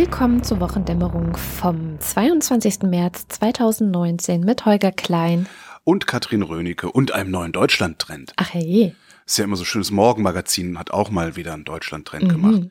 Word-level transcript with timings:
Willkommen 0.00 0.44
zur 0.44 0.60
Wochendämmerung 0.60 1.36
vom 1.36 1.98
22. 1.98 2.82
März 2.84 3.26
2019 3.30 4.42
mit 4.42 4.64
Holger 4.64 4.92
Klein. 4.92 5.48
Und 5.82 6.06
Katrin 6.06 6.42
Rönecke 6.42 6.92
und 6.92 7.10
einem 7.10 7.32
neuen 7.32 7.50
Deutschland-Trend. 7.50 8.32
Ach 8.36 8.54
hey. 8.54 8.94
Ist 9.26 9.38
ja 9.38 9.44
immer 9.44 9.56
so 9.56 9.64
schönes 9.64 9.90
Morgenmagazin, 9.90 10.78
hat 10.78 10.92
auch 10.92 11.10
mal 11.10 11.34
wieder 11.34 11.52
einen 11.52 11.64
Deutschland-Trend 11.64 12.26
mhm. 12.26 12.28
gemacht. 12.28 12.62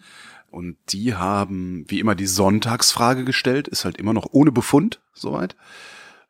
Und 0.51 0.77
die 0.87 1.15
haben 1.15 1.83
wie 1.89 1.99
immer 1.99 2.15
die 2.15 2.27
Sonntagsfrage 2.27 3.25
gestellt, 3.25 3.67
ist 3.67 3.83
halt 3.83 3.97
immer 3.97 4.13
noch 4.13 4.27
ohne 4.31 4.53
Befund, 4.53 5.01
soweit. 5.13 5.57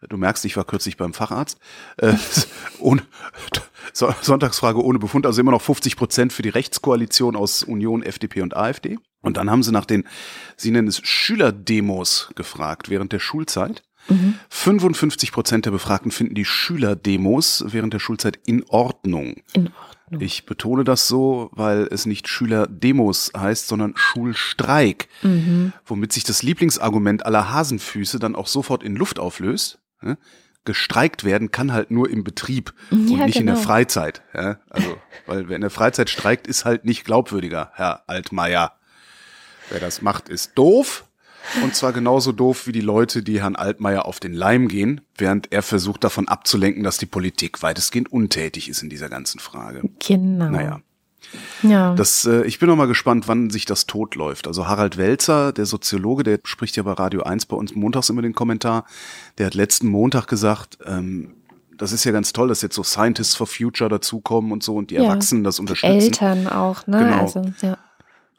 Du 0.08 0.18
merkst, 0.18 0.46
ich 0.46 0.56
war 0.56 0.64
kürzlich 0.64 0.96
beim 0.96 1.14
Facharzt. 1.14 1.60
Äh, 1.98 2.14
ohne, 2.80 3.02
Sonntagsfrage 3.94 4.84
ohne 4.84 5.00
Befund, 5.00 5.26
also 5.26 5.42
immer 5.42 5.52
noch 5.52 5.62
50 5.62 5.96
Prozent 5.96 6.34
für 6.34 6.44
die 6.44 6.50
Rechtskoalition 6.50 7.36
aus 7.36 7.64
Union, 7.64 8.04
FDP 8.04 8.42
und 8.42 8.56
AfD. 8.56 9.00
Und 9.22 9.38
dann 9.38 9.50
haben 9.50 9.64
sie 9.64 9.72
nach 9.72 9.86
den, 9.86 10.04
sie 10.56 10.72
nennen 10.72 10.88
es 10.88 11.02
Schülerdemos 11.04 12.30
gefragt 12.36 12.90
während 12.90 13.12
der 13.12 13.20
Schulzeit. 13.20 13.84
Mhm. 14.10 14.36
55 14.50 15.32
Prozent 15.32 15.66
der 15.66 15.72
Befragten 15.72 16.12
finden 16.12 16.36
die 16.36 16.46
Schülerdemos 16.46 17.66
während 17.68 17.94
der 17.94 18.00
Schulzeit 18.00 18.40
in 18.46 18.64
Ordnung. 18.70 19.42
In 19.54 19.72
Ordnung. 19.74 20.22
Ich 20.22 20.46
betone 20.46 20.84
das 20.84 21.08
so, 21.08 21.50
weil 21.52 21.88
es 21.92 22.06
nicht 22.06 22.28
Schülerdemos 22.30 23.32
heißt, 23.36 23.68
sondern 23.68 23.94
Schulstreik, 23.98 25.10
mhm. 25.24 25.74
womit 25.86 26.14
sich 26.14 26.24
das 26.24 26.44
Lieblingsargument 26.44 27.26
aller 27.26 27.52
Hasenfüße 27.52 28.20
dann 28.20 28.36
auch 28.36 28.48
sofort 28.48 28.84
in 28.84 28.96
Luft 28.96 29.20
auflöst. 29.20 29.80
Gestreikt 30.66 31.24
werden 31.24 31.52
kann 31.52 31.72
halt 31.72 31.92
nur 31.92 32.10
im 32.10 32.24
Betrieb 32.24 32.74
ja, 32.92 32.98
und 32.98 33.06
nicht 33.06 33.18
genau. 33.18 33.40
in 33.40 33.46
der 33.46 33.56
genau. 33.56 33.66
Freizeit. 33.66 34.22
Ja, 34.34 34.60
also, 34.70 34.98
weil 35.26 35.48
wer 35.48 35.56
in 35.56 35.62
der 35.62 35.70
Freizeit 35.70 36.10
streikt, 36.10 36.46
ist 36.46 36.66
halt 36.66 36.84
nicht 36.84 37.06
glaubwürdiger, 37.06 37.72
Herr 37.76 38.04
Altmaier. 38.08 38.74
Wer 39.70 39.80
das 39.80 40.02
macht, 40.02 40.30
ist 40.30 40.54
doof. 40.56 41.06
Und 41.64 41.76
zwar 41.76 41.94
genauso 41.94 42.34
doof 42.34 42.68
wie 42.68 42.74
die 42.74 42.82
Leute, 42.82 43.24
die 43.24 43.42
Herrn 43.42 43.56
Altmaier 43.56 44.06
auf 44.06 44.20
den 44.20 44.34
Leim 44.34 44.68
gehen, 44.68 45.02
während 45.18 45.52
er 45.54 45.62
versucht 45.62 46.04
davon 46.04 46.28
abzulenken, 46.28 46.84
dass 46.84 46.98
die 46.98 47.06
Politik 47.06 47.64
weitestgehend 47.64 48.12
untätig 48.12 48.68
ist 48.68 48.84
in 48.84 48.90
dieser 48.90 49.08
ganzen 49.08 49.40
Frage. 49.40 49.90
Genau. 50.06 50.50
Naja. 50.50 50.82
Ja. 51.64 51.96
Das, 51.96 52.26
äh, 52.26 52.44
ich 52.44 52.60
bin 52.60 52.70
noch 52.70 52.76
mal 52.76 52.88
gespannt, 52.88 53.28
wann 53.28 53.50
sich 53.50 53.66
das 53.66 53.88
totläuft. 53.88 54.48
Also 54.48 54.68
Harald 54.68 54.98
Welzer, 54.98 55.52
der 55.52 55.66
Soziologe, 55.66 56.24
der 56.24 56.40
spricht 56.44 56.76
ja 56.78 56.84
bei 56.84 56.94
Radio 56.94 57.24
1 57.24 57.48
bei 57.48 57.56
uns 57.56 57.76
montags 57.76 58.10
immer 58.10 58.22
den 58.22 58.34
Kommentar, 58.34 58.86
der 59.38 59.48
hat 59.48 59.54
letzten 59.54 59.88
Montag 59.88 60.28
gesagt, 60.28 60.78
ähm, 60.86 61.34
das 61.78 61.92
ist 61.92 62.04
ja 62.04 62.12
ganz 62.12 62.34
toll, 62.34 62.48
dass 62.48 62.62
jetzt 62.62 62.76
so 62.76 62.84
Scientists 62.84 63.36
for 63.36 63.48
Future 63.48 63.90
dazukommen 63.90 64.52
und 64.52 64.64
so 64.64 64.76
und 64.76 64.90
die 64.90 64.96
ja, 64.96 65.04
Erwachsenen 65.04 65.44
das 65.44 65.60
unterstützen. 65.60 66.00
Eltern 66.00 66.48
auch, 66.48 66.88
ne? 66.88 67.00
Genau. 67.00 67.22
Also, 67.22 67.52
ja. 67.62 67.78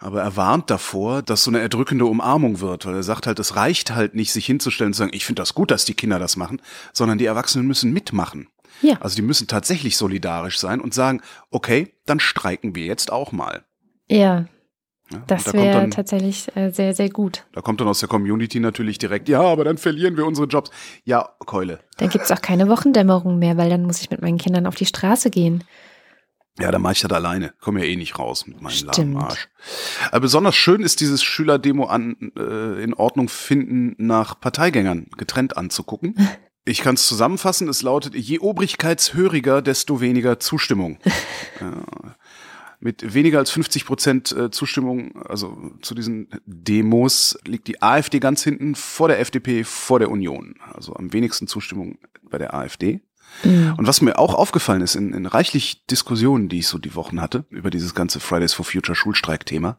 Aber 0.00 0.22
er 0.22 0.36
warnt 0.36 0.70
davor, 0.70 1.22
dass 1.22 1.42
so 1.42 1.50
eine 1.50 1.58
erdrückende 1.58 2.06
Umarmung 2.06 2.60
wird, 2.60 2.86
weil 2.86 2.94
er 2.94 3.02
sagt 3.02 3.26
halt, 3.26 3.38
es 3.40 3.56
reicht 3.56 3.94
halt 3.94 4.14
nicht, 4.14 4.32
sich 4.32 4.46
hinzustellen 4.46 4.90
und 4.90 4.94
zu 4.94 4.98
sagen, 4.98 5.10
ich 5.12 5.26
finde 5.26 5.42
das 5.42 5.54
gut, 5.54 5.72
dass 5.72 5.84
die 5.84 5.94
Kinder 5.94 6.20
das 6.20 6.36
machen, 6.36 6.62
sondern 6.92 7.18
die 7.18 7.26
Erwachsenen 7.26 7.66
müssen 7.66 7.92
mitmachen. 7.92 8.46
Ja. 8.82 8.98
Also 9.00 9.16
die 9.16 9.22
müssen 9.22 9.46
tatsächlich 9.46 9.96
solidarisch 9.96 10.58
sein 10.58 10.80
und 10.80 10.94
sagen, 10.94 11.20
okay, 11.50 11.94
dann 12.06 12.20
streiken 12.20 12.74
wir 12.74 12.84
jetzt 12.84 13.12
auch 13.12 13.32
mal. 13.32 13.64
Ja. 14.08 14.46
ja 15.10 15.22
das 15.26 15.44
da 15.44 15.52
wäre 15.52 15.90
tatsächlich 15.90 16.54
äh, 16.56 16.70
sehr, 16.70 16.94
sehr 16.94 17.10
gut. 17.10 17.46
Da 17.52 17.60
kommt 17.60 17.80
dann 17.80 17.88
aus 17.88 18.00
der 18.00 18.08
Community 18.08 18.60
natürlich 18.60 18.98
direkt, 18.98 19.28
ja, 19.28 19.40
aber 19.40 19.64
dann 19.64 19.78
verlieren 19.78 20.16
wir 20.16 20.26
unsere 20.26 20.46
Jobs. 20.46 20.70
Ja, 21.04 21.28
Keule. 21.46 21.80
Dann 21.98 22.08
gibt's 22.08 22.30
auch 22.30 22.42
keine 22.42 22.68
Wochendämmerung 22.68 23.38
mehr, 23.38 23.56
weil 23.56 23.70
dann 23.70 23.84
muss 23.84 24.00
ich 24.00 24.10
mit 24.10 24.22
meinen 24.22 24.38
Kindern 24.38 24.66
auf 24.66 24.74
die 24.74 24.86
Straße 24.86 25.30
gehen. 25.30 25.64
Ja, 26.58 26.72
dann 26.72 26.82
mache 26.82 26.94
ich 26.94 27.00
das 27.00 27.12
alleine. 27.12 27.52
Komme 27.60 27.80
ja 27.80 27.86
eh 27.86 27.96
nicht 27.96 28.18
raus 28.18 28.46
mit 28.46 28.60
meinem 28.60 28.72
Stimmt. 28.72 29.16
Arsch. 29.16 29.48
Aber 30.10 30.20
besonders 30.20 30.56
schön 30.56 30.82
ist 30.82 31.00
dieses 31.00 31.22
Schülerdemo 31.22 31.84
an 31.84 32.32
äh, 32.36 32.82
in 32.82 32.94
Ordnung 32.94 33.28
finden 33.28 33.94
nach 33.98 34.40
Parteigängern 34.40 35.06
getrennt 35.16 35.56
anzugucken. 35.56 36.14
Ich 36.64 36.80
kann 36.80 36.96
es 36.96 37.06
zusammenfassen, 37.06 37.68
es 37.68 37.82
lautet, 37.82 38.14
je 38.14 38.40
obrigkeitshöriger, 38.40 39.62
desto 39.62 40.00
weniger 40.00 40.38
Zustimmung. 40.38 40.98
ja. 41.60 41.82
Mit 42.80 43.12
weniger 43.12 43.38
als 43.38 43.50
50 43.50 43.86
Prozent 43.86 44.30
äh, 44.32 44.50
Zustimmung, 44.50 45.20
also 45.22 45.72
zu 45.82 45.96
diesen 45.96 46.28
Demos, 46.46 47.36
liegt 47.44 47.66
die 47.66 47.82
AfD 47.82 48.20
ganz 48.20 48.44
hinten 48.44 48.76
vor 48.76 49.08
der 49.08 49.18
FDP, 49.18 49.64
vor 49.64 49.98
der 49.98 50.10
Union. 50.10 50.54
Also 50.74 50.94
am 50.94 51.12
wenigsten 51.12 51.48
Zustimmung 51.48 51.98
bei 52.22 52.38
der 52.38 52.54
AfD. 52.54 53.00
Mhm. 53.44 53.74
Und 53.76 53.86
was 53.86 54.00
mir 54.00 54.18
auch 54.18 54.34
aufgefallen 54.34 54.82
ist 54.82 54.94
in, 54.94 55.12
in 55.12 55.26
reichlich 55.26 55.86
Diskussionen, 55.86 56.48
die 56.48 56.60
ich 56.60 56.68
so 56.68 56.78
die 56.78 56.94
Wochen 56.94 57.20
hatte, 57.20 57.44
über 57.50 57.70
dieses 57.70 57.94
ganze 57.94 58.20
Fridays 58.20 58.52
for 58.52 58.64
Future 58.64 58.94
Schulstreikthema, 58.94 59.78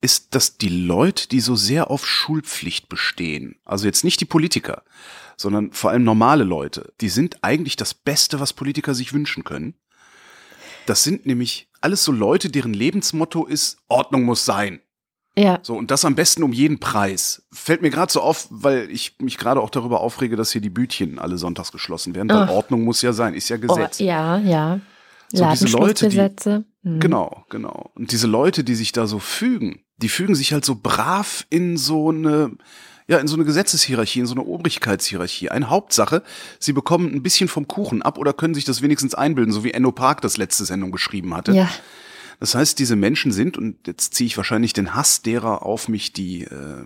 ist, 0.00 0.34
dass 0.34 0.58
die 0.58 0.68
Leute, 0.68 1.28
die 1.28 1.40
so 1.40 1.54
sehr 1.54 1.90
auf 1.90 2.06
Schulpflicht 2.06 2.88
bestehen, 2.88 3.56
also 3.64 3.86
jetzt 3.86 4.04
nicht 4.04 4.20
die 4.20 4.26
Politiker, 4.26 4.82
sondern 5.42 5.72
vor 5.72 5.90
allem 5.90 6.04
normale 6.04 6.44
Leute, 6.44 6.92
die 7.00 7.08
sind 7.08 7.38
eigentlich 7.42 7.76
das 7.76 7.92
Beste, 7.92 8.40
was 8.40 8.52
Politiker 8.52 8.94
sich 8.94 9.12
wünschen 9.12 9.44
können. 9.44 9.74
Das 10.86 11.04
sind 11.04 11.26
nämlich 11.26 11.68
alles 11.80 12.04
so 12.04 12.12
Leute, 12.12 12.50
deren 12.50 12.72
Lebensmotto 12.72 13.44
ist, 13.44 13.78
Ordnung 13.88 14.22
muss 14.22 14.44
sein. 14.44 14.80
Ja. 15.36 15.60
So, 15.62 15.76
und 15.76 15.90
das 15.90 16.04
am 16.04 16.14
besten 16.14 16.42
um 16.42 16.52
jeden 16.52 16.78
Preis. 16.78 17.42
Fällt 17.52 17.80
mir 17.82 17.90
gerade 17.90 18.12
so 18.12 18.20
auf, 18.20 18.48
weil 18.50 18.90
ich 18.90 19.16
mich 19.18 19.38
gerade 19.38 19.60
auch 19.60 19.70
darüber 19.70 20.00
aufrege, 20.00 20.36
dass 20.36 20.52
hier 20.52 20.60
die 20.60 20.70
Bütchen 20.70 21.18
alle 21.18 21.38
sonntags 21.38 21.72
geschlossen 21.72 22.14
werden. 22.14 22.28
Weil 22.28 22.48
oh. 22.50 22.52
Ordnung 22.52 22.82
muss 22.82 23.00
ja 23.02 23.12
sein, 23.12 23.34
ist 23.34 23.48
ja 23.48 23.56
Gesetz. 23.56 24.00
Oh, 24.00 24.04
ja, 24.04 24.38
ja. 24.38 24.80
So 25.32 25.48
diese 25.50 25.68
Leute, 25.68 26.08
die, 26.10 26.88
mhm. 26.88 27.00
genau, 27.00 27.46
genau. 27.48 27.90
Und 27.94 28.12
diese 28.12 28.26
Leute, 28.26 28.64
die 28.64 28.74
sich 28.74 28.92
da 28.92 29.06
so 29.06 29.18
fügen, 29.18 29.82
die 29.96 30.10
fügen 30.10 30.34
sich 30.34 30.52
halt 30.52 30.66
so 30.66 30.74
brav 30.74 31.46
in 31.48 31.78
so 31.78 32.10
eine, 32.10 32.50
ja, 33.12 33.18
in 33.18 33.28
so 33.28 33.36
eine 33.36 33.44
Gesetzeshierarchie, 33.44 34.20
in 34.20 34.26
so 34.26 34.34
eine 34.34 34.42
Obrigkeitshierarchie. 34.42 35.50
Eine 35.50 35.68
Hauptsache, 35.68 36.22
sie 36.58 36.72
bekommen 36.72 37.14
ein 37.14 37.22
bisschen 37.22 37.48
vom 37.48 37.68
Kuchen 37.68 38.02
ab 38.02 38.18
oder 38.18 38.32
können 38.32 38.54
sich 38.54 38.64
das 38.64 38.82
wenigstens 38.82 39.14
einbilden, 39.14 39.52
so 39.52 39.64
wie 39.64 39.72
Enno 39.72 39.92
Park 39.92 40.22
das 40.22 40.38
letzte 40.38 40.64
Sendung 40.64 40.90
geschrieben 40.90 41.34
hatte. 41.36 41.52
Ja. 41.52 41.68
Das 42.40 42.54
heißt, 42.54 42.78
diese 42.78 42.96
Menschen 42.96 43.30
sind, 43.30 43.56
und 43.56 43.86
jetzt 43.86 44.14
ziehe 44.14 44.26
ich 44.26 44.36
wahrscheinlich 44.36 44.72
den 44.72 44.94
Hass 44.94 45.22
derer 45.22 45.64
auf 45.64 45.88
mich, 45.88 46.12
die 46.12 46.44
äh, 46.44 46.84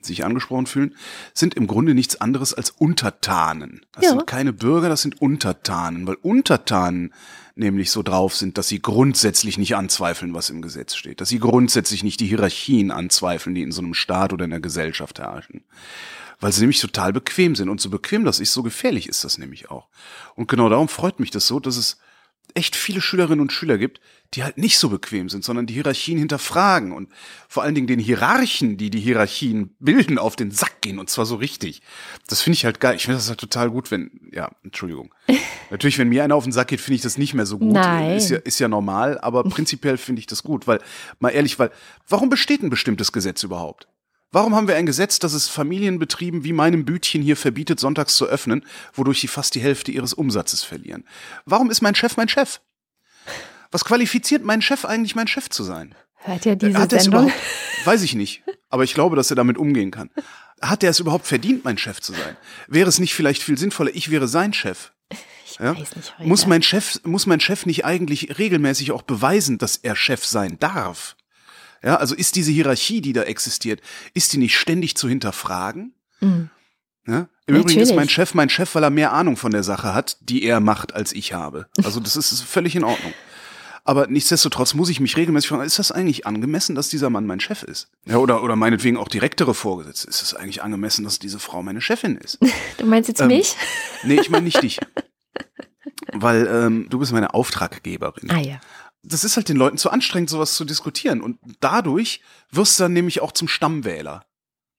sich 0.00 0.24
angesprochen 0.24 0.66
fühlen, 0.66 0.94
sind 1.34 1.54
im 1.54 1.66
Grunde 1.66 1.94
nichts 1.94 2.20
anderes 2.20 2.54
als 2.54 2.70
Untertanen. 2.70 3.84
Das 3.92 4.04
ja. 4.04 4.10
sind 4.10 4.26
keine 4.26 4.52
Bürger, 4.52 4.88
das 4.88 5.02
sind 5.02 5.20
Untertanen, 5.20 6.06
weil 6.06 6.16
Untertanen 6.22 7.12
nämlich 7.56 7.90
so 7.90 8.02
drauf 8.02 8.34
sind, 8.34 8.58
dass 8.58 8.68
sie 8.68 8.82
grundsätzlich 8.82 9.58
nicht 9.58 9.76
anzweifeln, 9.76 10.34
was 10.34 10.50
im 10.50 10.62
Gesetz 10.62 10.94
steht, 10.96 11.20
dass 11.20 11.28
sie 11.28 11.38
grundsätzlich 11.38 12.02
nicht 12.02 12.20
die 12.20 12.26
Hierarchien 12.26 12.90
anzweifeln, 12.90 13.54
die 13.54 13.62
in 13.62 13.72
so 13.72 13.80
einem 13.80 13.94
Staat 13.94 14.32
oder 14.32 14.44
in 14.44 14.50
der 14.50 14.60
Gesellschaft 14.60 15.18
herrschen. 15.18 15.64
Weil 16.40 16.52
sie 16.52 16.60
nämlich 16.60 16.80
total 16.80 17.12
bequem 17.12 17.54
sind. 17.54 17.68
Und 17.68 17.80
so 17.80 17.90
bequem 17.90 18.24
das 18.24 18.40
ist, 18.40 18.52
so 18.52 18.62
gefährlich 18.62 19.08
ist 19.08 19.22
das 19.24 19.38
nämlich 19.38 19.70
auch. 19.70 19.88
Und 20.34 20.48
genau 20.48 20.68
darum 20.68 20.88
freut 20.88 21.20
mich 21.20 21.30
das 21.30 21.46
so, 21.46 21.60
dass 21.60 21.76
es 21.76 21.98
echt 22.54 22.76
viele 22.76 23.00
Schülerinnen 23.00 23.40
und 23.40 23.52
Schüler 23.52 23.78
gibt, 23.78 24.00
die 24.34 24.44
halt 24.44 24.58
nicht 24.58 24.78
so 24.78 24.88
bequem 24.88 25.28
sind, 25.28 25.44
sondern 25.44 25.66
die 25.66 25.74
Hierarchien 25.74 26.18
hinterfragen 26.18 26.92
und 26.92 27.08
vor 27.48 27.62
allen 27.62 27.74
Dingen 27.74 27.86
den 27.86 27.98
Hierarchen, 27.98 28.76
die 28.76 28.90
die 28.90 29.00
Hierarchien 29.00 29.74
bilden, 29.80 30.18
auf 30.18 30.36
den 30.36 30.50
Sack 30.50 30.80
gehen 30.80 30.98
und 30.98 31.10
zwar 31.10 31.26
so 31.26 31.36
richtig. 31.36 31.82
Das 32.28 32.42
finde 32.42 32.56
ich 32.56 32.64
halt 32.64 32.80
geil. 32.80 32.96
Ich 32.96 33.04
finde 33.04 33.18
das 33.18 33.28
halt 33.28 33.40
total 33.40 33.70
gut, 33.70 33.90
wenn, 33.90 34.10
ja, 34.32 34.50
Entschuldigung. 34.62 35.14
Natürlich, 35.70 35.98
wenn 35.98 36.08
mir 36.08 36.24
einer 36.24 36.36
auf 36.36 36.44
den 36.44 36.52
Sack 36.52 36.68
geht, 36.68 36.80
finde 36.80 36.96
ich 36.96 37.02
das 37.02 37.18
nicht 37.18 37.34
mehr 37.34 37.46
so 37.46 37.58
gut. 37.58 37.72
Nein. 37.72 38.16
Ist 38.16 38.30
ja, 38.30 38.38
ist 38.38 38.60
ja 38.60 38.68
normal, 38.68 39.18
aber 39.18 39.44
prinzipiell 39.44 39.96
finde 39.96 40.20
ich 40.20 40.26
das 40.26 40.42
gut, 40.42 40.66
weil, 40.66 40.80
mal 41.18 41.30
ehrlich, 41.30 41.58
weil, 41.58 41.70
warum 42.08 42.28
besteht 42.28 42.62
ein 42.62 42.70
bestimmtes 42.70 43.12
Gesetz 43.12 43.42
überhaupt? 43.42 43.88
Warum 44.34 44.56
haben 44.56 44.66
wir 44.66 44.74
ein 44.74 44.84
Gesetz, 44.84 45.20
das 45.20 45.32
es 45.32 45.46
Familienbetrieben 45.46 46.42
wie 46.42 46.52
meinem 46.52 46.84
Bütchen 46.84 47.22
hier 47.22 47.36
verbietet, 47.36 47.78
sonntags 47.78 48.16
zu 48.16 48.26
öffnen, 48.26 48.64
wodurch 48.92 49.20
sie 49.20 49.28
fast 49.28 49.54
die 49.54 49.60
Hälfte 49.60 49.92
ihres 49.92 50.12
Umsatzes 50.12 50.64
verlieren? 50.64 51.04
Warum 51.44 51.70
ist 51.70 51.82
mein 51.82 51.94
Chef 51.94 52.16
mein 52.16 52.28
Chef? 52.28 52.60
Was 53.70 53.84
qualifiziert 53.84 54.44
meinen 54.44 54.60
Chef 54.60 54.84
eigentlich, 54.84 55.14
mein 55.14 55.28
Chef 55.28 55.50
zu 55.50 55.62
sein? 55.62 55.94
Hört 56.16 56.46
er 56.46 56.56
diese 56.56 56.76
Hat 56.76 56.90
Sendung? 56.90 57.30
Weiß 57.84 58.02
ich 58.02 58.16
nicht. 58.16 58.42
Aber 58.70 58.82
ich 58.82 58.94
glaube, 58.94 59.14
dass 59.14 59.30
er 59.30 59.36
damit 59.36 59.56
umgehen 59.56 59.92
kann. 59.92 60.10
Hat 60.60 60.82
er 60.82 60.90
es 60.90 60.98
überhaupt 60.98 61.28
verdient, 61.28 61.64
mein 61.64 61.78
Chef 61.78 62.00
zu 62.00 62.12
sein? 62.12 62.36
Wäre 62.66 62.88
es 62.88 62.98
nicht 62.98 63.14
vielleicht 63.14 63.40
viel 63.40 63.56
sinnvoller, 63.56 63.92
ich 63.94 64.10
wäre 64.10 64.26
sein 64.26 64.52
Chef? 64.52 64.90
Ich 65.46 65.60
ja? 65.60 65.78
weiß 65.78 65.94
nicht. 65.94 66.18
Heute. 66.18 66.28
Muss 66.28 66.48
mein 66.48 66.62
Chef, 66.64 66.98
muss 67.04 67.26
mein 67.26 67.38
Chef 67.38 67.66
nicht 67.66 67.84
eigentlich 67.84 68.36
regelmäßig 68.36 68.90
auch 68.90 69.02
beweisen, 69.02 69.58
dass 69.58 69.76
er 69.76 69.94
Chef 69.94 70.26
sein 70.26 70.58
darf? 70.58 71.14
Ja, 71.84 71.96
also 71.96 72.14
ist 72.14 72.36
diese 72.36 72.50
Hierarchie, 72.50 73.00
die 73.00 73.12
da 73.12 73.22
existiert, 73.22 73.80
ist 74.14 74.32
die 74.32 74.38
nicht 74.38 74.56
ständig 74.56 74.96
zu 74.96 75.08
hinterfragen? 75.08 75.92
Mhm. 76.20 76.50
Ja? 77.06 77.28
Im 77.46 77.56
Übrigen 77.56 77.80
ist 77.80 77.94
mein 77.94 78.08
Chef 78.08 78.32
mein 78.32 78.48
Chef, 78.48 78.74
weil 78.74 78.84
er 78.84 78.90
mehr 78.90 79.12
Ahnung 79.12 79.36
von 79.36 79.52
der 79.52 79.62
Sache 79.62 79.92
hat, 79.92 80.16
die 80.20 80.44
er 80.44 80.60
macht, 80.60 80.94
als 80.94 81.12
ich 81.12 81.34
habe. 81.34 81.66
Also 81.82 82.00
das 82.00 82.16
ist 82.16 82.40
völlig 82.42 82.74
in 82.74 82.84
Ordnung. 82.84 83.12
Aber 83.86 84.06
nichtsdestotrotz 84.06 84.72
muss 84.72 84.88
ich 84.88 84.98
mich 84.98 85.14
regelmäßig 85.18 85.50
fragen, 85.50 85.62
ist 85.62 85.78
das 85.78 85.92
eigentlich 85.92 86.26
angemessen, 86.26 86.74
dass 86.74 86.88
dieser 86.88 87.10
Mann 87.10 87.26
mein 87.26 87.40
Chef 87.40 87.62
ist? 87.62 87.90
Ja, 88.06 88.16
oder, 88.16 88.42
oder 88.42 88.56
meinetwegen 88.56 88.96
auch 88.96 89.08
direktere 89.08 89.52
Vorgesetzte. 89.52 90.08
Ist 90.08 90.22
es 90.22 90.32
eigentlich 90.32 90.62
angemessen, 90.62 91.04
dass 91.04 91.18
diese 91.18 91.38
Frau 91.38 91.62
meine 91.62 91.82
Chefin 91.82 92.16
ist? 92.16 92.38
Du 92.78 92.86
meinst 92.86 93.08
jetzt 93.08 93.20
ähm, 93.20 93.28
mich? 93.28 93.54
Nee, 94.02 94.18
ich 94.20 94.30
meine 94.30 94.44
nicht 94.44 94.62
dich. 94.62 94.80
Weil 96.12 96.46
ähm, 96.46 96.86
du 96.88 96.98
bist 96.98 97.12
meine 97.12 97.34
Auftraggeberin. 97.34 98.30
Ah 98.30 98.40
ja. 98.40 98.60
Das 99.04 99.24
ist 99.24 99.36
halt 99.36 99.48
den 99.48 99.56
Leuten 99.56 99.78
zu 99.78 99.90
anstrengend, 99.90 100.30
sowas 100.30 100.54
zu 100.54 100.64
diskutieren. 100.64 101.20
Und 101.20 101.38
dadurch 101.60 102.20
wirst 102.50 102.78
du 102.78 102.84
dann 102.84 102.92
nämlich 102.92 103.20
auch 103.20 103.32
zum 103.32 103.48
Stammwähler. 103.48 104.24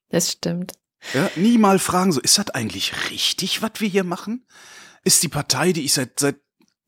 Das 0.10 0.32
stimmt. 0.32 0.74
Ja, 1.14 1.30
nie 1.36 1.58
mal 1.58 1.80
fragen, 1.80 2.12
so, 2.12 2.20
ist 2.20 2.38
das 2.38 2.50
eigentlich 2.50 3.12
richtig, 3.12 3.62
was 3.62 3.72
wir 3.78 3.88
hier 3.88 4.04
machen? 4.04 4.46
Ist 5.04 5.22
die 5.22 5.28
Partei, 5.28 5.72
die 5.72 5.86
ich 5.86 5.94
seit, 5.94 6.20
seit 6.20 6.38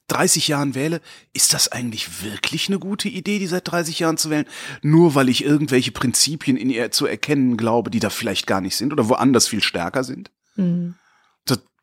30 0.07 0.48
Jahren 0.48 0.74
wähle, 0.74 1.01
ist 1.34 1.54
das 1.54 1.72
eigentlich 1.72 2.24
wirklich 2.24 2.69
eine 2.69 2.80
gute 2.80 3.10
Idee, 3.10 3.40
die 3.40 3.48
seit 3.48 3.69
30 3.69 4.00
Jahren 4.00 4.18
zu 4.18 4.30
wählen? 4.30 4.48
Nur 4.81 5.13
weil 5.13 5.30
ich 5.30 5.44
irgendwelche 5.44 5.92
Prinzipien 5.92 6.57
in 6.57 6.69
ihr 6.69 6.92
zu 6.92 7.06
erkennen 7.06 7.57
glaube, 7.57 7.92
die 7.92 8.00
da 8.00 8.10
vielleicht 8.10 8.48
gar 8.48 8.62
nicht 8.62 8.75
sind 8.75 8.94
oder 8.94 9.10
woanders 9.10 9.48
viel 9.48 9.62
stärker 9.62 10.04
sind? 10.04 10.31
Mhm 10.56 10.95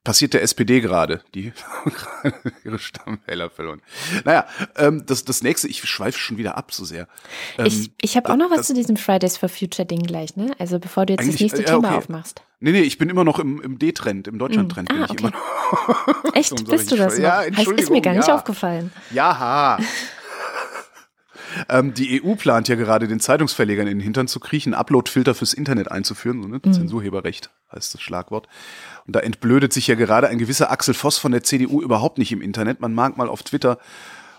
passiert 0.05 0.35
der 0.35 0.43
SPD 0.43 0.81
gerade, 0.81 1.23
die 1.35 1.53
ihre 2.65 2.79
Stammwähler 2.79 3.51
verloren. 3.51 3.81
Naja, 4.25 4.47
ähm, 4.77 5.05
das, 5.06 5.25
das 5.25 5.43
nächste, 5.43 5.67
ich 5.67 5.83
schweife 5.83 6.19
schon 6.19 6.37
wieder 6.37 6.56
ab 6.56 6.73
so 6.73 6.85
sehr. 6.85 7.09
Ähm, 7.59 7.67
ich 7.67 7.91
ich 8.01 8.17
habe 8.17 8.31
auch 8.31 8.37
noch 8.37 8.51
was 8.51 8.59
das, 8.59 8.67
zu 8.69 8.75
diesem 8.75 8.97
Fridays 8.97 9.39
for 9.39 9.49
Future 9.49 9.87
Ding 9.87 10.03
gleich, 10.03 10.37
ne? 10.37 10.53
Also 10.59 10.79
bevor 10.79 11.06
du 11.06 11.15
jetzt 11.15 11.27
das 11.27 11.41
nächste 11.41 11.62
ja, 11.62 11.69
Thema 11.69 11.89
okay. 11.89 11.97
aufmachst. 11.97 12.43
Nee, 12.61 12.73
nee, 12.73 12.83
ich 12.83 12.99
bin 12.99 13.11
immer 13.11 13.25
noch 13.25 13.39
im, 13.39 13.61
im 13.61 13.79
D-Trend, 13.79 14.29
im 14.29 14.39
Deutschland-Trend 14.39 14.89
mm. 14.89 14.93
ah, 14.93 14.95
bin 14.95 15.05
ich 15.05 15.11
okay. 15.11 15.21
immer 15.21 15.31
noch. 15.31 16.25
Echt? 16.35 16.69
Bist 16.69 16.93
du 16.93 16.97
das 16.97 17.19
noch? 17.19 17.23
Ja, 17.23 17.43
Entschuldigung. 17.43 17.79
Ist 17.79 17.91
mir 17.91 18.00
gar 18.00 18.15
nicht 18.15 18.29
ja. 18.29 18.35
aufgefallen. 18.35 18.93
Jaha. 19.11 19.79
Ähm, 21.69 21.95
die 21.95 22.23
EU 22.23 22.35
plant 22.35 22.69
ja 22.69 22.75
gerade 22.75 23.09
den 23.09 23.21
Zeitungsverlegern 23.21 23.87
in 23.87 23.99
den 23.99 24.05
Hintern 24.05 24.29
zu 24.29 24.41
kriechen, 24.41 24.75
Upload-Filter 24.75 25.35
fürs 25.35 25.55
Internet 25.55 25.91
einzuführen, 25.91 26.43
so, 26.43 26.49
ne? 26.49 26.61
Mhm. 26.65 26.73
Zensurheberrecht 26.73 27.51
heißt 27.73 27.95
das 27.95 28.01
Schlagwort. 28.01 28.49
Und 29.06 29.17
da 29.17 29.21
entblödet 29.21 29.73
sich 29.73 29.87
ja 29.87 29.95
gerade 29.95 30.29
ein 30.29 30.39
gewisser 30.39 30.71
Axel 30.71 30.95
Voss 30.95 31.19
von 31.19 31.33
der 31.33 31.43
CDU 31.43 31.83
überhaupt 31.83 32.19
nicht 32.19 32.33
im 32.33 32.43
Internet. 32.43 32.81
Man 32.81 32.95
mag 32.95 33.17
mal 33.17 33.29
auf 33.29 33.43
Twitter 33.43 33.79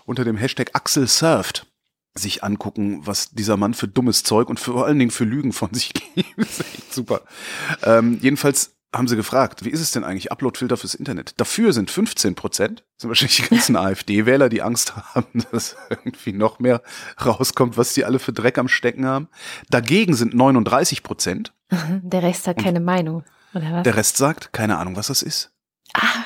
unter 0.04 0.24
dem 0.24 0.36
Hashtag 0.36 0.70
Axel 0.74 1.06
surft 1.06 1.66
sich 2.14 2.42
angucken, 2.42 3.06
was 3.06 3.30
dieser 3.30 3.56
Mann 3.56 3.74
für 3.74 3.88
dummes 3.88 4.22
Zeug 4.22 4.48
und 4.48 4.58
vor 4.58 4.86
allen 4.86 4.98
Dingen 4.98 5.10
für 5.10 5.24
Lügen 5.24 5.52
von 5.52 5.72
sich 5.74 5.92
gibt. 6.14 6.26
das 6.36 6.60
ist 6.60 6.74
echt 6.74 6.94
super. 6.94 7.22
Ähm, 7.82 8.18
jedenfalls 8.22 8.75
haben 8.96 9.08
sie 9.08 9.16
gefragt, 9.16 9.64
wie 9.64 9.70
ist 9.70 9.80
es 9.80 9.90
denn 9.90 10.04
eigentlich 10.04 10.32
Uploadfilter 10.32 10.76
fürs 10.76 10.94
Internet? 10.94 11.34
Dafür 11.38 11.72
sind 11.72 11.90
15 11.90 12.34
Prozent, 12.34 12.84
sind 12.96 13.08
wahrscheinlich 13.08 13.36
die 13.36 13.48
ganzen 13.48 13.76
AfD-Wähler, 13.76 14.48
die 14.48 14.62
Angst 14.62 14.96
haben, 14.96 15.44
dass 15.52 15.76
irgendwie 15.88 16.32
noch 16.32 16.58
mehr 16.58 16.82
rauskommt, 17.24 17.76
was 17.76 17.94
die 17.94 18.04
alle 18.04 18.18
für 18.18 18.32
Dreck 18.32 18.58
am 18.58 18.68
Stecken 18.68 19.06
haben. 19.06 19.28
Dagegen 19.70 20.14
sind 20.14 20.34
39 20.34 21.02
Prozent. 21.02 21.52
Der 22.02 22.22
Rest 22.22 22.46
hat 22.46 22.58
keine 22.58 22.80
Meinung, 22.80 23.24
oder 23.54 23.72
was? 23.72 23.82
Der 23.82 23.96
Rest 23.96 24.16
sagt, 24.16 24.52
keine 24.52 24.78
Ahnung, 24.78 24.96
was 24.96 25.08
das 25.08 25.22
ist. 25.22 25.52
Ah, 25.94 26.24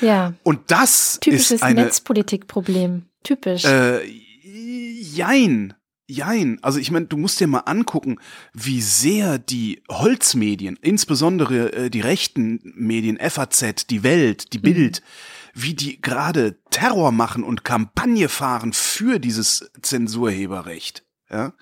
ja. 0.00 0.34
Und 0.42 0.70
das 0.70 1.18
Typisches 1.20 1.50
ist 1.52 1.62
eine 1.62 1.82
Netzpolitikproblem. 1.82 3.06
Typisch. 3.22 3.64
Äh, 3.64 4.04
jein. 4.42 5.74
Jein, 6.10 6.58
also 6.62 6.80
ich 6.80 6.90
meine, 6.90 7.06
du 7.06 7.16
musst 7.16 7.38
dir 7.38 7.46
mal 7.46 7.60
angucken, 7.60 8.18
wie 8.52 8.80
sehr 8.80 9.38
die 9.38 9.82
Holzmedien, 9.88 10.76
insbesondere 10.82 11.72
äh, 11.72 11.90
die 11.90 12.00
rechten 12.00 12.60
Medien, 12.74 13.16
FAZ, 13.18 13.86
die 13.86 14.02
Welt, 14.02 14.52
die. 14.52 14.58
Bild, 14.58 15.02
mhm. 15.02 15.62
wie 15.62 15.74
die 15.74 16.00
gerade 16.00 16.58
Terror 16.70 17.12
machen 17.12 17.44
und 17.44 17.64
Kampagne 17.64 18.28
fahren 18.28 18.72
für 18.72 19.20
dieses 19.20 19.70
Zensurheberrecht. 19.82 21.04
Ja? 21.30 21.52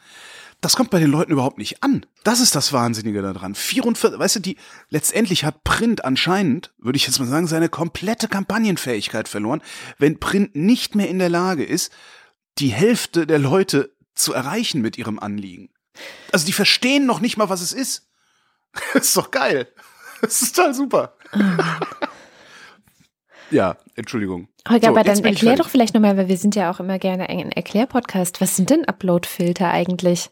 Das 0.63 0.77
kommt 0.77 0.91
bei 0.91 0.99
den 0.99 1.11
Leuten 1.11 1.33
überhaupt 1.33 1.59
nicht 1.59 1.83
an. 1.83 2.07
Das 2.25 2.41
ist 2.41 2.57
das 2.57 2.73
Wahnsinnige 2.73 3.21
daran. 3.21 3.55
44, 3.55 4.19
weißt 4.19 4.37
du, 4.37 4.41
die, 4.41 4.57
letztendlich 4.89 5.45
hat 5.45 5.63
Print 5.63 6.05
anscheinend, 6.07 6.73
würde 6.79 6.97
ich 6.97 7.07
jetzt 7.07 7.19
mal 7.19 7.27
sagen, 7.27 7.47
seine 7.47 7.69
komplette 7.69 8.29
Kampagnenfähigkeit 8.29 9.29
verloren, 9.29 9.61
wenn 9.99 10.19
Print 10.19 10.57
nicht 10.57 10.95
mehr 10.95 11.09
in 11.09 11.19
der 11.19 11.29
Lage 11.29 11.65
ist, 11.65 11.93
die 12.59 12.69
Hälfte 12.69 13.27
der 13.27 13.39
Leute 13.39 13.95
zu 14.19 14.33
erreichen 14.33 14.81
mit 14.81 14.99
ihrem 14.99 15.19
Anliegen. 15.19 15.71
Also 16.33 16.47
die 16.47 16.53
verstehen 16.53 17.07
noch 17.07 17.21
nicht 17.21 17.37
mal, 17.37 17.49
was 17.49 17.61
es 17.61 17.73
ist. 17.73 18.09
Das 18.93 19.03
ist 19.09 19.17
doch 19.17 19.31
geil. 19.31 19.69
Das 20.21 20.43
ist 20.43 20.57
total 20.57 20.75
super. 20.75 21.15
ja, 23.53 23.77
Entschuldigung. 23.95 24.49
Holger, 24.69 24.89
so, 24.89 24.93
aber 24.93 25.05
dann 25.05 25.25
erklär 25.25 25.55
doch 25.55 25.69
vielleicht 25.69 25.95
nochmal, 25.95 26.17
weil 26.17 26.27
wir 26.27 26.37
sind 26.37 26.57
ja 26.57 26.73
auch 26.73 26.81
immer 26.81 26.99
gerne 26.99 27.29
ein 27.29 27.53
Erklärpodcast. 27.53 28.41
Was 28.41 28.57
sind 28.57 28.71
denn 28.71 28.85
Upload-Filter 28.85 29.71
eigentlich? 29.71 30.31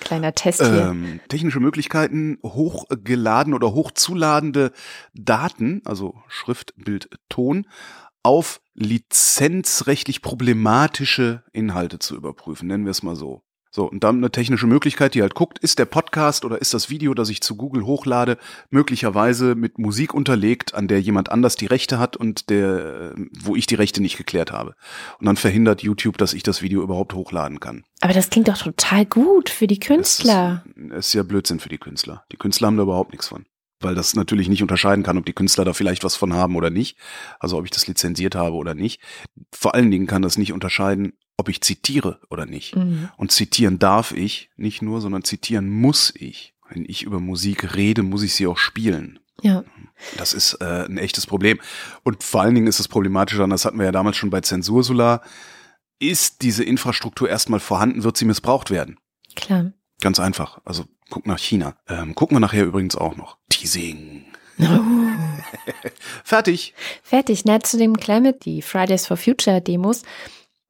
Kleiner 0.00 0.34
Test 0.34 0.60
hier. 0.60 0.88
Ähm, 0.90 1.20
technische 1.28 1.60
Möglichkeiten, 1.60 2.40
hochgeladen 2.42 3.54
oder 3.54 3.72
hochzuladende 3.72 4.72
Daten, 5.14 5.80
also 5.86 6.14
Schrift, 6.28 6.74
Bild, 6.76 7.08
Ton, 7.30 7.66
auf 8.22 8.60
lizenzrechtlich 8.74 10.22
problematische 10.22 11.44
Inhalte 11.52 11.98
zu 11.98 12.16
überprüfen, 12.16 12.68
nennen 12.68 12.84
wir 12.84 12.90
es 12.90 13.02
mal 13.02 13.16
so. 13.16 13.42
So, 13.74 13.88
und 13.88 14.04
dann 14.04 14.18
eine 14.18 14.30
technische 14.30 14.66
Möglichkeit, 14.66 15.14
die 15.14 15.22
halt 15.22 15.34
guckt, 15.34 15.58
ist 15.58 15.78
der 15.78 15.86
Podcast 15.86 16.44
oder 16.44 16.60
ist 16.60 16.74
das 16.74 16.90
Video, 16.90 17.14
das 17.14 17.30
ich 17.30 17.40
zu 17.40 17.56
Google 17.56 17.86
hochlade, 17.86 18.36
möglicherweise 18.68 19.54
mit 19.54 19.78
Musik 19.78 20.12
unterlegt, 20.12 20.74
an 20.74 20.88
der 20.88 21.00
jemand 21.00 21.32
anders 21.32 21.56
die 21.56 21.64
Rechte 21.64 21.98
hat 21.98 22.14
und 22.14 22.50
der, 22.50 23.14
wo 23.40 23.56
ich 23.56 23.66
die 23.66 23.74
Rechte 23.74 24.02
nicht 24.02 24.18
geklärt 24.18 24.52
habe. 24.52 24.74
Und 25.18 25.24
dann 25.24 25.38
verhindert 25.38 25.82
YouTube, 25.82 26.18
dass 26.18 26.34
ich 26.34 26.42
das 26.42 26.60
Video 26.60 26.82
überhaupt 26.82 27.14
hochladen 27.14 27.60
kann. 27.60 27.84
Aber 28.02 28.12
das 28.12 28.28
klingt 28.28 28.48
doch 28.48 28.58
total 28.58 29.06
gut 29.06 29.48
für 29.48 29.66
die 29.66 29.80
Künstler. 29.80 30.64
Das 30.76 30.98
ist, 30.98 31.06
ist 31.06 31.14
ja 31.14 31.22
Blödsinn 31.22 31.58
für 31.58 31.70
die 31.70 31.78
Künstler. 31.78 32.24
Die 32.30 32.36
Künstler 32.36 32.66
haben 32.66 32.76
da 32.76 32.82
überhaupt 32.82 33.12
nichts 33.12 33.28
von 33.28 33.46
weil 33.82 33.94
das 33.94 34.14
natürlich 34.14 34.48
nicht 34.48 34.62
unterscheiden 34.62 35.04
kann, 35.04 35.18
ob 35.18 35.26
die 35.26 35.32
Künstler 35.32 35.64
da 35.64 35.72
vielleicht 35.72 36.04
was 36.04 36.16
von 36.16 36.32
haben 36.34 36.56
oder 36.56 36.70
nicht. 36.70 36.98
Also 37.38 37.58
ob 37.58 37.64
ich 37.64 37.70
das 37.70 37.86
lizenziert 37.86 38.34
habe 38.34 38.56
oder 38.56 38.74
nicht. 38.74 39.00
Vor 39.52 39.74
allen 39.74 39.90
Dingen 39.90 40.06
kann 40.06 40.22
das 40.22 40.38
nicht 40.38 40.52
unterscheiden, 40.52 41.12
ob 41.36 41.48
ich 41.48 41.60
zitiere 41.60 42.20
oder 42.30 42.46
nicht. 42.46 42.76
Mhm. 42.76 43.08
Und 43.16 43.32
zitieren 43.32 43.78
darf 43.78 44.12
ich 44.12 44.50
nicht 44.56 44.82
nur, 44.82 45.00
sondern 45.00 45.24
zitieren 45.24 45.68
muss 45.68 46.12
ich. 46.14 46.54
Wenn 46.68 46.84
ich 46.86 47.02
über 47.02 47.20
Musik 47.20 47.76
rede, 47.76 48.02
muss 48.02 48.22
ich 48.22 48.34
sie 48.34 48.46
auch 48.46 48.58
spielen. 48.58 49.18
Ja. 49.42 49.64
Das 50.16 50.32
ist 50.32 50.54
äh, 50.60 50.86
ein 50.86 50.98
echtes 50.98 51.26
Problem. 51.26 51.60
Und 52.02 52.22
vor 52.22 52.42
allen 52.42 52.54
Dingen 52.54 52.66
ist 52.66 52.80
es 52.80 52.88
problematisch, 52.88 53.38
und 53.38 53.50
das 53.50 53.64
hatten 53.64 53.78
wir 53.78 53.86
ja 53.86 53.92
damals 53.92 54.16
schon 54.16 54.30
bei 54.30 54.40
Zensursolar, 54.40 55.22
ist 55.98 56.42
diese 56.42 56.64
Infrastruktur 56.64 57.28
erstmal 57.28 57.60
vorhanden, 57.60 58.04
wird 58.04 58.16
sie 58.16 58.24
missbraucht 58.24 58.70
werden. 58.70 58.98
Klar. 59.36 59.72
Ganz 60.02 60.18
einfach. 60.18 60.58
Also 60.64 60.84
guck 61.10 61.26
nach 61.26 61.38
China. 61.38 61.76
Ähm, 61.88 62.16
gucken 62.16 62.34
wir 62.34 62.40
nachher 62.40 62.64
übrigens 62.64 62.96
auch 62.96 63.16
noch. 63.16 63.38
Teasing. 63.48 64.24
Oh. 64.58 64.64
Fertig. 66.24 66.74
Fertig. 67.04 67.44
Na, 67.44 67.60
zu 67.60 67.78
dem 67.78 67.96
Climate, 67.96 68.38
die 68.42 68.62
Fridays 68.62 69.06
for 69.06 69.16
Future 69.16 69.60
Demos. 69.60 70.02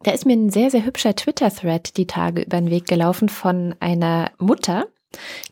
Da 0.02 0.10
ist 0.10 0.26
mir 0.26 0.34
ein 0.34 0.50
sehr, 0.50 0.70
sehr 0.70 0.84
hübscher 0.84 1.16
Twitter-Thread 1.16 1.96
die 1.96 2.06
Tage 2.06 2.42
über 2.42 2.58
den 2.58 2.68
Weg 2.68 2.86
gelaufen 2.86 3.30
von 3.30 3.74
einer 3.80 4.32
Mutter, 4.38 4.88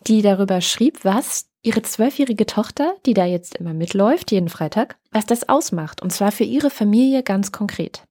die 0.07 0.21
darüber 0.21 0.61
schrieb, 0.61 1.03
was 1.05 1.47
ihre 1.63 1.81
zwölfjährige 1.81 2.45
Tochter, 2.45 2.97
die 3.07 3.15
da 3.15 3.25
jetzt 3.25 3.57
immer 3.57 3.73
mitläuft, 3.73 4.31
jeden 4.31 4.51
Freitag, 4.51 4.99
was 5.11 5.25
das 5.25 5.49
ausmacht. 5.49 6.03
Und 6.03 6.13
zwar 6.13 6.33
für 6.33 6.45
ihre 6.45 6.69
Familie 6.69 7.23
ganz 7.23 7.51
konkret. 7.51 8.03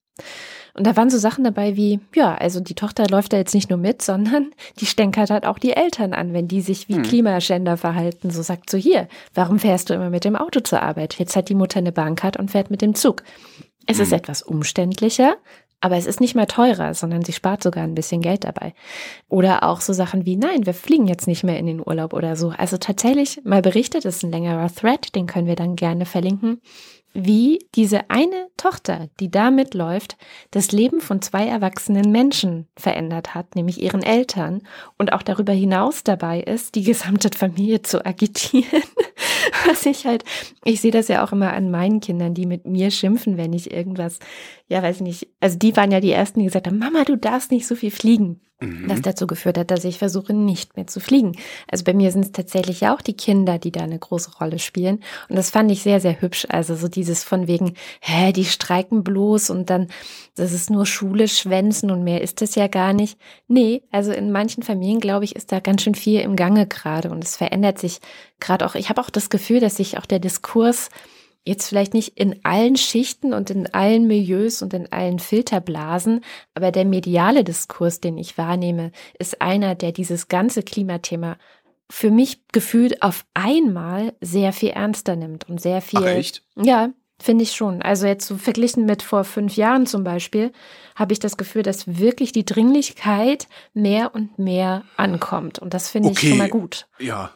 Und 0.74 0.88
da 0.88 0.96
waren 0.96 1.10
so 1.10 1.18
Sachen 1.18 1.44
dabei 1.44 1.76
wie, 1.76 2.00
ja, 2.16 2.36
also 2.36 2.60
die 2.60 2.76
Tochter 2.76 3.08
läuft 3.08 3.34
da 3.34 3.38
jetzt 3.38 3.54
nicht 3.54 3.70
nur 3.70 3.80
mit, 3.80 4.02
sondern 4.02 4.52
die 4.80 4.86
stänkert 4.86 5.30
halt 5.30 5.46
auch 5.46 5.60
die 5.60 5.74
Eltern 5.74 6.14
an, 6.14 6.34
wenn 6.34 6.48
die 6.48 6.62
sich 6.62 6.90
wie 6.90 6.96
hm. 6.96 7.04
Klimaschänder 7.04 7.78
verhalten. 7.78 8.30
So 8.30 8.42
sagt 8.42 8.70
so 8.70 8.78
hier, 8.78 9.08
warum 9.34 9.60
fährst 9.60 9.90
du 9.90 9.94
immer 9.94 10.10
mit 10.10 10.26
dem 10.26 10.36
Auto 10.36 10.60
zur 10.60 10.82
Arbeit? 10.82 11.18
Jetzt 11.20 11.36
hat 11.36 11.50
die 11.50 11.56
Mutter 11.56 11.80
eine 11.80 11.92
Bahncard 11.92 12.38
und 12.38 12.52
fährt 12.52 12.72
mit 12.72 12.82
dem 12.82 12.96
Zug. 12.96 13.24
Es 13.86 13.98
hm. 13.98 14.04
ist 14.04 14.14
etwas 14.14 14.42
umständlicher, 14.42 15.36
aber 15.82 15.96
es 15.96 16.06
ist 16.06 16.20
nicht 16.20 16.36
mehr 16.36 16.48
teurer, 16.48 16.94
sondern 16.94 17.24
sie 17.24 17.32
spart 17.32 17.64
sogar 17.64 17.84
ein 17.84 17.96
bisschen 17.96 18.22
Geld 18.22 18.44
dabei. 18.44 18.74
Oder 19.30 19.64
auch 19.64 19.80
so 19.80 19.94
Sachen 19.94 20.26
wie, 20.26 20.36
nein, 20.36 20.66
wir 20.66 20.74
fliegen 20.74 21.08
jetzt 21.08 21.26
nicht 21.26 21.44
mehr 21.44 21.58
in 21.58 21.68
den 21.68 21.80
Urlaub 21.80 22.14
oder 22.14 22.36
so. 22.36 22.54
Also 22.58 22.78
tatsächlich 22.78 23.42
mal 23.46 23.62
berichtet, 23.62 24.04
ist 24.04 24.24
ein 24.24 24.32
längerer 24.32 24.74
Thread, 24.74 25.16
den 25.16 25.26
können 25.26 25.48
wir 25.48 25.56
dann 25.56 25.78
gerne 25.78 26.06
verlinken 26.06 26.62
wie 27.14 27.60
diese 27.76 28.10
eine 28.10 28.48
Tochter, 28.58 29.10
die 29.20 29.32
da 29.32 29.52
mitläuft, 29.52 30.18
das 30.52 30.72
Leben 30.72 31.02
von 31.02 31.22
zwei 31.22 31.48
erwachsenen 31.48 32.12
Menschen 32.12 32.68
verändert 32.76 33.34
hat, 33.34 33.56
nämlich 33.56 33.82
ihren 33.82 34.04
Eltern 34.04 34.62
und 34.98 35.12
auch 35.14 35.24
darüber 35.24 35.54
hinaus 35.54 36.04
dabei 36.04 36.42
ist, 36.42 36.76
die 36.76 36.84
gesamte 36.84 37.30
Familie 37.36 37.82
zu 37.82 38.06
agitieren. 38.06 38.84
Was 39.68 39.86
ich 39.86 40.06
halt, 40.06 40.24
ich 40.64 40.82
sehe 40.82 40.92
das 40.92 41.08
ja 41.08 41.24
auch 41.24 41.32
immer 41.32 41.54
an 41.54 41.72
meinen 41.72 42.00
Kindern, 42.00 42.34
die 42.34 42.46
mit 42.46 42.66
mir 42.66 42.92
schimpfen, 42.92 43.38
wenn 43.38 43.54
ich 43.54 43.72
irgendwas, 43.72 44.20
ja, 44.68 44.84
weiß 44.84 45.02
nicht, 45.02 45.28
also 45.40 45.58
die 45.58 45.76
waren 45.76 45.92
ja 45.92 46.00
die 46.00 46.12
ersten, 46.12 46.40
die 46.40 46.46
gesagt 46.46 46.68
haben, 46.68 46.78
Mama, 46.78 47.04
du 47.04 47.16
darfst 47.16 47.52
nicht 47.52 47.68
so 47.68 47.76
viel 47.76 47.92
fliegen. 47.92 48.42
Mhm. 48.62 48.90
Was 48.90 49.02
dazu 49.02 49.26
geführt 49.26 49.58
hat, 49.58 49.72
dass 49.72 49.86
ich 49.86 49.98
versuche, 50.00 50.34
nicht 50.34 50.76
mehr 50.76 50.86
zu 50.86 51.00
fliegen. 51.00 51.38
Also 51.72 51.86
bei 51.86 51.94
mir 51.94 52.12
sind 52.12 52.26
es 52.26 52.32
tatsächlich 52.34 52.86
auch 52.88 53.02
die 53.02 53.16
Kinder, 53.16 53.58
die 53.58 53.72
da 53.72 53.82
eine 53.82 53.98
große 53.98 54.32
Rolle 54.38 54.60
spielen. 54.60 55.02
Und 55.30 55.38
das 55.38 55.50
fand 55.50 55.72
ich 55.72 55.82
sehr, 55.82 56.02
sehr 56.02 56.22
hübsch. 56.22 56.46
Also 56.50 56.76
so 56.76 56.90
dieses 56.90 57.24
von 57.24 57.48
wegen, 57.48 57.76
hä, 58.02 58.34
die 58.34 58.44
streiken 58.44 59.02
bloß 59.02 59.50
und 59.50 59.70
dann, 59.70 59.88
das 60.36 60.52
ist 60.52 60.70
nur 60.70 60.86
Schule 60.86 61.30
schwänzen 61.30 61.90
und 61.90 62.04
mehr 62.04 62.20
ist 62.20 62.42
es 62.42 62.56
ja 62.56 62.68
gar 62.68 62.92
nicht. 62.92 63.18
Nee, 63.48 63.82
also 63.92 64.12
in 64.12 64.30
manchen 64.30 64.62
Familien, 64.62 65.00
glaube 65.00 65.24
ich, 65.24 65.38
ist 65.38 65.54
da 65.54 65.62
ganz 65.62 65.84
schön 65.84 65.96
viel 65.96 66.20
im 66.20 66.36
Gange 66.36 66.68
gerade 66.68 67.12
und 67.12 67.24
es 67.24 67.38
verändert 67.38 67.80
sich 67.80 68.02
gerade 68.42 68.66
auch. 68.66 68.76
Ich 68.76 68.90
habe 68.90 69.00
auch 69.00 69.10
das 69.10 69.30
Gefühl, 69.30 69.62
dass 69.62 69.78
sich 69.78 69.98
auch 69.98 70.06
der 70.06 70.20
Diskurs 70.20 70.90
Jetzt 71.46 71.68
vielleicht 71.68 71.94
nicht 71.94 72.18
in 72.20 72.44
allen 72.44 72.76
Schichten 72.76 73.34
und 73.34 73.50
in 73.50 73.68
allen 73.74 74.08
Milieus 74.08 74.62
und 74.62 74.74
in 74.74 74.92
allen 74.92 75.20
Filterblasen, 75.20 76.22
aber 76.54 76.72
der 76.72 76.86
mediale 76.86 77.44
Diskurs, 77.44 78.02
den 78.02 78.18
ich 78.18 78.38
wahrnehme, 78.38 78.92
ist 79.18 79.42
einer, 79.42 79.76
der 79.76 79.92
dieses 79.92 80.28
ganze 80.28 80.64
Klimathema 80.64 81.38
für 81.90 82.12
mich 82.12 82.42
gefühlt 82.52 83.02
auf 83.02 83.26
einmal 83.34 84.14
sehr 84.22 84.54
viel 84.54 84.70
ernster 84.70 85.16
nimmt 85.16 85.50
und 85.50 85.60
sehr 85.60 85.82
viel. 85.82 86.00
Ach, 86.00 86.06
echt? 86.06 86.44
Ja, 86.56 86.92
finde 87.20 87.44
ich 87.44 87.54
schon. 87.54 87.82
Also 87.82 88.06
jetzt 88.06 88.28
so 88.28 88.38
verglichen 88.38 88.86
mit 88.86 89.02
vor 89.02 89.24
fünf 89.24 89.56
Jahren 89.56 89.86
zum 89.86 90.04
Beispiel, 90.04 90.52
habe 90.96 91.14
ich 91.14 91.20
das 91.20 91.38
Gefühl, 91.38 91.64
dass 91.64 92.00
wirklich 92.00 92.32
die 92.32 92.46
Dringlichkeit 92.46 93.48
mehr 93.74 94.14
und 94.14 94.38
mehr 94.38 94.84
ankommt. 94.98 95.60
Und 95.60 95.74
das 95.74 95.90
finde 95.90 96.10
okay. 96.10 96.20
ich 96.22 96.30
schon 96.30 96.38
mal 96.38 96.50
gut. 96.50 96.88
Ja, 97.00 97.32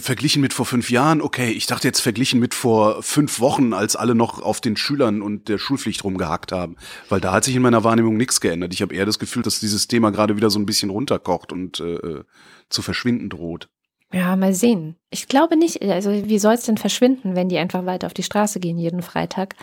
Verglichen 0.00 0.40
mit 0.40 0.52
vor 0.52 0.66
fünf 0.66 0.90
Jahren, 0.90 1.20
okay, 1.20 1.50
ich 1.50 1.66
dachte 1.66 1.88
jetzt 1.88 2.00
verglichen 2.00 2.40
mit 2.40 2.54
vor 2.54 3.02
fünf 3.02 3.40
Wochen, 3.40 3.72
als 3.72 3.96
alle 3.96 4.14
noch 4.14 4.40
auf 4.40 4.60
den 4.60 4.76
Schülern 4.76 5.22
und 5.22 5.48
der 5.48 5.58
Schulpflicht 5.58 6.04
rumgehackt 6.04 6.52
haben. 6.52 6.76
Weil 7.08 7.20
da 7.20 7.32
hat 7.32 7.44
sich 7.44 7.56
in 7.56 7.62
meiner 7.62 7.84
Wahrnehmung 7.84 8.16
nichts 8.16 8.40
geändert. 8.40 8.72
Ich 8.72 8.82
habe 8.82 8.94
eher 8.94 9.06
das 9.06 9.18
Gefühl, 9.18 9.42
dass 9.42 9.60
dieses 9.60 9.88
Thema 9.88 10.10
gerade 10.10 10.36
wieder 10.36 10.50
so 10.50 10.58
ein 10.58 10.66
bisschen 10.66 10.90
runterkocht 10.90 11.52
und 11.52 11.80
äh, 11.80 11.94
äh 11.94 12.24
zu 12.68 12.80
verschwinden 12.80 13.28
droht. 13.28 13.68
Ja, 14.12 14.36
mal 14.36 14.54
sehen. 14.54 14.96
Ich 15.10 15.28
glaube 15.28 15.56
nicht, 15.56 15.82
also 15.82 16.10
wie 16.10 16.38
soll 16.38 16.54
es 16.54 16.64
denn 16.64 16.76
verschwinden, 16.76 17.34
wenn 17.34 17.48
die 17.48 17.58
einfach 17.58 17.86
weiter 17.86 18.06
auf 18.06 18.14
die 18.14 18.22
Straße 18.22 18.60
gehen 18.60 18.78
jeden 18.78 19.02
Freitag? 19.02 19.56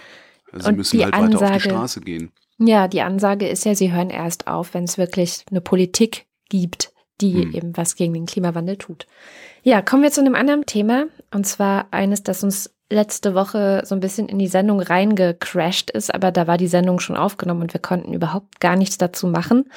Sie 0.53 0.67
und 0.67 0.77
müssen 0.77 1.03
halt 1.03 1.13
Ansage, 1.13 1.41
weiter 1.41 1.55
auf 1.55 1.62
die 1.63 1.69
Straße 1.69 2.01
gehen. 2.01 2.31
Ja, 2.57 2.88
die 2.88 3.01
Ansage 3.01 3.48
ist 3.48 3.65
ja, 3.65 3.75
sie 3.75 3.91
hören 3.91 4.09
erst 4.09 4.48
auf, 4.48 4.74
wenn 4.74 4.83
es 4.83 4.98
wirklich 4.98 5.43
eine 5.50 5.62
Politik 5.62 6.25
gibt, 6.50 6.91
die 7.21 7.43
hm. 7.43 7.53
eben 7.53 7.77
was 7.77 7.95
gegen 7.95 8.13
den 8.13 8.25
Klimawandel 8.25 8.77
tut. 8.77 9.05
Ja, 9.63 9.81
kommen 9.81 10.03
wir 10.03 10.11
zu 10.11 10.21
einem 10.21 10.35
anderen 10.35 10.65
Thema. 10.65 11.05
Und 11.33 11.45
zwar 11.45 11.87
eines, 11.91 12.23
das 12.23 12.43
uns 12.43 12.73
letzte 12.91 13.35
Woche 13.35 13.83
so 13.85 13.93
ein 13.93 13.99
bisschen 13.99 14.27
in 14.27 14.39
die 14.39 14.47
Sendung 14.47 14.79
reingecrashed 14.79 15.91
ist, 15.91 16.13
aber 16.13 16.31
da 16.31 16.47
war 16.47 16.57
die 16.57 16.67
Sendung 16.67 16.99
schon 16.99 17.15
aufgenommen 17.15 17.61
und 17.61 17.73
wir 17.73 17.81
konnten 17.81 18.13
überhaupt 18.13 18.59
gar 18.59 18.75
nichts 18.75 18.97
dazu 18.97 19.27
machen. 19.27 19.69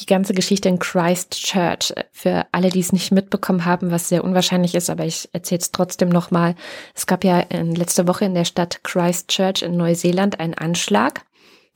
Die 0.00 0.06
ganze 0.06 0.34
Geschichte 0.34 0.68
in 0.68 0.78
Christchurch. 0.78 1.94
Für 2.12 2.46
alle, 2.52 2.68
die 2.68 2.80
es 2.80 2.92
nicht 2.92 3.12
mitbekommen 3.12 3.64
haben, 3.64 3.90
was 3.90 4.08
sehr 4.08 4.24
unwahrscheinlich 4.24 4.74
ist, 4.74 4.90
aber 4.90 5.04
ich 5.04 5.28
erzähle 5.32 5.60
es 5.60 5.72
trotzdem 5.72 6.08
nochmal. 6.08 6.54
Es 6.94 7.06
gab 7.06 7.24
ja 7.24 7.40
in 7.40 7.74
letzte 7.74 8.06
Woche 8.06 8.26
in 8.26 8.34
der 8.34 8.44
Stadt 8.44 8.84
Christchurch 8.84 9.62
in 9.62 9.76
Neuseeland 9.76 10.38
einen 10.38 10.54
Anschlag 10.54 11.22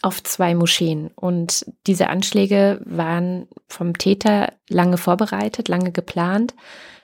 auf 0.03 0.23
zwei 0.23 0.55
Moscheen. 0.55 1.11
Und 1.15 1.67
diese 1.87 2.09
Anschläge 2.09 2.81
waren 2.85 3.49
vom 3.69 3.97
Täter 3.97 4.53
lange 4.69 4.99
vorbereitet, 4.99 5.69
lange 5.69 5.93
geplant. 5.93 6.55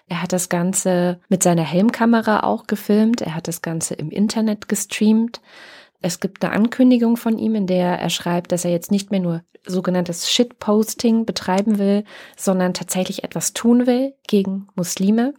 Er 0.08 0.22
hat 0.22 0.32
das 0.32 0.48
Ganze 0.48 1.20
mit 1.28 1.42
seiner 1.42 1.64
Helmkamera 1.64 2.40
auch 2.40 2.66
gefilmt. 2.66 3.20
Er 3.20 3.34
hat 3.34 3.48
das 3.48 3.62
Ganze 3.62 3.94
im 3.94 4.10
Internet 4.10 4.68
gestreamt. 4.68 5.40
Es 6.00 6.20
gibt 6.20 6.44
eine 6.44 6.54
Ankündigung 6.54 7.16
von 7.16 7.38
ihm, 7.38 7.54
in 7.54 7.66
der 7.66 7.98
er 7.98 8.10
schreibt, 8.10 8.52
dass 8.52 8.64
er 8.64 8.70
jetzt 8.70 8.90
nicht 8.90 9.10
mehr 9.10 9.20
nur 9.20 9.42
sogenanntes 9.66 10.30
Shitposting 10.30 11.26
betreiben 11.26 11.78
will, 11.78 12.04
sondern 12.36 12.74
tatsächlich 12.74 13.24
etwas 13.24 13.52
tun 13.52 13.86
will 13.86 14.14
gegen 14.28 14.68
Muslime. 14.76 15.34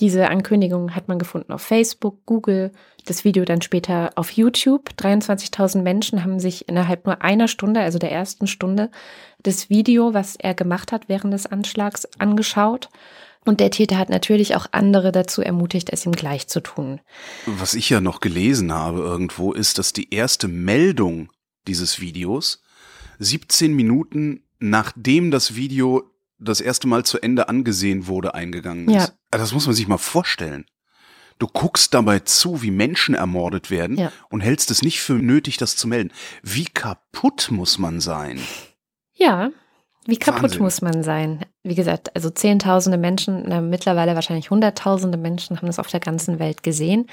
Diese 0.00 0.28
Ankündigung 0.28 0.94
hat 0.94 1.06
man 1.06 1.20
gefunden 1.20 1.52
auf 1.52 1.62
Facebook, 1.62 2.26
Google, 2.26 2.72
das 3.06 3.24
Video 3.24 3.44
dann 3.44 3.62
später 3.62 4.10
auf 4.16 4.32
YouTube. 4.32 4.90
23.000 4.98 5.82
Menschen 5.82 6.24
haben 6.24 6.40
sich 6.40 6.68
innerhalb 6.68 7.06
nur 7.06 7.22
einer 7.22 7.46
Stunde, 7.46 7.80
also 7.80 7.98
der 7.98 8.10
ersten 8.10 8.48
Stunde, 8.48 8.90
das 9.44 9.70
Video, 9.70 10.12
was 10.12 10.34
er 10.36 10.54
gemacht 10.54 10.90
hat 10.90 11.08
während 11.08 11.32
des 11.32 11.46
Anschlags, 11.46 12.08
angeschaut. 12.18 12.88
Und 13.44 13.60
der 13.60 13.70
Täter 13.70 13.98
hat 13.98 14.08
natürlich 14.08 14.56
auch 14.56 14.66
andere 14.72 15.12
dazu 15.12 15.42
ermutigt, 15.42 15.90
es 15.92 16.06
ihm 16.06 16.12
gleich 16.12 16.48
zu 16.48 16.60
tun. 16.60 17.00
Was 17.46 17.74
ich 17.74 17.90
ja 17.90 18.00
noch 18.00 18.20
gelesen 18.20 18.72
habe 18.72 19.00
irgendwo, 19.00 19.52
ist, 19.52 19.78
dass 19.78 19.92
die 19.92 20.14
erste 20.14 20.48
Meldung 20.48 21.30
dieses 21.66 22.00
Videos 22.00 22.62
17 23.18 23.74
Minuten 23.74 24.44
nachdem 24.58 25.30
das 25.30 25.54
Video 25.54 26.10
das 26.38 26.60
erste 26.60 26.88
Mal 26.88 27.04
zu 27.04 27.20
Ende 27.20 27.48
angesehen 27.48 28.06
wurde, 28.06 28.34
eingegangen 28.34 28.88
ist. 28.88 28.94
Ja. 28.94 29.08
Also 29.30 29.44
das 29.44 29.52
muss 29.52 29.66
man 29.66 29.74
sich 29.74 29.86
mal 29.86 29.98
vorstellen. 29.98 30.66
Du 31.38 31.46
guckst 31.48 31.92
dabei 31.94 32.20
zu, 32.20 32.62
wie 32.62 32.70
Menschen 32.70 33.14
ermordet 33.14 33.70
werden 33.70 33.98
ja. 33.98 34.12
und 34.30 34.40
hältst 34.40 34.70
es 34.70 34.82
nicht 34.82 35.00
für 35.00 35.14
nötig, 35.14 35.56
das 35.56 35.76
zu 35.76 35.88
melden. 35.88 36.12
Wie 36.42 36.66
kaputt 36.66 37.48
muss 37.50 37.78
man 37.78 38.00
sein? 38.00 38.40
Ja, 39.12 39.50
wie 40.06 40.16
kaputt 40.16 40.42
Wahnsinn. 40.42 40.62
muss 40.62 40.82
man 40.82 41.02
sein? 41.02 41.44
Wie 41.62 41.74
gesagt, 41.74 42.14
also 42.14 42.30
Zehntausende 42.30 42.98
Menschen, 42.98 43.44
na, 43.46 43.60
mittlerweile 43.60 44.14
wahrscheinlich 44.14 44.50
Hunderttausende 44.50 45.18
Menschen 45.18 45.56
haben 45.56 45.66
das 45.66 45.78
auf 45.78 45.88
der 45.88 46.00
ganzen 46.00 46.38
Welt 46.38 46.62
gesehen. 46.62 47.06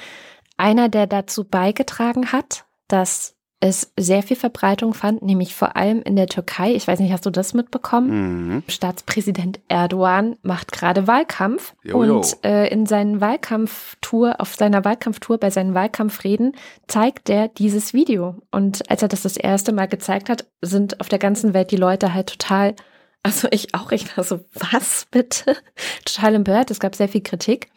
Einer, 0.58 0.90
der 0.90 1.08
dazu 1.08 1.44
beigetragen 1.44 2.32
hat, 2.32 2.66
dass 2.88 3.36
es 3.62 3.94
sehr 3.98 4.24
viel 4.24 4.36
Verbreitung 4.36 4.94
fand, 4.96 5.22
nämlich 5.22 5.54
vor 5.54 5.76
allem 5.76 6.02
in 6.02 6.16
der 6.16 6.26
Türkei. 6.26 6.74
Ich 6.74 6.88
weiß 6.88 7.00
nicht, 7.00 7.14
hast 7.14 7.26
du 7.26 7.30
das 7.30 7.54
mitbekommen? 7.54 8.10
Mhm. 8.48 8.64
Staatspräsident 8.68 9.60
Erdogan 9.68 10.36
macht 10.42 10.72
gerade 10.72 11.08
Wahlkampf 11.08 11.76
jo, 11.84 12.04
jo. 12.04 12.18
und 12.18 12.44
äh, 12.44 12.68
in 12.68 12.88
seinen 12.88 13.22
Wahlkampftour, 13.22 14.42
auf 14.42 14.56
seiner 14.56 14.84
Wahlkampftour, 14.84 15.38
bei 15.38 15.52
seinen 15.52 15.76
Wahlkampfreden 15.76 16.54
zeigt 16.88 17.30
er 17.30 17.50
dieses 17.50 17.94
Video. 17.94 18.36
Und 18.50 18.90
als 18.90 19.04
er 19.04 19.08
das 19.08 19.22
das 19.22 19.38
erste 19.38 19.72
Mal 19.72 19.88
gezeigt 19.88 20.30
hat, 20.30 20.48
sind 20.62 21.00
auf 21.00 21.08
der 21.08 21.20
ganzen 21.20 21.54
Welt 21.54 21.70
die 21.70 21.78
Leute 21.78 22.14
halt 22.14 22.28
total 22.28 22.76
also 23.24 23.48
ich 23.52 23.76
auch, 23.76 23.92
ich 23.92 24.18
war 24.18 24.24
so, 24.24 24.40
was 24.54 25.06
bitte? 25.12 25.56
Total 26.06 26.34
empört, 26.34 26.72
es 26.72 26.80
gab 26.80 26.96
sehr 26.96 27.08
viel 27.08 27.22
Kritik. 27.22 27.70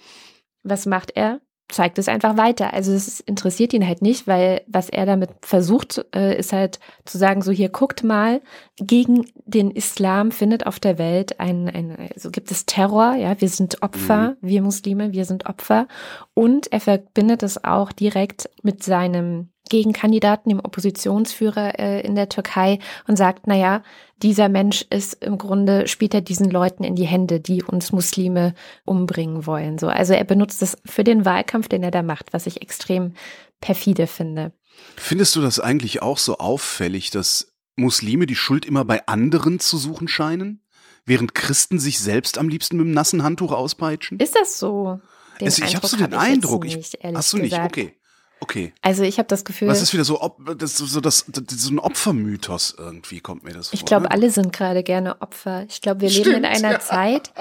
Was 0.63 0.87
macht 0.87 1.13
er? 1.17 1.43
Zeigt 1.69 1.99
es 1.99 2.09
einfach 2.09 2.37
weiter. 2.37 2.75
Also 2.75 2.93
es 2.93 3.21
interessiert 3.21 3.73
ihn 3.73 3.87
halt 3.87 4.03
nicht, 4.03 4.27
weil 4.27 4.63
was 4.67 4.91
er 4.91 5.07
damit 5.07 5.31
versucht, 5.43 6.05
äh, 6.15 6.39
ist 6.39 6.53
halt 6.53 6.79
zu 7.05 7.19
sagen, 7.19 7.43
so 7.43 7.51
hier 7.53 7.71
guckt 7.71 8.05
mal, 8.05 8.43
gegen 8.77 9.27
den 9.47 9.71
Islam 9.71 10.31
findet 10.31 10.67
auf 10.67 10.79
der 10.79 10.99
Welt 10.99 11.41
ein, 11.41 11.69
ein 11.69 12.11
also 12.15 12.31
gibt 12.31 12.51
es 12.51 12.67
Terror, 12.67 13.15
ja, 13.15 13.41
wir 13.41 13.49
sind 13.49 13.83
Opfer, 13.83 14.31
mhm. 14.31 14.49
wir 14.49 14.63
Muslime, 14.63 15.13
wir 15.13 15.25
sind 15.25 15.47
Opfer. 15.47 15.89
Und 16.35 16.71
er 16.73 16.81
verbindet 16.81 17.43
es 17.43 17.65
auch 17.65 17.93
direkt 17.93 18.51
mit 18.63 18.83
seinem 18.83 19.49
Gegenkandidaten, 19.71 20.51
dem 20.51 20.61
Oppositionsführer 20.61 21.79
äh, 21.79 22.01
in 22.03 22.15
der 22.15 22.29
Türkei 22.29 22.79
und 23.07 23.17
sagt, 23.17 23.47
na 23.47 23.57
ja, 23.57 23.83
dieser 24.23 24.49
Mensch 24.49 24.85
ist 24.91 25.23
im 25.25 25.39
Grunde, 25.39 25.89
spielt 25.89 26.15
er 26.15 26.21
diesen 26.21 26.51
Leuten 26.51 26.85
in 26.85 26.95
die 26.95 27.07
Hände, 27.07 27.41
die 27.41 27.63
uns 27.63 27.91
Muslime 27.91 28.55
umbringen 28.85 29.47
wollen. 29.47 29.79
So, 29.79 29.89
also 29.89 30.13
er 30.13 30.25
benutzt 30.25 30.63
es 30.63 30.77
für 30.85 31.05
den 31.05 31.25
Wahlkampf, 31.25 31.69
den 31.69 31.83
er 31.83 31.91
da 31.91 32.03
macht, 32.03 32.33
was 32.33 32.47
ich 32.47 32.63
extrem 32.63 33.15
perfide 33.61 34.07
finde. 34.07 34.53
Findest 34.97 35.37
du 35.37 35.41
das 35.41 35.61
eigentlich 35.61 36.03
auch 36.03 36.19
so 36.19 36.39
auffällig, 36.39 37.11
dass 37.11 37.55
Muslime 37.77 38.27
die 38.27 38.37
Schuld 38.37 38.67
immer 38.67 38.85
bei 38.85 39.07
anderen 39.07 39.61
zu 39.61 39.79
suchen 39.79 40.09
scheinen, 40.09 40.63
während 41.07 41.35
Christen 41.35 41.79
sich 41.79 41.99
selbst 41.99 42.39
am 42.39 42.49
liebsten 42.49 42.77
mit 42.77 42.87
dem 42.87 42.93
nassen 42.93 43.23
Handtuch 43.23 43.53
auspeitschen? 43.53 44.19
Ist 44.21 44.37
das 44.37 44.59
so? 44.59 45.01
Den 45.41 45.49
also 45.49 45.65
ich 45.65 45.75
habe 45.75 45.87
so 45.87 45.97
den 45.97 46.13
hab 46.13 46.21
Eindruck, 46.21 46.65
ich, 46.65 46.77
nicht, 46.77 46.99
hast 47.03 47.33
du 47.33 47.39
nicht, 47.39 47.59
okay. 47.59 47.97
Okay. 48.41 48.73
Also 48.83 49.05
ich 49.05 49.19
habe 49.19 49.27
das 49.29 49.45
Gefühl. 49.45 49.69
Was 49.69 49.81
ist 49.81 49.93
wieder 49.95 50.05
so, 50.05 50.37
das, 50.57 50.77
so, 50.77 51.01
das, 51.01 51.25
das, 51.29 51.45
so 51.49 51.73
ein 51.73 51.79
Opfermythos 51.79 52.75
irgendwie, 52.77 53.21
kommt 53.21 53.45
mir 53.45 53.53
das 53.53 53.69
vor. 53.69 53.75
Ich 53.75 53.85
glaube, 53.85 54.05
ne? 54.05 54.11
alle 54.11 54.31
sind 54.31 54.53
gerade 54.53 54.83
gerne 54.83 55.21
Opfer. 55.23 55.65
Ich 55.69 55.81
glaube, 55.81 56.03
wir 56.03 56.11
Stimmt, 56.11 56.27
leben 56.27 56.39
in 56.39 56.45
einer 56.45 56.73
ja. 56.73 56.81
Zeit. 56.81 57.33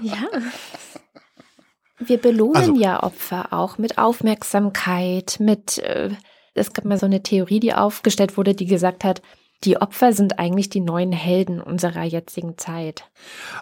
Ja. 0.00 0.28
Wir 1.98 2.18
belohnen 2.18 2.56
also, 2.56 2.74
ja 2.74 3.02
Opfer 3.02 3.52
auch 3.52 3.78
mit 3.78 3.98
Aufmerksamkeit, 3.98 5.36
mit. 5.38 5.78
Äh, 5.78 6.10
es 6.54 6.72
gab 6.72 6.84
mal 6.84 6.98
so 6.98 7.06
eine 7.06 7.22
Theorie, 7.22 7.60
die 7.60 7.74
aufgestellt 7.74 8.36
wurde, 8.36 8.54
die 8.54 8.66
gesagt 8.66 9.02
hat, 9.02 9.22
die 9.62 9.78
Opfer 9.78 10.12
sind 10.12 10.38
eigentlich 10.38 10.68
die 10.68 10.80
neuen 10.80 11.12
Helden 11.12 11.60
unserer 11.60 12.02
jetzigen 12.02 12.58
Zeit. 12.58 13.04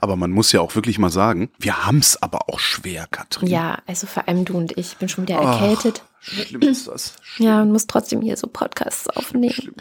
Aber 0.00 0.16
man 0.16 0.30
muss 0.30 0.50
ja 0.52 0.61
auch 0.61 0.75
wirklich 0.75 0.99
mal 0.99 1.11
sagen, 1.11 1.50
wir 1.58 1.87
haben 1.87 1.99
es 1.99 2.20
aber 2.22 2.49
auch 2.49 2.58
schwer, 2.58 3.06
Katrin. 3.11 3.49
Ja, 3.49 3.78
also 3.87 4.06
vor 4.06 4.26
allem 4.26 4.44
du 4.44 4.56
und 4.56 4.72
ich. 4.72 4.92
Ich 4.92 4.96
bin 4.96 5.08
schon 5.08 5.28
wieder 5.28 5.37
erkältet. 5.37 6.02
Ach, 6.04 6.26
schlimm 6.26 6.62
ist 6.62 6.88
das. 6.88 7.14
Schlimm. 7.22 7.49
Ja, 7.49 7.62
und 7.62 7.72
muss 7.72 7.87
trotzdem 7.87 8.20
hier 8.20 8.37
so 8.37 8.46
Podcasts 8.46 9.08
aufnehmen. 9.08 9.52
Schlimm. 9.52 9.75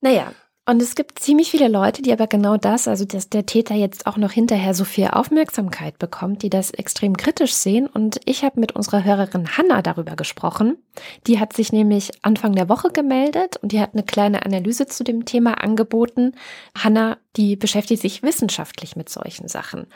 Naja, 0.00 0.32
und 0.70 0.80
es 0.80 0.94
gibt 0.94 1.18
ziemlich 1.18 1.50
viele 1.50 1.66
Leute, 1.66 2.00
die 2.00 2.12
aber 2.12 2.28
genau 2.28 2.56
das, 2.56 2.86
also 2.86 3.04
dass 3.04 3.28
der 3.28 3.44
Täter 3.44 3.74
jetzt 3.74 4.06
auch 4.06 4.16
noch 4.16 4.30
hinterher 4.30 4.72
so 4.72 4.84
viel 4.84 5.08
Aufmerksamkeit 5.08 5.98
bekommt, 5.98 6.42
die 6.42 6.48
das 6.48 6.70
extrem 6.70 7.16
kritisch 7.16 7.54
sehen. 7.54 7.88
Und 7.88 8.20
ich 8.24 8.44
habe 8.44 8.60
mit 8.60 8.72
unserer 8.76 9.02
Hörerin 9.02 9.56
Hanna 9.56 9.82
darüber 9.82 10.14
gesprochen. 10.14 10.78
Die 11.26 11.40
hat 11.40 11.54
sich 11.54 11.72
nämlich 11.72 12.12
Anfang 12.22 12.54
der 12.54 12.68
Woche 12.68 12.90
gemeldet 12.90 13.56
und 13.56 13.72
die 13.72 13.80
hat 13.80 13.94
eine 13.94 14.04
kleine 14.04 14.46
Analyse 14.46 14.86
zu 14.86 15.02
dem 15.02 15.24
Thema 15.24 15.54
angeboten. 15.54 16.36
Hanna, 16.78 17.18
die 17.36 17.56
beschäftigt 17.56 18.00
sich 18.00 18.22
wissenschaftlich 18.22 18.94
mit 18.94 19.08
solchen 19.08 19.48
Sachen. 19.48 19.88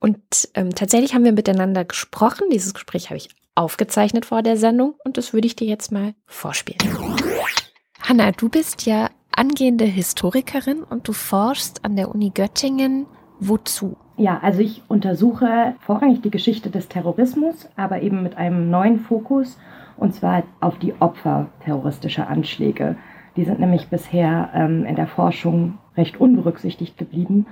Und 0.00 0.20
ähm, 0.54 0.74
tatsächlich 0.74 1.14
haben 1.14 1.24
wir 1.24 1.32
miteinander 1.32 1.84
gesprochen. 1.84 2.48
Dieses 2.50 2.74
Gespräch 2.74 3.10
habe 3.10 3.18
ich 3.18 3.28
aufgezeichnet 3.54 4.26
vor 4.26 4.42
der 4.42 4.56
Sendung 4.56 4.96
und 5.04 5.18
das 5.18 5.32
würde 5.32 5.46
ich 5.46 5.54
dir 5.54 5.68
jetzt 5.68 5.92
mal 5.92 6.14
vorspielen. 6.26 6.80
Hanna, 8.00 8.32
du 8.32 8.48
bist 8.48 8.86
ja 8.86 9.08
angehende 9.36 9.84
Historikerin 9.84 10.82
und 10.82 11.08
du 11.08 11.12
forschst 11.12 11.84
an 11.84 11.96
der 11.96 12.14
Uni 12.14 12.30
Göttingen. 12.30 13.06
Wozu? 13.38 13.96
Ja, 14.16 14.38
also 14.42 14.60
ich 14.60 14.82
untersuche 14.88 15.74
vorrangig 15.80 16.22
die 16.22 16.30
Geschichte 16.30 16.70
des 16.70 16.88
Terrorismus, 16.88 17.68
aber 17.76 18.00
eben 18.00 18.22
mit 18.22 18.36
einem 18.36 18.70
neuen 18.70 19.00
Fokus. 19.00 19.58
und 19.98 20.14
zwar 20.14 20.42
auf 20.60 20.78
die 20.78 20.94
Opfer 21.00 21.46
terroristischer 21.64 22.28
Anschläge. 22.28 22.96
Die 23.36 23.44
sind 23.44 23.60
nämlich 23.60 23.88
bisher 23.88 24.50
ähm, 24.54 24.84
in 24.84 24.94
der 24.94 25.06
Forschung 25.06 25.78
recht 25.96 26.20
unberücksichtigt 26.20 26.98
geblieben 26.98 27.46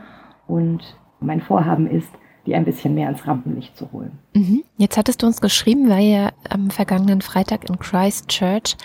und 0.46 0.98
mein 1.20 1.40
Vorhaben 1.40 1.86
ist, 1.86 2.10
die 2.46 2.54
ein 2.54 2.64
bisschen 2.64 2.94
mehr 2.94 3.08
ins 3.08 3.26
Rampenlicht 3.26 3.76
zu 3.76 3.90
holen. 3.92 4.18
Mhm. 4.34 4.64
Jetzt 4.76 4.96
hattest 4.96 5.22
du 5.22 5.26
uns 5.26 5.40
geschrieben, 5.40 5.88
weil 5.88 6.04
ja 6.04 6.32
am 6.48 6.70
vergangenen 6.70 7.20
Freitag 7.20 7.68
in 7.68 7.78
Christchurch 7.78 8.76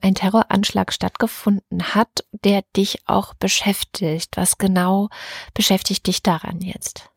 ein 0.00 0.14
Terroranschlag 0.14 0.92
stattgefunden 0.92 1.94
hat, 1.94 2.24
der 2.44 2.62
dich 2.76 3.02
auch 3.06 3.34
beschäftigt. 3.34 4.36
Was 4.36 4.58
genau 4.58 5.08
beschäftigt 5.54 6.06
dich 6.06 6.22
daran 6.22 6.60
jetzt? 6.60 7.10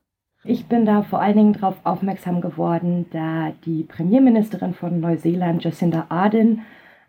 Ich 0.44 0.66
bin 0.66 0.86
da 0.86 1.04
vor 1.04 1.22
allen 1.22 1.38
Dingen 1.38 1.54
darauf 1.54 1.76
aufmerksam 1.84 2.42
geworden, 2.42 3.06
da 3.12 3.52
die 3.66 3.84
Premierministerin 3.84 4.74
von 4.74 5.00
Neuseeland, 5.00 5.64
Jacinda 5.64 6.08
Ardern, 6.10 6.62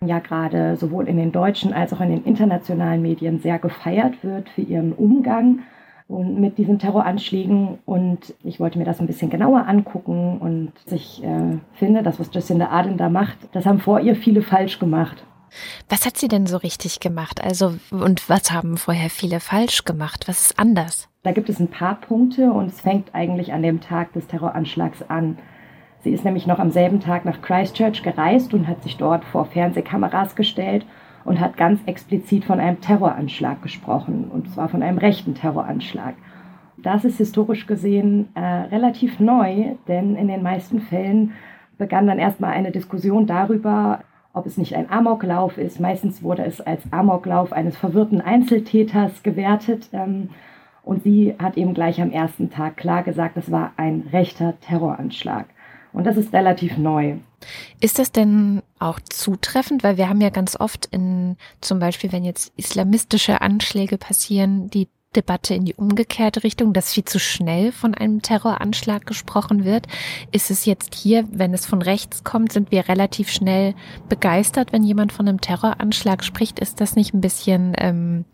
ja 0.07 0.19
gerade 0.19 0.77
sowohl 0.77 1.09
in 1.09 1.17
den 1.17 1.33
deutschen 1.33 1.73
als 1.73 1.93
auch 1.93 2.01
in 2.01 2.11
den 2.11 2.25
internationalen 2.25 3.01
Medien 3.01 3.41
sehr 3.41 3.59
gefeiert 3.59 4.23
wird 4.23 4.49
für 4.51 4.63
ihren 4.63 4.93
Umgang 4.93 5.61
mit 6.19 6.59
diesen 6.59 6.79
Terroranschlägen. 6.79 7.79
Und 7.85 8.35
ich 8.43 8.61
wollte 8.61 8.79
mir 8.79 8.85
das 8.85 9.01
ein 9.01 9.07
bisschen 9.07 9.31
genauer 9.31 9.67
angucken. 9.67 10.39
Und 10.39 10.73
ich 10.91 11.23
äh, 11.23 11.59
finde, 11.75 12.03
das, 12.03 12.21
was 12.21 12.31
Jacinda 12.33 12.69
Ardern 12.69 12.97
da 12.97 13.09
macht, 13.09 13.37
das 13.53 13.67
haben 13.67 13.81
vor 13.81 14.01
ihr 14.01 14.17
viele 14.17 14.43
falsch 14.43 14.79
gemacht. 14.79 15.25
Was 15.89 16.07
hat 16.07 16.17
sie 16.17 16.29
denn 16.29 16.47
so 16.47 16.57
richtig 16.57 17.01
gemacht? 17.01 17.43
Also, 17.43 17.75
und 17.91 18.29
was 18.29 18.53
haben 18.53 18.77
vorher 18.79 19.11
viele 19.11 19.41
falsch 19.41 19.85
gemacht? 19.85 20.27
Was 20.27 20.47
ist 20.47 20.59
anders? 20.59 21.09
Da 21.23 21.33
gibt 21.33 21.49
es 21.49 21.61
ein 21.61 21.69
paar 21.69 21.97
Punkte 21.97 22.53
und 22.53 22.67
es 22.67 22.81
fängt 22.81 23.15
eigentlich 23.15 23.53
an 23.53 23.63
dem 23.63 23.81
Tag 23.81 24.13
des 24.15 24.27
Terroranschlags 24.27 25.03
an. 25.09 25.39
Sie 26.03 26.11
ist 26.11 26.25
nämlich 26.25 26.47
noch 26.47 26.59
am 26.59 26.71
selben 26.71 27.01
Tag 27.01 27.25
nach 27.25 27.43
Christchurch 27.43 28.03
gereist 28.03 28.55
und 28.55 28.67
hat 28.67 28.83
sich 28.83 28.97
dort 28.97 29.25
vor 29.25 29.45
Fernsehkameras 29.45 30.35
gestellt 30.35 30.85
und 31.25 31.41
hat 31.41 31.57
ganz 31.57 31.81
explizit 31.87 32.45
von 32.45 32.61
einem 32.61 32.81
Terroranschlag 32.81 33.63
gesprochen, 33.63 34.31
und 34.33 34.51
zwar 34.51 34.69
von 34.69 34.83
einem 34.83 34.99
rechten 34.99 35.35
Terroranschlag. 35.35 36.15
Das 36.79 37.05
ist 37.05 37.19
historisch 37.19 37.67
gesehen 37.67 38.29
äh, 38.35 38.41
relativ 38.41 39.21
neu, 39.21 39.77
denn 39.87 40.17
in 40.17 40.29
den 40.29 40.43
meisten 40.43 40.81
Fällen 40.81 41.33
begann 41.79 42.07
dann 42.07 42.19
erstmal 42.19 42.53
eine 42.53 42.73
Diskussion 42.73 43.27
darüber, 43.27 44.01
ob 44.33 44.47
es 44.47 44.57
nicht 44.57 44.75
ein 44.75 44.91
Amoklauf 44.91 45.59
ist. 45.59 45.81
Meistens 45.81 46.23
wurde 46.23 46.45
es 46.45 46.61
als 46.61 46.93
Amoklauf 46.93 47.53
eines 47.53 47.77
verwirrten 47.77 48.21
Einzeltäters 48.21 49.23
gewertet. 49.23 49.89
Ähm, 49.93 50.31
und 50.83 51.05
sie 51.05 51.35
hat 51.39 51.57
eben 51.57 51.75
gleich 51.75 52.01
am 52.01 52.11
ersten 52.11 52.51
Tag 52.51 52.77
klar 52.77 53.03
gesagt, 53.03 53.37
es 53.37 53.51
war 53.51 53.73
ein 53.77 54.09
rechter 54.13 54.55
Terroranschlag. 54.61 55.47
Und 55.93 56.07
das 56.07 56.17
ist 56.17 56.33
relativ 56.33 56.79
neu. 56.79 57.17
Ist 57.81 57.99
das 57.99 58.13
denn 58.13 58.63
auch 58.79 59.01
zutreffend? 59.01 59.83
Weil 59.83 59.97
wir 59.97 60.09
haben 60.09 60.21
ja 60.21 60.31
ganz 60.31 60.59
oft 60.59 60.87
in, 60.87 61.37
zum 61.61 61.79
Beispiel, 61.79 62.13
wenn 62.13 62.25
jetzt 62.25 62.53
islamistische 62.57 63.41
Anschläge 63.41 63.99
passieren, 63.99 64.71
die 64.71 64.89
Debatte 65.15 65.55
in 65.55 65.65
die 65.65 65.75
umgekehrte 65.75 66.43
Richtung, 66.43 66.73
dass 66.73 66.93
viel 66.93 67.05
zu 67.05 67.19
schnell 67.19 67.73
von 67.73 67.95
einem 67.95 68.23
Terroranschlag 68.23 69.07
gesprochen 69.07 69.65
wird. 69.65 69.87
Ist 70.31 70.51
es 70.51 70.65
jetzt 70.65 70.95
hier, 70.95 71.27
wenn 71.31 71.53
es 71.55 71.67
von 71.67 71.83
rechts 71.83 72.25
kommt, 72.25 72.53
sind 72.53 72.71
wir 72.71 72.89
relativ 72.89 73.31
schnell 73.31 73.75
begeistert, 74.09 74.73
wenn 74.73 74.83
jemand 74.83 75.13
von 75.13 75.29
einem 75.29 75.41
Terroranschlag 75.41 76.25
spricht? 76.25 76.59
Ist 76.61 76.81
das 76.81 76.97
nicht 76.97 77.15
ein 77.15 77.21
bisschen 77.21 77.75
ähm, 77.77 78.25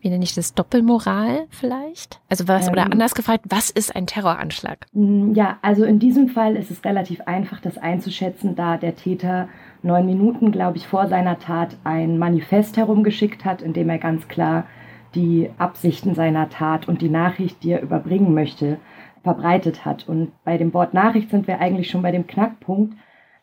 wie 0.00 0.10
nenne 0.10 0.24
ich 0.24 0.34
das, 0.34 0.54
Doppelmoral 0.54 1.46
vielleicht? 1.50 2.20
Also 2.28 2.46
was, 2.48 2.66
ähm, 2.66 2.72
oder 2.72 2.84
anders 2.84 3.14
gefragt, 3.14 3.46
was 3.48 3.70
ist 3.70 3.94
ein 3.96 4.06
Terroranschlag? 4.06 4.86
Mm, 4.92 5.32
ja, 5.34 5.58
also 5.62 5.84
in 5.84 5.98
diesem 5.98 6.28
Fall 6.28 6.56
ist 6.56 6.70
es 6.70 6.84
relativ 6.84 7.20
einfach, 7.22 7.60
das 7.60 7.78
einzuschätzen, 7.78 8.54
da 8.54 8.76
der 8.76 8.94
Täter 8.94 9.48
neun 9.82 10.06
Minuten, 10.06 10.52
glaube 10.52 10.76
ich, 10.76 10.86
vor 10.86 11.08
seiner 11.08 11.38
Tat 11.38 11.76
ein 11.84 12.18
Manifest 12.18 12.76
herumgeschickt 12.76 13.44
hat, 13.44 13.62
in 13.62 13.72
dem 13.72 13.88
er 13.88 13.98
ganz 13.98 14.28
klar 14.28 14.66
die 15.14 15.50
Absichten 15.58 16.14
seiner 16.14 16.50
Tat 16.50 16.88
und 16.88 17.00
die 17.00 17.08
Nachricht, 17.08 17.62
die 17.62 17.72
er 17.72 17.82
überbringen 17.82 18.34
möchte, 18.34 18.78
verbreitet 19.22 19.84
hat. 19.84 20.08
Und 20.08 20.32
bei 20.44 20.56
dem 20.56 20.72
Wort 20.72 20.94
Nachricht 20.94 21.30
sind 21.30 21.48
wir 21.48 21.58
eigentlich 21.58 21.90
schon 21.90 22.02
bei 22.02 22.12
dem 22.12 22.26
Knackpunkt. 22.26 22.94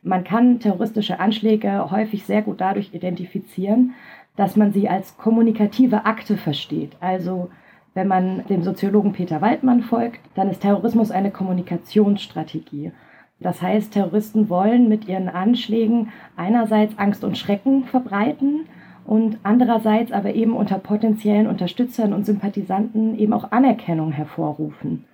Man 0.02 0.24
kann 0.24 0.60
terroristische 0.60 1.20
Anschläge 1.20 1.90
häufig 1.92 2.26
sehr 2.26 2.42
gut 2.42 2.62
dadurch 2.62 2.94
identifizieren, 2.94 3.94
dass 4.36 4.56
man 4.56 4.74
sie 4.74 4.90
als 4.90 5.18
kommunikative 5.18 6.06
Akte 6.06 6.38
versteht. 6.38 6.92
Also 7.00 7.50
wenn 7.94 8.08
man 8.08 8.46
dem 8.48 8.64
Soziologen 8.64 9.14
Peter 9.14 9.42
Waldmann 9.42 9.84
folgt, 9.84 10.20
dann 10.36 10.50
ist 10.50 10.62
Terrorismus 10.62 11.12
eine 11.12 11.32
Kommunikationsstrategie. 11.32 12.92
Das 13.40 13.62
heißt, 13.62 13.94
Terroristen 13.94 14.50
wollen 14.50 14.90
mit 14.90 15.08
ihren 15.08 15.30
Anschlägen 15.30 16.10
einerseits 16.36 16.98
Angst 16.98 17.24
und 17.24 17.38
Schrecken 17.38 17.84
verbreiten 17.84 18.68
und 19.06 19.38
andererseits 19.44 20.12
aber 20.12 20.34
eben 20.34 20.56
unter 20.56 20.80
potenziellen 20.80 21.48
Unterstützern 21.48 22.14
und 22.14 22.26
Sympathisanten 22.26 23.18
eben 23.20 23.34
auch 23.34 23.52
Anerkennung 23.52 24.12
hervorrufen. 24.12 25.06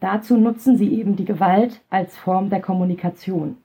Dazu 0.00 0.36
nutzen 0.36 0.76
sie 0.76 0.92
eben 0.92 1.16
die 1.16 1.24
Gewalt 1.24 1.82
als 1.90 2.16
Form 2.16 2.50
der 2.50 2.60
Kommunikation. 2.60 3.58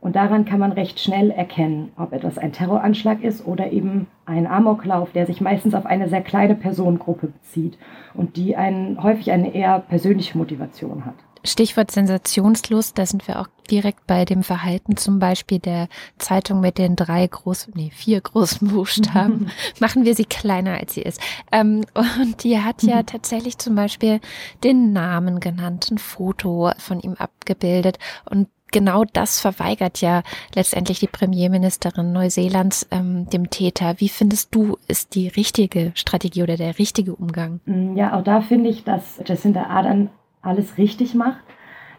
Und 0.00 0.14
daran 0.14 0.44
kann 0.44 0.60
man 0.60 0.72
recht 0.72 1.00
schnell 1.00 1.30
erkennen, 1.30 1.90
ob 1.96 2.12
etwas 2.12 2.38
ein 2.38 2.52
Terroranschlag 2.52 3.22
ist 3.22 3.44
oder 3.46 3.72
eben 3.72 4.06
ein 4.24 4.46
Amoklauf, 4.46 5.12
der 5.12 5.26
sich 5.26 5.40
meistens 5.40 5.74
auf 5.74 5.86
eine 5.86 6.08
sehr 6.08 6.22
kleine 6.22 6.54
Personengruppe 6.54 7.28
bezieht 7.28 7.78
und 8.14 8.36
die 8.36 8.56
einen, 8.56 9.02
häufig 9.02 9.32
eine 9.32 9.54
eher 9.54 9.80
persönliche 9.80 10.38
Motivation 10.38 11.04
hat. 11.06 11.14
Stichwort 11.46 11.90
Sensationslust, 11.90 12.98
da 12.98 13.06
sind 13.06 13.26
wir 13.28 13.40
auch 13.40 13.48
direkt 13.70 14.06
bei 14.06 14.24
dem 14.24 14.42
Verhalten 14.42 14.96
zum 14.96 15.18
Beispiel 15.18 15.58
der 15.58 15.88
Zeitung 16.18 16.60
mit 16.60 16.78
den 16.78 16.96
drei 16.96 17.26
großen, 17.26 17.72
nee, 17.76 17.90
vier 17.90 18.20
großen 18.20 18.68
Buchstaben. 18.68 19.50
Machen 19.80 20.04
wir 20.04 20.14
sie 20.14 20.24
kleiner, 20.24 20.78
als 20.78 20.94
sie 20.94 21.02
ist. 21.02 21.20
Ähm, 21.52 21.84
und 21.94 22.44
die 22.44 22.58
hat 22.60 22.82
ja 22.82 22.96
mhm. 22.96 23.06
tatsächlich 23.06 23.58
zum 23.58 23.74
Beispiel 23.74 24.20
den 24.64 24.92
Namen 24.92 25.40
genannt, 25.40 25.88
ein 25.90 25.98
Foto 25.98 26.70
von 26.78 27.00
ihm 27.00 27.14
abgebildet. 27.14 27.98
Und 28.28 28.48
genau 28.72 29.04
das 29.04 29.40
verweigert 29.40 30.00
ja 30.00 30.22
letztendlich 30.54 31.00
die 31.00 31.06
Premierministerin 31.06 32.12
Neuseelands 32.12 32.86
ähm, 32.90 33.28
dem 33.30 33.50
Täter. 33.50 33.94
Wie 33.98 34.08
findest 34.08 34.54
du, 34.54 34.78
ist 34.88 35.14
die 35.14 35.28
richtige 35.28 35.92
Strategie 35.94 36.42
oder 36.42 36.56
der 36.56 36.78
richtige 36.78 37.14
Umgang? 37.14 37.60
Mm, 37.66 37.96
ja, 37.96 38.16
auch 38.16 38.24
da 38.24 38.40
finde 38.40 38.70
ich, 38.70 38.84
dass 38.84 39.20
Jacinda 39.24 39.64
Ardern 39.64 40.10
alles 40.42 40.78
richtig 40.78 41.14
macht, 41.14 41.42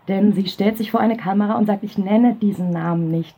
denn 0.08 0.34
sie 0.34 0.48
stellt 0.48 0.78
sich 0.78 0.92
vor 0.92 1.00
eine 1.00 1.18
Kamera 1.18 1.58
und 1.58 1.66
sagt, 1.66 1.84
ich 1.84 1.98
nenne 1.98 2.36
diesen 2.36 2.70
Namen 2.70 3.10
nicht. 3.10 3.36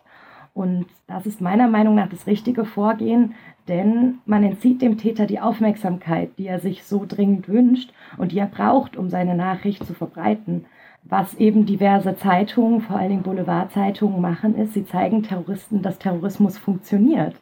Und 0.54 0.88
das 1.08 1.26
ist 1.26 1.42
meiner 1.42 1.68
Meinung 1.68 1.96
nach 1.96 2.10
das 2.10 2.28
richtige 2.28 2.66
Vorgehen, 2.66 3.36
denn 3.68 4.20
man 4.26 4.44
entzieht 4.44 4.82
dem 4.82 4.98
Täter 4.98 5.26
die 5.26 5.40
Aufmerksamkeit, 5.40 6.32
die 6.38 6.48
er 6.48 6.60
sich 6.60 6.84
so 6.84 7.06
dringend 7.08 7.48
wünscht 7.48 7.94
und 8.18 8.32
die 8.32 8.40
er 8.40 8.48
braucht, 8.48 8.98
um 8.98 9.10
seine 9.10 9.36
Nachricht 9.36 9.86
zu 9.86 9.94
verbreiten. 9.94 10.66
Was 11.04 11.34
eben 11.36 11.66
diverse 11.66 12.16
Zeitungen, 12.16 12.82
vor 12.82 12.98
allen 12.98 13.10
Dingen 13.10 13.24
Boulevardzeitungen 13.24 14.22
machen, 14.22 14.56
ist, 14.56 14.74
sie 14.74 14.86
zeigen 14.86 15.24
Terroristen, 15.24 15.82
dass 15.82 15.98
Terrorismus 15.98 16.58
funktioniert. 16.58 17.36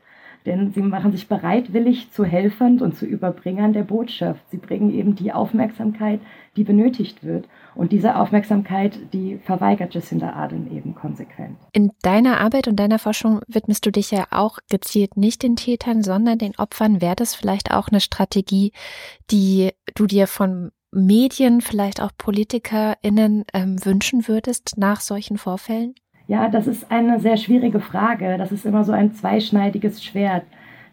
Denn 0.45 0.71
sie 0.71 0.81
machen 0.81 1.11
sich 1.11 1.27
bereitwillig 1.27 2.11
zu 2.13 2.23
Helfern 2.23 2.79
und 2.79 2.95
zu 2.95 3.05
Überbringern 3.05 3.73
der 3.73 3.83
Botschaft. 3.83 4.39
Sie 4.49 4.55
bringen 4.55 4.93
eben 4.93 5.13
die 5.13 5.33
Aufmerksamkeit, 5.33 6.21
die 6.55 6.63
benötigt 6.63 7.21
wird. 7.25 7.49
Und 7.75 7.91
diese 7.91 8.15
Aufmerksamkeit, 8.15 8.97
die 9.11 9.39
verweigert 9.39 9.93
Jacinda 9.93 10.31
Ardern 10.31 10.71
eben 10.71 10.95
konsequent. 10.95 11.57
In 11.73 11.91
deiner 12.01 12.39
Arbeit 12.39 12.69
und 12.69 12.77
deiner 12.77 12.97
Forschung 12.97 13.41
widmest 13.47 13.85
du 13.85 13.91
dich 13.91 14.11
ja 14.11 14.25
auch 14.31 14.59
gezielt 14.69 15.17
nicht 15.17 15.43
den 15.43 15.57
Tätern, 15.57 16.01
sondern 16.01 16.37
den 16.37 16.57
Opfern. 16.57 17.01
Wäre 17.01 17.17
das 17.17 17.35
vielleicht 17.35 17.71
auch 17.71 17.89
eine 17.89 17.99
Strategie, 17.99 18.71
die 19.29 19.71
du 19.95 20.05
dir 20.05 20.27
von 20.27 20.71
Medien, 20.97 21.61
vielleicht 21.61 22.01
auch 22.01 22.11
PolitikerInnen 22.17 23.45
ähm, 23.53 23.85
wünschen 23.85 24.27
würdest 24.27 24.77
nach 24.77 25.01
solchen 25.01 25.37
Vorfällen? 25.37 25.95
Ja, 26.27 26.49
das 26.49 26.67
ist 26.67 26.91
eine 26.91 27.19
sehr 27.19 27.37
schwierige 27.37 27.79
Frage. 27.79 28.37
Das 28.37 28.51
ist 28.51 28.65
immer 28.65 28.83
so 28.83 28.91
ein 28.91 29.13
zweischneidiges 29.13 30.03
Schwert. 30.03 30.43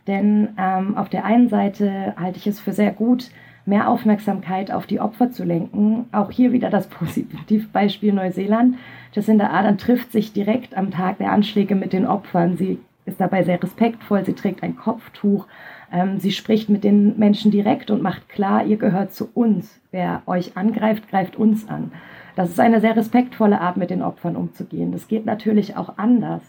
Denn 0.06 0.50
ähm, 0.58 0.96
auf 0.96 1.08
der 1.08 1.24
einen 1.24 1.48
Seite 1.48 2.14
halte 2.16 2.38
ich 2.38 2.46
es 2.46 2.60
für 2.60 2.72
sehr 2.72 2.92
gut, 2.92 3.30
mehr 3.66 3.88
Aufmerksamkeit 3.88 4.70
auf 4.70 4.86
die 4.86 5.00
Opfer 5.00 5.30
zu 5.30 5.44
lenken. 5.44 6.06
Auch 6.12 6.30
hier 6.30 6.52
wieder 6.52 6.70
das 6.70 6.86
Positivbeispiel 6.88 8.12
Neuseeland. 8.12 8.76
Jacinda 9.12 9.48
Ardern 9.48 9.78
trifft 9.78 10.12
sich 10.12 10.32
direkt 10.32 10.76
am 10.76 10.90
Tag 10.90 11.18
der 11.18 11.32
Anschläge 11.32 11.74
mit 11.74 11.92
den 11.92 12.06
Opfern. 12.06 12.56
Sie 12.56 12.78
ist 13.06 13.20
dabei 13.20 13.42
sehr 13.42 13.62
respektvoll, 13.62 14.24
sie 14.24 14.32
trägt 14.32 14.62
ein 14.62 14.76
Kopftuch, 14.76 15.46
ähm, 15.94 16.18
sie 16.18 16.32
spricht 16.32 16.68
mit 16.68 16.82
den 16.82 17.16
Menschen 17.18 17.52
direkt 17.52 17.90
und 17.90 18.02
macht 18.02 18.28
klar, 18.28 18.66
ihr 18.66 18.76
gehört 18.76 19.14
zu 19.14 19.28
uns. 19.32 19.80
Wer 19.92 20.22
euch 20.26 20.56
angreift, 20.56 21.08
greift 21.08 21.36
uns 21.36 21.68
an. 21.68 21.92
Das 22.34 22.50
ist 22.50 22.58
eine 22.58 22.80
sehr 22.80 22.96
respektvolle 22.96 23.60
Art, 23.60 23.76
mit 23.76 23.90
den 23.90 24.02
Opfern 24.02 24.34
umzugehen. 24.34 24.90
Das 24.90 25.06
geht 25.06 25.24
natürlich 25.24 25.76
auch 25.76 25.96
anders. 25.96 26.42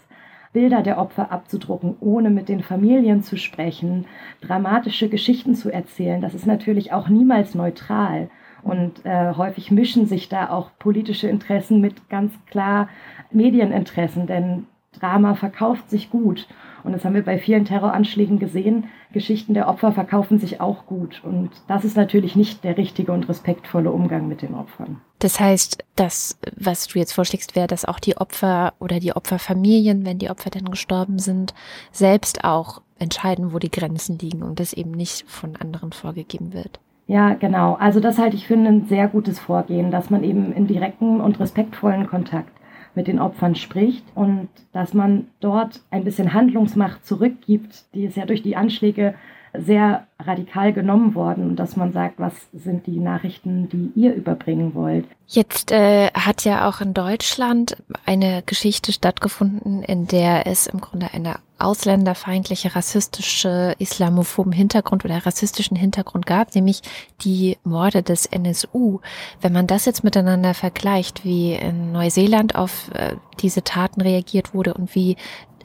Bilder 0.52 0.82
der 0.82 0.98
Opfer 0.98 1.30
abzudrucken, 1.30 1.96
ohne 2.00 2.30
mit 2.30 2.48
den 2.48 2.62
Familien 2.62 3.22
zu 3.22 3.36
sprechen, 3.36 4.06
dramatische 4.40 5.08
Geschichten 5.08 5.54
zu 5.54 5.70
erzählen, 5.70 6.20
das 6.20 6.34
ist 6.34 6.46
natürlich 6.46 6.92
auch 6.92 7.08
niemals 7.08 7.54
neutral. 7.54 8.30
Und 8.62 9.04
äh, 9.04 9.34
häufig 9.34 9.70
mischen 9.70 10.06
sich 10.06 10.28
da 10.28 10.48
auch 10.48 10.70
politische 10.78 11.28
Interessen 11.28 11.80
mit 11.80 12.08
ganz 12.08 12.32
klar 12.46 12.88
Medieninteressen, 13.30 14.26
denn 14.26 14.66
Drama 14.98 15.34
verkauft 15.34 15.90
sich 15.90 16.10
gut. 16.10 16.48
Und 16.86 16.92
das 16.92 17.04
haben 17.04 17.14
wir 17.14 17.24
bei 17.24 17.38
vielen 17.38 17.64
Terroranschlägen 17.64 18.38
gesehen. 18.38 18.84
Geschichten 19.12 19.54
der 19.54 19.68
Opfer 19.68 19.90
verkaufen 19.90 20.38
sich 20.38 20.60
auch 20.60 20.86
gut. 20.86 21.20
Und 21.24 21.50
das 21.66 21.84
ist 21.84 21.96
natürlich 21.96 22.36
nicht 22.36 22.62
der 22.62 22.76
richtige 22.76 23.10
und 23.10 23.28
respektvolle 23.28 23.90
Umgang 23.90 24.28
mit 24.28 24.40
den 24.40 24.54
Opfern. 24.54 25.00
Das 25.18 25.40
heißt, 25.40 25.84
das, 25.96 26.38
was 26.56 26.86
du 26.86 27.00
jetzt 27.00 27.12
vorschlägst, 27.12 27.56
wäre, 27.56 27.66
dass 27.66 27.84
auch 27.84 27.98
die 27.98 28.16
Opfer 28.16 28.72
oder 28.78 29.00
die 29.00 29.16
Opferfamilien, 29.16 30.04
wenn 30.04 30.18
die 30.18 30.30
Opfer 30.30 30.50
dann 30.50 30.70
gestorben 30.70 31.18
sind, 31.18 31.54
selbst 31.90 32.44
auch 32.44 32.82
entscheiden, 33.00 33.52
wo 33.52 33.58
die 33.58 33.70
Grenzen 33.70 34.18
liegen 34.18 34.44
und 34.44 34.60
das 34.60 34.72
eben 34.72 34.92
nicht 34.92 35.28
von 35.28 35.56
anderen 35.56 35.90
vorgegeben 35.90 36.52
wird. 36.52 36.78
Ja, 37.08 37.34
genau. 37.34 37.74
Also 37.80 37.98
das 37.98 38.16
halte 38.18 38.36
ich 38.36 38.46
für 38.46 38.54
ein 38.54 38.86
sehr 38.86 39.08
gutes 39.08 39.40
Vorgehen, 39.40 39.90
dass 39.90 40.10
man 40.10 40.22
eben 40.22 40.52
in 40.52 40.68
direkten 40.68 41.20
und 41.20 41.40
respektvollen 41.40 42.06
Kontakt 42.06 42.50
mit 42.96 43.06
den 43.06 43.20
Opfern 43.20 43.54
spricht 43.54 44.04
und 44.14 44.48
dass 44.72 44.94
man 44.94 45.28
dort 45.40 45.82
ein 45.90 46.02
bisschen 46.02 46.32
Handlungsmacht 46.32 47.06
zurückgibt, 47.06 47.84
die 47.94 48.06
es 48.06 48.16
ja 48.16 48.26
durch 48.26 48.42
die 48.42 48.56
Anschläge 48.56 49.14
sehr 49.60 50.06
radikal 50.18 50.72
genommen 50.72 51.14
worden 51.14 51.56
dass 51.56 51.76
man 51.76 51.92
sagt, 51.92 52.18
was 52.18 52.34
sind 52.52 52.86
die 52.86 53.00
Nachrichten, 53.00 53.68
die 53.68 53.90
ihr 53.94 54.14
überbringen 54.14 54.74
wollt. 54.74 55.06
Jetzt 55.26 55.72
äh, 55.72 56.10
hat 56.12 56.44
ja 56.44 56.68
auch 56.68 56.80
in 56.80 56.94
Deutschland 56.94 57.76
eine 58.04 58.42
Geschichte 58.46 58.92
stattgefunden, 58.92 59.82
in 59.82 60.06
der 60.06 60.46
es 60.46 60.68
im 60.68 60.80
Grunde 60.80 61.08
eine 61.12 61.36
ausländerfeindliche, 61.58 62.76
rassistische, 62.76 63.74
islamophoben 63.78 64.52
Hintergrund 64.52 65.04
oder 65.04 65.24
rassistischen 65.24 65.76
Hintergrund 65.76 66.26
gab, 66.26 66.54
nämlich 66.54 66.82
die 67.22 67.56
Morde 67.64 68.02
des 68.02 68.26
NSU. 68.26 69.00
Wenn 69.40 69.52
man 69.52 69.66
das 69.66 69.86
jetzt 69.86 70.04
miteinander 70.04 70.54
vergleicht, 70.54 71.24
wie 71.24 71.54
in 71.54 71.92
Neuseeland 71.92 72.54
auf 72.54 72.90
äh, 72.94 73.16
diese 73.40 73.64
Taten 73.64 74.02
reagiert 74.02 74.54
wurde 74.54 74.74
und 74.74 74.94
wie 74.94 75.16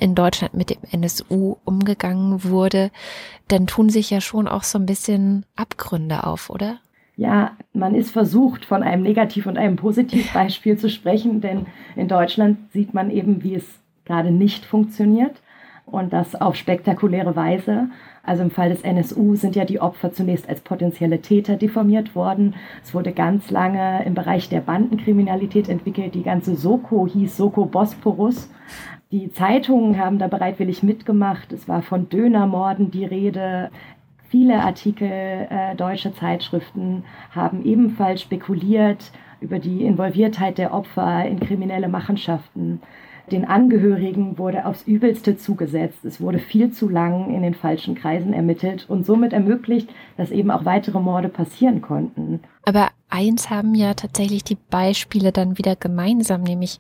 in 0.01 0.15
Deutschland 0.15 0.55
mit 0.55 0.71
dem 0.71 0.79
NSU 0.91 1.57
umgegangen 1.63 2.43
wurde, 2.43 2.89
dann 3.47 3.67
tun 3.67 3.89
sich 3.89 4.09
ja 4.09 4.19
schon 4.19 4.47
auch 4.47 4.63
so 4.63 4.79
ein 4.79 4.87
bisschen 4.87 5.45
Abgründe 5.55 6.25
auf, 6.25 6.49
oder? 6.49 6.79
Ja, 7.17 7.51
man 7.73 7.93
ist 7.93 8.09
versucht, 8.09 8.65
von 8.65 8.81
einem 8.81 9.03
Negativ- 9.03 9.45
und 9.45 9.59
einem 9.59 9.75
Positivbeispiel 9.75 10.77
zu 10.77 10.89
sprechen, 10.89 11.39
denn 11.39 11.67
in 11.95 12.07
Deutschland 12.07 12.57
sieht 12.73 12.95
man 12.95 13.11
eben, 13.11 13.43
wie 13.43 13.53
es 13.53 13.65
gerade 14.05 14.31
nicht 14.31 14.65
funktioniert 14.65 15.35
und 15.85 16.13
das 16.13 16.33
auf 16.33 16.55
spektakuläre 16.55 17.35
Weise. 17.35 17.89
Also 18.23 18.43
im 18.43 18.51
Fall 18.51 18.69
des 18.69 18.81
NSU 18.81 19.35
sind 19.35 19.55
ja 19.55 19.65
die 19.65 19.79
Opfer 19.79 20.13
zunächst 20.13 20.47
als 20.47 20.61
potenzielle 20.61 21.21
Täter 21.21 21.57
diffamiert 21.57 22.15
worden. 22.15 22.55
Es 22.83 22.93
wurde 22.93 23.11
ganz 23.11 23.49
lange 23.51 24.03
im 24.05 24.13
Bereich 24.13 24.49
der 24.49 24.61
Bandenkriminalität 24.61 25.69
entwickelt. 25.69 26.13
Die 26.15 26.23
ganze 26.23 26.55
Soko 26.55 27.07
hieß 27.07 27.35
Soko 27.35 27.65
Bosporus. 27.65 28.49
Die 29.11 29.29
Zeitungen 29.29 29.97
haben 29.97 30.19
da 30.19 30.27
bereitwillig 30.27 30.83
mitgemacht. 30.83 31.51
Es 31.51 31.67
war 31.67 31.81
von 31.81 32.07
Dönermorden 32.07 32.91
die 32.91 33.03
Rede. 33.03 33.69
Viele 34.29 34.61
Artikel 34.61 35.09
äh, 35.09 35.75
deutscher 35.75 36.15
Zeitschriften 36.15 37.03
haben 37.31 37.65
ebenfalls 37.65 38.21
spekuliert 38.21 39.11
über 39.41 39.59
die 39.59 39.83
Involviertheit 39.83 40.57
der 40.57 40.73
Opfer 40.73 41.25
in 41.25 41.41
kriminelle 41.41 41.89
Machenschaften. 41.89 42.81
Den 43.31 43.45
Angehörigen 43.45 44.37
wurde 44.37 44.65
aufs 44.65 44.83
Übelste 44.83 45.37
zugesetzt. 45.37 46.03
Es 46.05 46.19
wurde 46.19 46.39
viel 46.39 46.71
zu 46.71 46.89
lang 46.89 47.33
in 47.33 47.41
den 47.43 47.53
falschen 47.53 47.95
Kreisen 47.95 48.33
ermittelt 48.33 48.85
und 48.89 49.05
somit 49.05 49.33
ermöglicht, 49.33 49.89
dass 50.17 50.31
eben 50.31 50.51
auch 50.51 50.65
weitere 50.65 50.99
Morde 50.99 51.29
passieren 51.29 51.81
konnten. 51.81 52.41
Aber 52.63 52.89
eins 53.09 53.49
haben 53.49 53.75
ja 53.75 53.93
tatsächlich 53.93 54.43
die 54.43 54.57
Beispiele 54.69 55.31
dann 55.31 55.57
wieder 55.57 55.75
gemeinsam, 55.75 56.43
nämlich 56.43 56.79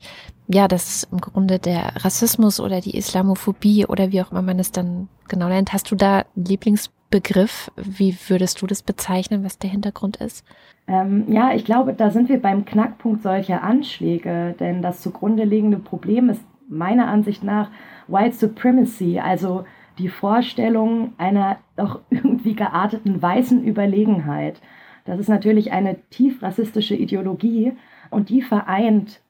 ja, 0.53 0.67
dass 0.67 1.07
im 1.11 1.19
Grunde 1.19 1.59
der 1.59 1.93
Rassismus 2.03 2.59
oder 2.59 2.81
die 2.81 2.97
Islamophobie 2.97 3.85
oder 3.85 4.11
wie 4.11 4.21
auch 4.21 4.31
immer 4.31 4.41
man 4.41 4.59
es 4.59 4.71
dann 4.71 5.07
genau 5.27 5.47
nennt. 5.47 5.73
Hast 5.73 5.91
du 5.91 5.95
da 5.95 6.25
einen 6.35 6.45
Lieblingsbegriff? 6.45 7.71
Wie 7.75 8.17
würdest 8.27 8.61
du 8.61 8.67
das 8.67 8.83
bezeichnen, 8.83 9.43
was 9.43 9.59
der 9.59 9.69
Hintergrund 9.69 10.17
ist? 10.17 10.45
Ähm, 10.87 11.25
ja, 11.31 11.53
ich 11.53 11.63
glaube, 11.63 11.93
da 11.93 12.09
sind 12.09 12.29
wir 12.29 12.41
beim 12.41 12.65
Knackpunkt 12.65 13.23
solcher 13.23 13.63
Anschläge, 13.63 14.55
denn 14.59 14.81
das 14.81 15.01
zugrunde 15.01 15.43
liegende 15.43 15.77
Problem 15.77 16.29
ist 16.29 16.41
meiner 16.67 17.07
Ansicht 17.07 17.43
nach 17.43 17.69
White 18.07 18.35
Supremacy, 18.35 19.19
also 19.19 19.65
die 19.99 20.09
Vorstellung 20.09 21.13
einer 21.17 21.57
doch 21.75 21.99
irgendwie 22.09 22.55
gearteten 22.55 23.21
weißen 23.21 23.63
Überlegenheit. 23.63 24.59
Das 25.05 25.19
ist 25.19 25.29
natürlich 25.29 25.71
eine 25.71 25.99
tief 26.09 26.41
rassistische 26.41 26.95
Ideologie 26.95 27.73
und 28.09 28.29
die 28.29 28.41
vereint 28.41 29.21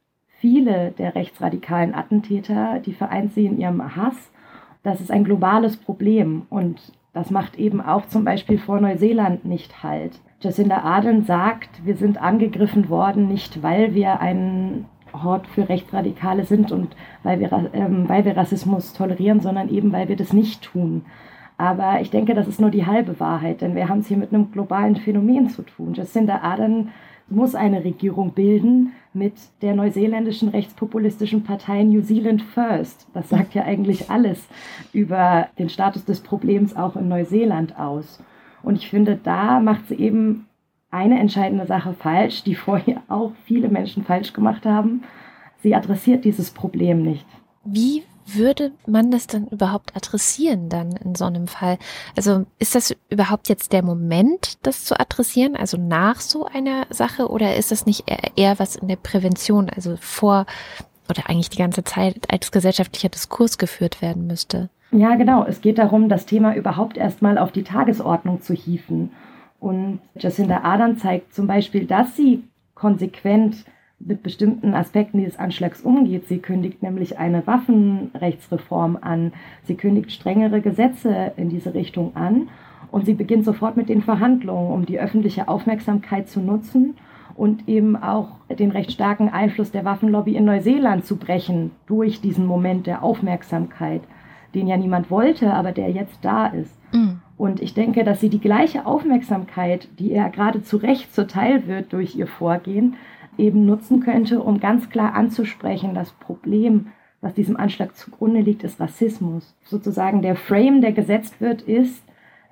viele 0.41 0.91
der 0.97 1.15
rechtsradikalen 1.15 1.93
Attentäter, 1.93 2.79
die 2.79 2.93
vereint 2.93 3.33
sie 3.33 3.45
in 3.45 3.59
ihrem 3.59 3.95
Hass. 3.95 4.31
Das 4.83 4.99
ist 4.99 5.11
ein 5.11 5.23
globales 5.23 5.77
Problem 5.77 6.41
und 6.49 6.81
das 7.13 7.29
macht 7.29 7.59
eben 7.59 7.81
auch 7.81 8.07
zum 8.07 8.25
Beispiel 8.25 8.57
vor 8.57 8.81
Neuseeland 8.81 9.45
nicht 9.45 9.83
Halt. 9.83 10.19
Jacinda 10.41 10.79
Ardern 10.79 11.23
sagt, 11.23 11.85
wir 11.85 11.95
sind 11.95 12.19
angegriffen 12.19 12.89
worden, 12.89 13.27
nicht 13.27 13.61
weil 13.61 13.93
wir 13.93 14.19
ein 14.19 14.85
Hort 15.13 15.45
für 15.45 15.69
Rechtsradikale 15.69 16.45
sind 16.45 16.71
und 16.71 16.95
weil 17.21 17.39
wir, 17.39 17.69
ähm, 17.73 18.09
weil 18.09 18.25
wir 18.25 18.35
Rassismus 18.35 18.93
tolerieren, 18.93 19.41
sondern 19.41 19.69
eben 19.69 19.91
weil 19.91 20.09
wir 20.09 20.15
das 20.15 20.33
nicht 20.33 20.63
tun. 20.63 21.03
Aber 21.57 22.01
ich 22.01 22.09
denke, 22.09 22.33
das 22.33 22.47
ist 22.47 22.59
nur 22.59 22.71
die 22.71 22.87
halbe 22.87 23.19
Wahrheit, 23.19 23.61
denn 23.61 23.75
wir 23.75 23.87
haben 23.87 23.99
es 23.99 24.07
hier 24.07 24.17
mit 24.17 24.33
einem 24.33 24.51
globalen 24.51 24.95
Phänomen 24.95 25.49
zu 25.49 25.61
tun. 25.61 25.93
Jacinda 25.93 26.39
Ardern 26.41 26.89
muss 27.31 27.55
eine 27.55 27.83
Regierung 27.83 28.31
bilden 28.33 28.93
mit 29.13 29.33
der 29.61 29.75
neuseeländischen 29.75 30.49
rechtspopulistischen 30.49 31.43
Partei 31.43 31.83
New 31.83 32.01
Zealand 32.01 32.41
First. 32.41 33.07
Das 33.13 33.29
sagt 33.29 33.53
ja 33.53 33.63
eigentlich 33.63 34.09
alles 34.09 34.47
über 34.93 35.47
den 35.57 35.69
Status 35.69 36.05
des 36.05 36.21
Problems 36.21 36.75
auch 36.75 36.95
in 36.95 37.07
Neuseeland 37.07 37.77
aus. 37.77 38.23
Und 38.63 38.75
ich 38.75 38.89
finde, 38.89 39.19
da 39.21 39.59
macht 39.59 39.87
sie 39.87 39.95
eben 39.95 40.47
eine 40.91 41.19
entscheidende 41.19 41.65
Sache 41.65 41.93
falsch, 41.93 42.43
die 42.43 42.55
vorher 42.55 43.01
auch 43.07 43.31
viele 43.45 43.69
Menschen 43.69 44.03
falsch 44.03 44.33
gemacht 44.33 44.65
haben. 44.65 45.03
Sie 45.63 45.73
adressiert 45.73 46.25
dieses 46.25 46.51
Problem 46.51 47.01
nicht. 47.01 47.25
Wie 47.63 48.03
würde 48.25 48.71
man 48.85 49.11
das 49.11 49.27
dann 49.27 49.47
überhaupt 49.47 49.95
adressieren 49.95 50.69
dann 50.69 50.91
in 50.97 51.15
so 51.15 51.25
einem 51.25 51.47
Fall? 51.47 51.77
Also 52.15 52.45
ist 52.59 52.75
das 52.75 52.95
überhaupt 53.09 53.49
jetzt 53.49 53.73
der 53.73 53.83
Moment, 53.83 54.57
das 54.63 54.85
zu 54.85 54.99
adressieren, 54.99 55.55
also 55.55 55.77
nach 55.77 56.19
so 56.19 56.45
einer 56.45 56.87
Sache, 56.89 57.29
oder 57.29 57.55
ist 57.55 57.71
das 57.71 57.85
nicht 57.85 58.05
eher, 58.35 58.59
was 58.59 58.75
in 58.75 58.87
der 58.87 58.95
Prävention, 58.95 59.69
also 59.69 59.97
vor 59.99 60.45
oder 61.09 61.29
eigentlich 61.29 61.49
die 61.49 61.57
ganze 61.57 61.83
Zeit 61.83 62.31
als 62.31 62.51
gesellschaftlicher 62.51 63.09
Diskurs 63.09 63.57
geführt 63.57 64.01
werden 64.01 64.27
müsste? 64.27 64.69
Ja, 64.91 65.15
genau. 65.15 65.45
Es 65.45 65.61
geht 65.61 65.77
darum, 65.77 66.09
das 66.09 66.25
Thema 66.25 66.55
überhaupt 66.55 66.97
erstmal 66.97 67.37
auf 67.37 67.51
die 67.51 67.63
Tagesordnung 67.63 68.41
zu 68.41 68.53
hieven. 68.53 69.11
Und 69.59 69.99
Jacinda 70.15 70.61
Ardern 70.61 70.97
zeigt 70.97 71.33
zum 71.33 71.47
Beispiel, 71.47 71.85
dass 71.85 72.15
sie 72.15 72.43
konsequent 72.73 73.63
mit 74.05 74.23
bestimmten 74.23 74.73
Aspekten 74.73 75.19
dieses 75.19 75.39
Anschlags 75.39 75.81
umgeht. 75.81 76.27
Sie 76.27 76.39
kündigt 76.39 76.83
nämlich 76.83 77.19
eine 77.19 77.45
Waffenrechtsreform 77.45 78.97
an. 79.01 79.33
Sie 79.63 79.75
kündigt 79.75 80.11
strengere 80.11 80.61
Gesetze 80.61 81.33
in 81.37 81.49
diese 81.49 81.73
Richtung 81.73 82.15
an. 82.15 82.49
Und 82.91 83.05
sie 83.05 83.13
beginnt 83.13 83.45
sofort 83.45 83.77
mit 83.77 83.89
den 83.89 84.01
Verhandlungen, 84.01 84.71
um 84.71 84.85
die 84.85 84.99
öffentliche 84.99 85.47
Aufmerksamkeit 85.47 86.29
zu 86.29 86.41
nutzen 86.41 86.95
und 87.35 87.67
eben 87.69 87.95
auch 87.95 88.27
den 88.49 88.71
recht 88.71 88.91
starken 88.91 89.29
Einfluss 89.29 89.71
der 89.71 89.85
Waffenlobby 89.85 90.35
in 90.35 90.45
Neuseeland 90.45 91.05
zu 91.05 91.15
brechen 91.15 91.71
durch 91.87 92.21
diesen 92.21 92.45
Moment 92.45 92.87
der 92.87 93.03
Aufmerksamkeit, 93.03 94.01
den 94.53 94.67
ja 94.67 94.77
niemand 94.77 95.09
wollte, 95.09 95.53
aber 95.53 95.71
der 95.71 95.89
jetzt 95.89 96.19
da 96.23 96.47
ist. 96.47 96.77
Mhm. 96.93 97.21
Und 97.37 97.61
ich 97.61 97.73
denke, 97.73 98.03
dass 98.03 98.19
sie 98.19 98.29
die 98.29 98.41
gleiche 98.41 98.85
Aufmerksamkeit, 98.85 99.87
die 99.97 100.11
ihr 100.11 100.29
gerade 100.29 100.61
zu 100.61 100.77
Recht 100.77 101.15
zuteil 101.15 101.65
wird 101.67 101.93
durch 101.93 102.15
ihr 102.15 102.27
Vorgehen, 102.27 102.95
eben 103.41 103.65
nutzen 103.65 103.99
könnte, 103.99 104.41
um 104.41 104.59
ganz 104.59 104.89
klar 104.89 105.15
anzusprechen, 105.15 105.93
das 105.93 106.11
Problem, 106.11 106.87
was 107.19 107.33
diesem 107.33 107.57
Anschlag 107.57 107.95
zugrunde 107.95 108.41
liegt, 108.41 108.63
ist 108.63 108.79
Rassismus. 108.79 109.55
Sozusagen 109.63 110.21
der 110.21 110.35
Frame, 110.35 110.81
der 110.81 110.93
gesetzt 110.93 111.41
wird, 111.41 111.61
ist, 111.63 112.03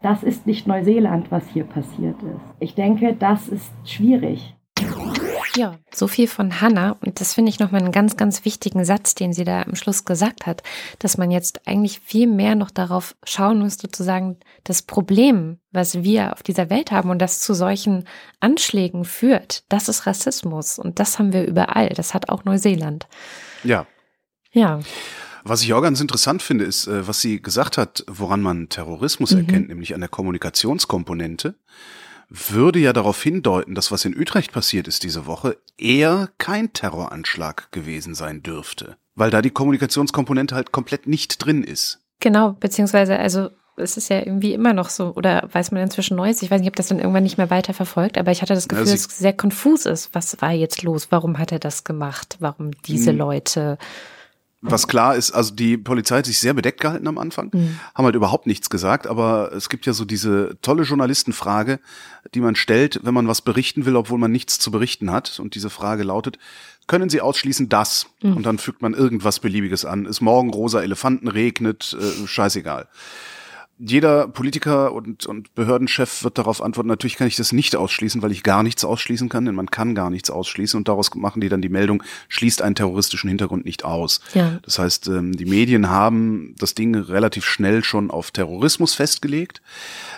das 0.02 0.24
ist 0.24 0.48
nicht 0.48 0.68
Neuseeland, 0.68 1.32
was 1.32 1.48
hier 1.48 1.64
passiert 1.64 2.22
ist. 2.24 2.42
Ich 2.60 2.76
denke, 2.76 3.16
das 3.18 3.48
ist 3.48 3.72
schwierig. 3.86 4.56
Ja, 5.56 5.80
so 5.94 6.08
viel 6.08 6.28
von 6.28 6.62
Hannah. 6.62 6.98
Und 7.02 7.20
das 7.20 7.34
finde 7.34 7.50
ich 7.50 7.60
nochmal 7.60 7.82
einen 7.82 7.92
ganz, 7.92 8.18
ganz 8.18 8.46
wichtigen 8.46 8.86
Satz, 8.86 9.16
den 9.16 9.34
sie 9.34 9.44
da 9.44 9.64
am 9.64 9.76
Schluss 9.76 10.06
gesagt 10.06 10.46
hat, 10.46 10.64
dass 11.00 11.18
man 11.18 11.32
jetzt 11.32 11.68
eigentlich 11.68 12.00
viel 12.00 12.28
mehr 12.28 12.56
noch 12.56 12.72
darauf 12.72 13.16
schauen 13.24 13.60
müsste, 13.60 13.90
zu 13.90 14.04
sagen, 14.04 14.38
das 14.64 14.82
Problem, 14.82 15.60
was 15.72 16.04
wir 16.04 16.34
auf 16.34 16.44
dieser 16.44 16.70
Welt 16.70 16.92
haben 16.92 17.10
und 17.10 17.20
das 17.20 17.42
zu 17.42 17.54
solchen 17.54 18.08
Anschlägen 18.40 19.06
führt, 19.06 19.64
das 19.70 19.90
ist 19.90 20.06
Rassismus. 20.06 20.80
Und 20.80 21.00
das 21.00 21.20
haben 21.20 21.34
wir 21.34 21.46
überall. 21.46 21.90
Das 21.90 22.14
hat 22.14 22.30
auch 22.30 22.46
Neuseeland. 22.46 23.08
Ja. 23.64 23.88
Ja. 24.52 24.80
Was 25.44 25.64
ich 25.64 25.74
auch 25.74 25.82
ganz 25.82 26.02
interessant 26.02 26.42
finde, 26.42 26.66
ist, 26.66 26.88
äh, 26.88 27.08
was 27.08 27.22
sie 27.22 27.42
gesagt 27.42 27.78
hat, 27.78 28.04
woran 28.08 28.42
man 28.42 28.70
Terrorismus 28.70 29.32
mhm. 29.32 29.40
erkennt, 29.40 29.70
nämlich 29.70 29.94
an 29.94 30.02
der 30.02 30.10
Kommunikationskomponente 30.10 31.56
würde 32.30 32.80
ja 32.80 32.94
darauf 32.94 33.22
hindeuten, 33.22 33.76
dass 33.76 33.92
was 33.92 34.06
in 34.06 34.18
Utrecht 34.18 34.52
passiert 34.52 34.88
ist 34.88 35.04
diese 35.04 35.26
Woche 35.26 35.58
eher 35.78 36.30
kein 36.38 36.74
Terroranschlag 36.74 37.72
gewesen 37.72 38.14
sein 38.16 38.44
dürfte. 38.44 38.98
Weil 39.16 39.32
da 39.32 39.42
die 39.42 39.50
Kommunikationskomponente 39.50 40.56
halt 40.56 40.72
komplett 40.72 41.08
nicht 41.08 41.44
drin 41.44 41.64
ist. 41.64 42.00
Genau, 42.20 42.54
beziehungsweise, 42.54 43.18
also 43.18 43.50
es 43.80 43.98
ist 43.98 44.10
ja 44.10 44.20
irgendwie 44.20 44.54
immer 44.54 44.74
noch 44.74 44.90
so, 44.90 45.14
oder 45.16 45.48
weiß 45.52 45.72
man 45.72 45.82
inzwischen 45.82 46.18
Neues? 46.18 46.42
Ich 46.42 46.52
weiß 46.52 46.60
nicht, 46.60 46.70
ob 46.70 46.76
das 46.76 46.88
dann 46.88 47.00
irgendwann 47.00 47.24
nicht 47.24 47.38
mehr 47.38 47.50
weiter 47.50 47.74
verfolgt, 47.74 48.18
aber 48.18 48.32
ich 48.32 48.42
hatte 48.42 48.54
das 48.54 48.68
Gefühl, 48.68 48.86
dass 48.86 49.08
es 49.08 49.18
sehr 49.18 49.34
konfus 49.34 49.86
ist. 49.86 50.14
Was 50.14 50.42
war 50.42 50.52
jetzt 50.52 50.84
los? 50.84 51.08
Warum 51.12 51.38
hat 51.38 51.52
er 51.52 51.60
das 51.60 51.84
gemacht? 51.84 52.38
Warum 52.40 52.72
diese. 52.86 53.12
Leute? 53.12 53.78
Was 54.62 54.90
klar 54.90 55.16
ist, 55.16 55.32
also 55.32 55.54
die 55.54 55.78
Polizei 55.78 56.18
hat 56.18 56.26
sich 56.26 56.40
sehr 56.40 56.54
bedeckt 56.54 56.82
gehalten 56.82 57.08
am 57.08 57.18
Anfang, 57.18 57.50
mhm. 57.54 57.80
haben 57.96 58.06
halt 58.06 58.16
überhaupt 58.16 58.46
nichts 58.46 58.70
gesagt, 58.70 59.08
aber 59.08 59.54
es 59.54 59.70
gibt 59.70 59.86
ja 59.86 59.94
so 59.94 60.04
diese 60.04 60.58
tolle 60.62 60.84
Journalistenfrage, 60.84 61.80
die 62.34 62.42
man 62.42 62.56
stellt, 62.56 63.00
wenn 63.04 63.14
man 63.14 63.30
was 63.30 63.42
berichten 63.42 63.86
will, 63.86 63.96
obwohl 63.96 64.20
man 64.20 64.34
nichts 64.34 64.60
zu 64.60 64.70
berichten 64.70 65.12
hat. 65.12 65.40
Und 65.40 65.56
diese 65.56 65.70
Frage 65.70 66.04
lautet, 66.04 66.40
können 66.88 67.10
Sie 67.10 67.22
ausschließen 67.22 67.70
das? 67.70 68.08
Mhm. 68.22 68.36
Und 68.36 68.46
dann 68.46 68.58
fügt 68.58 68.82
man 68.82 68.94
irgendwas 68.94 69.40
Beliebiges 69.40 69.86
an. 69.86 70.06
Ist 70.06 70.20
morgen 70.20 70.50
rosa 70.50 70.82
Elefanten 70.82 71.30
regnet, 71.30 71.96
äh, 71.98 72.28
scheißegal 72.28 72.90
jeder 73.80 74.28
Politiker 74.28 74.92
und, 74.92 75.26
und 75.26 75.56
Behördenchef 75.56 76.26
wird 76.26 76.38
darauf 76.38 76.62
antworten, 76.62 76.90
natürlich 76.90 77.16
kann 77.16 77.28
ich 77.28 77.38
das 77.38 77.54
nicht 77.54 77.78
ausschließen, 77.78 78.22
weil 78.22 78.34
ich 78.34 78.44
gar 78.44 78.62
nichts 78.62 78.84
ausschließen 78.84 79.30
kann, 79.30 79.46
denn 79.46 79.56
man 79.56 79.72
kann 79.72 79.96
gar 79.96 80.10
nichts 80.10 80.30
ausschließen 80.30 80.78
und 80.78 80.90
daraus 80.90 81.16
machen 81.16 81.40
die 81.40 81.48
dann 81.48 81.62
die 81.62 81.70
Meldung, 81.70 82.04
schließt 82.28 82.62
einen 82.62 82.76
terroristischen 82.76 83.30
Hintergrund 83.30 83.64
nicht 83.64 83.86
aus. 83.86 84.20
Ja. 84.34 84.60
Das 84.64 84.80
heißt, 84.80 85.08
ähm, 85.08 85.32
die 85.38 85.46
Medien 85.46 85.90
haben 85.90 86.56
das 86.58 86.76
Ding 86.76 86.94
relativ 86.94 87.46
schnell 87.46 87.82
schon 87.84 88.12
auf 88.12 88.32
Terrorismus 88.32 88.96
festgelegt. 88.96 89.62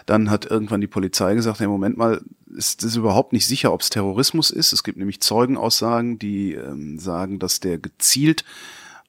Dann 0.07 0.31
hat 0.31 0.45
irgendwann 0.45 0.81
die 0.81 0.87
Polizei 0.87 1.35
gesagt, 1.35 1.59
hey, 1.59 1.67
Moment 1.67 1.97
mal, 1.97 2.21
ist 2.55 2.83
es 2.83 2.95
überhaupt 2.95 3.31
nicht 3.31 3.45
sicher, 3.45 3.71
ob 3.71 3.81
es 3.81 3.91
Terrorismus 3.91 4.49
ist. 4.49 4.73
Es 4.73 4.83
gibt 4.83 4.97
nämlich 4.97 5.21
Zeugenaussagen, 5.21 6.17
die 6.17 6.53
ähm, 6.53 6.97
sagen, 6.97 7.37
dass 7.37 7.59
der 7.59 7.77
gezielt 7.77 8.43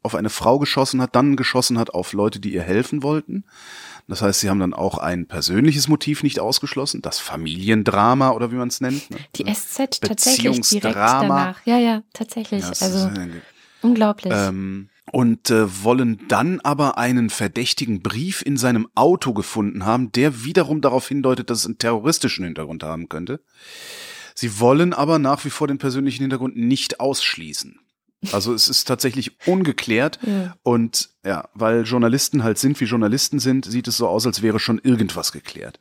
auf 0.02 0.14
eine 0.14 0.30
Frau 0.30 0.58
geschossen 0.58 1.00
hat, 1.00 1.14
dann 1.14 1.36
geschossen 1.36 1.78
hat 1.78 1.94
auf 1.94 2.12
Leute, 2.12 2.40
die 2.40 2.52
ihr 2.52 2.62
helfen 2.62 3.02
wollten. 3.02 3.44
Das 4.08 4.22
heißt, 4.22 4.40
sie 4.40 4.50
haben 4.50 4.60
dann 4.60 4.74
auch 4.74 4.98
ein 4.98 5.26
persönliches 5.26 5.88
Motiv 5.88 6.22
nicht 6.22 6.40
ausgeschlossen, 6.40 7.02
das 7.02 7.18
Familiendrama 7.18 8.30
oder 8.30 8.50
wie 8.52 8.56
man 8.56 8.68
es 8.68 8.80
nennt. 8.80 9.10
Ne? 9.10 9.18
Die 9.36 9.44
SZ 9.44 10.00
tatsächlich 10.00 10.60
direkt 10.68 10.96
danach. 10.96 11.64
Ja, 11.64 11.78
ja, 11.78 12.02
tatsächlich. 12.12 12.62
Ja, 12.62 12.72
also 12.80 13.10
unglaublich. 13.80 14.32
Ähm, 14.34 14.88
und 15.10 15.50
äh, 15.50 15.84
wollen 15.84 16.20
dann 16.28 16.60
aber 16.60 16.98
einen 16.98 17.28
verdächtigen 17.30 18.02
Brief 18.02 18.42
in 18.42 18.56
seinem 18.56 18.88
Auto 18.94 19.32
gefunden 19.34 19.84
haben, 19.84 20.12
der 20.12 20.44
wiederum 20.44 20.80
darauf 20.80 21.08
hindeutet, 21.08 21.50
dass 21.50 21.60
es 21.60 21.66
einen 21.66 21.78
terroristischen 21.78 22.44
Hintergrund 22.44 22.82
haben 22.82 23.08
könnte. 23.08 23.40
Sie 24.34 24.58
wollen 24.58 24.92
aber 24.92 25.18
nach 25.18 25.44
wie 25.44 25.50
vor 25.50 25.68
den 25.68 25.78
persönlichen 25.78 26.22
Hintergrund 26.22 26.56
nicht 26.56 27.00
ausschließen. 27.00 27.78
Also 28.30 28.54
es 28.54 28.68
ist 28.68 28.85
tatsächlich 28.85 29.32
ungeklärt 29.46 30.18
ja. 30.22 30.54
und 30.62 31.11
ja, 31.24 31.48
weil 31.54 31.82
Journalisten 31.82 32.44
halt 32.44 32.58
sind, 32.58 32.80
wie 32.80 32.85
Journalisten 32.85 33.40
sind, 33.40 33.64
sieht 33.64 33.88
es 33.88 33.96
so 33.96 34.06
aus, 34.06 34.26
als 34.26 34.42
wäre 34.42 34.61
schon 34.61 34.78
irgendwas 34.78 35.32
geklärt. 35.32 35.80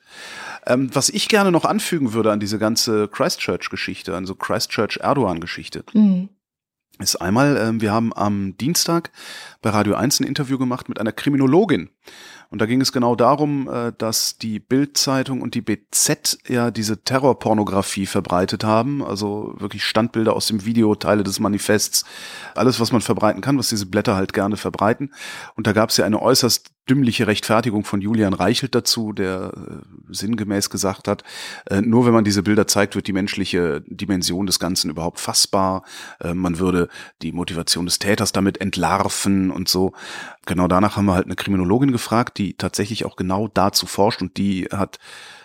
Ähm, 0.65 0.89
was 0.93 1.10
ich 1.10 1.27
gerne 1.27 1.51
noch 1.51 1.65
anfügen 1.65 2.13
würde 2.13 2.32
an 2.32 2.39
diese 2.39 2.58
ganze 2.58 3.08
Christchurch-Geschichte, 3.08 4.15
an 4.15 4.25
so 4.25 4.36
Christchurch-Erdogan-Geschichte, 4.36 5.84
mhm. 5.93 6.30
ist 6.99 7.17
einmal, 7.17 7.58
äh, 7.58 7.82
wir 7.82 7.91
haben 7.91 8.13
am 8.15 8.58
Dienstag 8.58 9.12
bei 9.62 9.69
Radio 9.69 9.95
1 9.95 10.19
ein 10.19 10.27
Interview 10.27 10.58
gemacht 10.58 10.89
mit 10.89 10.99
einer 10.99 11.12
Kriminologin. 11.12 11.89
Und 12.52 12.60
da 12.60 12.66
ging 12.66 12.82
es 12.82 12.92
genau 12.92 13.16
darum, 13.16 13.70
äh, 13.70 13.94
dass 13.98 14.38
die 14.38 14.60
Bild-Zeitung 14.60 15.42
und 15.42 15.56
die 15.56 15.62
BZ 15.62 16.38
ja 16.50 16.70
diese 16.70 17.02
Terrorpornografie 17.02 18.06
verbreitet 18.06 18.66
haben, 18.66 19.02
also 19.02 19.56
wirklich 19.58 19.86
Standbilder 19.86 20.36
aus 20.36 20.48
dem 20.48 20.66
Video, 20.66 20.94
Teile 20.96 21.24
des 21.24 21.40
Manifests, 21.40 22.04
alles, 22.54 22.82
was 22.82 22.92
man 22.92 23.00
verbreiten 23.00 23.42
kann, 23.42 23.58
was 23.58 23.70
diese 23.70 23.86
Blätter 23.86 24.16
halt 24.16 24.34
gerne 24.34 24.58
verbreiten. 24.58 25.14
Und 25.56 25.66
da 25.66 25.72
gab 25.72 25.92
es 25.92 25.98
ja 25.98 26.06
eine 26.06 26.22
äußerst 26.22 26.72
dümmliche 26.91 27.25
Rechtfertigung 27.25 27.86
von 27.86 28.01
Julian 28.01 28.34
Reichelt 28.34 28.75
dazu, 28.75 29.13
der 29.13 29.54
äh, 29.56 30.13
sinngemäß 30.13 30.69
gesagt 30.69 31.08
hat, 31.08 31.23
äh, 31.69 31.80
nur 31.80 32.06
wenn 32.06 32.12
man 32.12 32.25
diese 32.25 32.43
Bilder 32.43 32.67
zeigt, 32.67 32.95
wird 32.95 33.08
die 33.08 33.13
menschliche 33.13 33.82
Dimension 33.88 34.45
des 34.45 34.60
Ganzen 34.60 34.89
überhaupt 34.89 35.21
fassbar. 35.21 35.84
Äh, 36.19 36.34
man 36.34 36.60
würde 36.60 36.89
die 37.21 37.32
Motivation 37.32 37.86
des 37.86 37.99
Täters 37.99 38.34
damit 38.34 38.60
entlarven 38.60 39.51
und 39.51 39.69
so. 39.69 39.93
Genau 40.45 40.67
danach 40.67 40.97
haben 40.97 41.06
wir 41.06 41.13
halt 41.13 41.27
eine 41.27 41.38
Kriminologin 41.38 41.93
gefragt, 41.93 42.38
die 42.38 42.56
tatsächlich 42.56 43.06
auch 43.06 43.15
genau 43.15 43.47
dazu 43.47 43.86
forscht 43.86 44.21
und 44.21 44.36
die 44.36 44.65
hat 44.65 44.99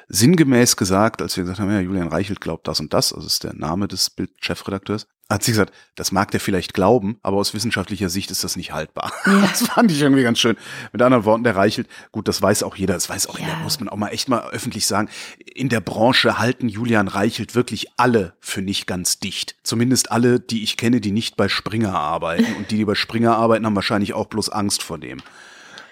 sinngemäß 0.08 0.76
gesagt, 0.76 1.20
als 1.22 1.36
wir 1.36 1.44
gesagt 1.44 1.60
haben, 1.60 1.70
ja, 1.70 1.80
Julian 1.80 2.08
Reichelt 2.08 2.40
glaubt 2.40 2.68
das 2.68 2.80
und 2.80 2.94
das, 2.94 3.12
also 3.12 3.26
ist 3.26 3.44
der 3.44 3.54
Name 3.54 3.88
des 3.88 4.10
Bildchefredakteurs, 4.10 5.06
hat 5.28 5.42
sie 5.42 5.50
gesagt, 5.50 5.74
das 5.96 6.12
mag 6.12 6.30
der 6.30 6.38
vielleicht 6.38 6.72
glauben, 6.72 7.18
aber 7.22 7.38
aus 7.38 7.52
wissenschaftlicher 7.52 8.08
Sicht 8.08 8.30
ist 8.30 8.44
das 8.44 8.54
nicht 8.54 8.72
haltbar. 8.72 9.12
Ja. 9.26 9.40
Das 9.56 9.66
fand 9.66 9.90
ich 9.90 10.00
irgendwie 10.00 10.22
ganz 10.22 10.38
schön. 10.38 10.56
Mit 10.92 11.02
anderen 11.02 11.24
Worten, 11.24 11.42
der 11.42 11.56
Reichelt, 11.56 11.88
gut, 12.12 12.28
das 12.28 12.40
weiß 12.40 12.62
auch 12.62 12.76
jeder, 12.76 12.94
das 12.94 13.08
weiß 13.08 13.28
auch 13.28 13.38
ja. 13.38 13.46
jeder, 13.46 13.58
muss 13.58 13.80
man 13.80 13.88
auch 13.88 13.96
mal 13.96 14.08
echt 14.08 14.28
mal 14.28 14.48
öffentlich 14.50 14.86
sagen. 14.86 15.08
In 15.54 15.68
der 15.68 15.80
Branche 15.80 16.38
halten 16.38 16.68
Julian 16.68 17.08
Reichelt 17.08 17.54
wirklich 17.54 17.88
alle 17.96 18.34
für 18.40 18.62
nicht 18.62 18.86
ganz 18.86 19.18
dicht. 19.18 19.56
Zumindest 19.64 20.12
alle, 20.12 20.38
die 20.38 20.62
ich 20.62 20.76
kenne, 20.76 21.00
die 21.00 21.12
nicht 21.12 21.36
bei 21.36 21.48
Springer 21.48 21.94
arbeiten. 21.94 22.54
Und 22.56 22.70
die, 22.70 22.76
die 22.76 22.84
bei 22.84 22.94
Springer 22.94 23.36
arbeiten, 23.36 23.66
haben 23.66 23.74
wahrscheinlich 23.74 24.14
auch 24.14 24.26
bloß 24.26 24.50
Angst 24.50 24.82
vor 24.82 24.98
dem. 24.98 25.20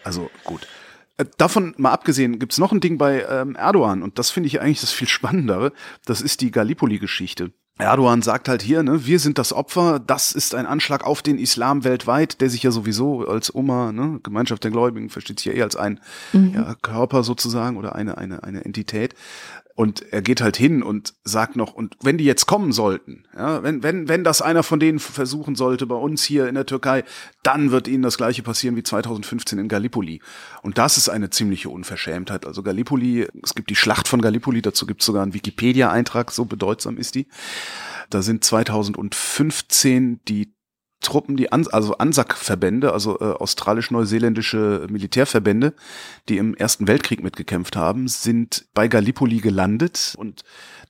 Also 0.05 0.31
gut. 0.44 0.66
Äh, 1.16 1.27
davon 1.38 1.74
mal 1.77 1.92
abgesehen, 1.92 2.38
gibt's 2.38 2.59
noch 2.59 2.72
ein 2.72 2.81
Ding 2.81 2.98
bei 2.98 3.24
ähm, 3.29 3.55
Erdogan 3.55 4.03
und 4.03 4.18
das 4.18 4.31
finde 4.31 4.48
ich 4.48 4.61
eigentlich 4.61 4.81
das 4.81 4.92
viel 4.92 5.09
Spannendere. 5.09 5.72
Das 6.05 6.20
ist 6.20 6.40
die 6.40 6.50
Gallipoli-Geschichte. 6.50 7.53
Erdogan 7.77 8.22
sagt 8.22 8.48
halt 8.48 8.62
hier, 8.62 8.85
ne, 8.85 9.05
wir 9.05 9.18
sind 9.18 9.37
das 9.37 9.53
Opfer, 9.53 9.98
das 9.98 10.31
ist 10.31 10.55
ein 10.55 10.64
Anschlag 10.66 11.05
auf 11.05 11.22
den 11.22 11.38
Islam 11.38 11.83
weltweit, 11.83 12.40
der 12.40 12.48
sich 12.48 12.62
ja 12.62 12.70
sowieso 12.70 13.27
als 13.27 13.50
Umma, 13.50 13.90
ne, 13.90 14.20
Gemeinschaft 14.22 14.62
der 14.62 14.70
Gläubigen, 14.70 15.11
versteht 15.11 15.40
sich 15.40 15.46
ja 15.46 15.53
eher 15.53 15.64
als 15.64 15.74
ein 15.74 15.98
mhm. 16.33 16.53
ja, 16.55 16.77
Körper 16.83 17.24
sozusagen 17.24 17.77
oder 17.77 17.96
eine, 17.96 18.16
eine, 18.16 18.44
eine 18.44 18.64
Entität. 18.64 19.14
Und 19.76 20.12
er 20.12 20.22
geht 20.22 20.40
halt 20.40 20.56
hin 20.56 20.84
und 20.84 21.14
sagt 21.24 21.56
noch, 21.56 21.74
und 21.74 21.96
wenn 22.00 22.16
die 22.16 22.24
jetzt 22.24 22.46
kommen 22.46 22.70
sollten, 22.70 23.24
ja, 23.37 23.64
wenn, 23.64 23.82
wenn, 23.82 24.06
wenn 24.06 24.22
das 24.22 24.40
einer 24.40 24.62
von 24.62 24.78
denen 24.78 25.00
versuchen 25.00 25.56
sollte 25.56 25.87
bei 25.87 25.96
uns 25.96 26.22
hier 26.22 26.48
in 26.48 26.54
der 26.54 26.64
Türkei, 26.64 27.02
dann 27.42 27.72
wird 27.72 27.88
ihnen 27.88 28.04
das 28.04 28.16
gleiche 28.16 28.44
passieren 28.44 28.76
wie 28.76 28.84
2015 28.84 29.58
in 29.58 29.66
Gallipoli. 29.66 30.20
Und 30.62 30.78
das 30.78 30.96
ist 30.96 31.08
eine 31.08 31.30
ziemliche 31.30 31.70
Unverschämtheit. 31.70 32.46
Also 32.46 32.62
Gallipoli, 32.62 33.26
es 33.42 33.56
gibt 33.56 33.68
die 33.68 33.74
Schlacht 33.74 34.06
von 34.06 34.22
Gallipoli, 34.22 34.62
dazu 34.62 34.87
gibt 34.87 35.00
es 35.00 35.06
sogar 35.06 35.24
einen 35.24 35.34
Wikipedia-Eintrag, 35.34 36.30
so 36.30 36.44
bedeutsam 36.44 36.96
ist 36.96 37.16
die. 37.16 37.26
Da 38.10 38.22
sind 38.22 38.44
2015 38.44 40.20
die 40.28 40.53
Truppen, 41.04 41.36
die 41.36 41.52
An 41.52 41.66
also 41.68 41.96
ANSAC-Verbände, 41.98 42.92
also 42.92 43.20
äh, 43.20 43.24
australisch-neuseeländische 43.24 44.86
Militärverbände, 44.90 45.74
die 46.28 46.38
im 46.38 46.54
Ersten 46.54 46.88
Weltkrieg 46.88 47.22
mitgekämpft 47.22 47.76
haben, 47.76 48.08
sind 48.08 48.66
bei 48.74 48.88
Gallipoli 48.88 49.38
gelandet 49.38 50.14
und 50.18 50.42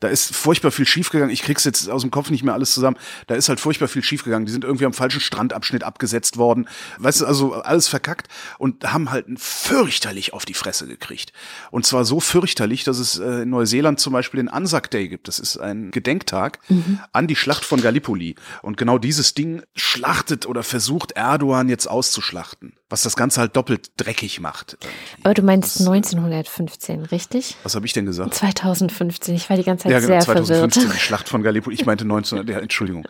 da 0.05 0.11
ist 0.11 0.37
furchtbar 0.37 0.71
viel 0.71 0.85
schiefgegangen. 0.85 1.33
Ich 1.33 1.41
krieg's 1.41 1.65
jetzt 1.65 1.89
aus 1.89 2.03
dem 2.03 2.11
Kopf 2.11 2.29
nicht 2.29 2.45
mehr 2.45 2.53
alles 2.53 2.75
zusammen. 2.75 2.99
Da 3.27 3.37
ist 3.37 3.49
halt 3.49 3.59
furchtbar 3.59 3.89
viel 3.89 4.03
schiefgegangen. 4.03 4.45
Die 4.45 4.53
sind 4.53 4.63
irgendwie 4.63 4.85
am 4.85 4.93
falschen 4.93 5.23
Strandabschnitt 5.23 5.83
abgesetzt 5.83 6.37
worden. 6.37 6.69
Weißt 6.99 7.23
du, 7.23 7.27
also 7.27 7.55
alles 7.55 7.89
verkackt 7.89 8.29
und 8.59 8.93
haben 8.93 9.11
halt 9.11 9.25
fürchterlich 9.37 10.35
auf 10.35 10.45
die 10.45 10.53
Fresse 10.53 10.87
gekriegt. 10.87 11.33
Und 11.71 11.87
zwar 11.87 12.05
so 12.05 12.21
fürchterlich, 12.21 12.85
dass 12.85 12.99
es 12.99 13.19
äh, 13.19 13.45
in 13.45 13.49
Neuseeland 13.49 13.99
zum 13.99 14.13
Beispiel 14.13 14.37
den 14.37 14.51
Anzac 14.51 14.91
Day 14.91 15.09
gibt. 15.09 15.27
Das 15.27 15.39
ist 15.39 15.57
ein 15.57 15.91
Gedenktag 15.91 16.59
mhm. 16.69 17.01
an 17.13 17.27
die 17.27 17.37
Schlacht 17.37 17.65
von 17.65 17.81
Gallipoli. 17.81 18.35
Und 18.61 18.77
genau 18.77 18.99
dieses 18.99 19.33
Ding 19.33 19.63
schlachtet 19.75 20.45
oder 20.45 20.63
versucht 20.63 21.13
Erdogan 21.13 21.71
jetzt 21.71 21.87
auszuschlachten. 21.89 22.75
Was 22.95 23.03
das 23.03 23.17
Ganze 23.17 23.41
halt 23.41 23.57
doppelt 23.57 23.91
dreckig 23.97 24.39
macht. 24.39 24.79
Aber 25.25 25.35
du 25.35 25.43
meinst 25.43 25.81
das, 25.81 25.87
1915, 25.89 27.07
richtig? 27.07 27.57
Was 27.65 27.75
habe 27.75 27.87
ich 27.87 27.93
denn 27.93 28.07
gesagt? 28.07 28.35
2015. 28.35 29.35
Ich 29.35 29.51
war 29.51 29.57
die 29.57 29.65
ganze 29.65 29.89
Zeit 29.89 29.91
ja, 29.95 29.99
genau, 29.99 30.21
2015, 30.21 30.71
verwirrt. 30.71 30.95
die 30.95 31.01
Schlacht 31.05 31.29
von 31.29 31.43
Gallipoli. 31.43 31.75
Ich 31.75 31.87
meinte 31.87 32.05
19, 32.05 32.47
ja, 32.47 32.61
Entschuldigung. 32.61 33.05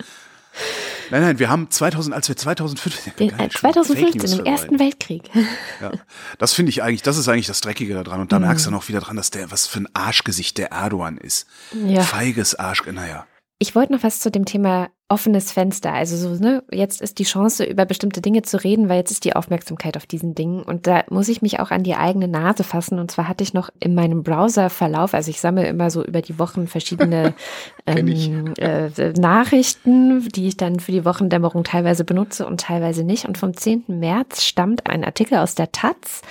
Nein, 1.10 1.20
nein, 1.20 1.38
wir 1.38 1.50
haben 1.50 1.70
2000, 1.70 2.16
als 2.16 2.28
wir 2.28 2.36
2015, 2.38 3.12
Den, 3.18 3.50
2015 3.50 4.38
im 4.38 4.46
Ersten 4.46 4.78
Weltkrieg. 4.78 5.28
Ja, 5.82 5.92
das 6.38 6.54
finde 6.54 6.70
ich 6.70 6.82
eigentlich, 6.82 7.02
das 7.02 7.18
ist 7.18 7.28
eigentlich 7.28 7.46
das 7.46 7.60
Dreckige 7.60 7.92
daran. 7.92 8.22
Und 8.22 8.32
da 8.32 8.38
mhm. 8.38 8.46
merkst 8.46 8.64
du 8.64 8.70
noch 8.70 8.88
wieder 8.88 9.00
dran, 9.00 9.16
dass 9.16 9.30
der, 9.30 9.50
was 9.50 9.66
für 9.66 9.80
ein 9.80 9.88
Arschgesicht 9.92 10.56
der 10.56 10.70
Erdogan 10.70 11.18
ist. 11.18 11.46
Ja. 11.74 12.00
Feiges 12.00 12.54
Arsch, 12.54 12.86
naja. 12.86 13.26
Ich 13.58 13.74
wollte 13.74 13.92
noch 13.92 14.02
was 14.02 14.20
zu 14.20 14.30
dem 14.30 14.44
Thema 14.44 14.88
offenes 15.08 15.52
Fenster. 15.52 15.92
Also 15.92 16.16
so, 16.16 16.42
ne, 16.42 16.64
jetzt 16.72 17.02
ist 17.02 17.18
die 17.18 17.24
Chance, 17.24 17.64
über 17.64 17.84
bestimmte 17.84 18.22
Dinge 18.22 18.42
zu 18.42 18.62
reden, 18.62 18.88
weil 18.88 18.96
jetzt 18.96 19.10
ist 19.10 19.24
die 19.24 19.36
Aufmerksamkeit 19.36 19.96
auf 19.96 20.06
diesen 20.06 20.34
Dingen. 20.34 20.62
Und 20.62 20.86
da 20.86 21.04
muss 21.10 21.28
ich 21.28 21.42
mich 21.42 21.60
auch 21.60 21.70
an 21.70 21.82
die 21.82 21.94
eigene 21.94 22.26
Nase 22.26 22.64
fassen. 22.64 22.98
Und 22.98 23.10
zwar 23.10 23.28
hatte 23.28 23.44
ich 23.44 23.52
noch 23.52 23.68
in 23.80 23.94
meinem 23.94 24.22
Browser-Verlauf, 24.22 25.12
also 25.12 25.30
ich 25.30 25.40
sammle 25.40 25.66
immer 25.68 25.90
so 25.90 26.02
über 26.02 26.22
die 26.22 26.38
Wochen 26.38 26.66
verschiedene 26.66 27.34
ähm, 27.86 28.54
äh, 28.58 29.12
Nachrichten, 29.12 30.26
die 30.30 30.48
ich 30.48 30.56
dann 30.56 30.80
für 30.80 30.92
die 30.92 31.04
Wochendämmerung 31.04 31.64
teilweise 31.64 32.04
benutze 32.04 32.46
und 32.46 32.62
teilweise 32.62 33.04
nicht. 33.04 33.26
Und 33.26 33.36
vom 33.36 33.54
10. 33.54 33.84
März 33.88 34.42
stammt 34.42 34.86
ein 34.88 35.04
Artikel 35.04 35.38
aus 35.38 35.54
der 35.54 35.70
Taz, 35.70 36.22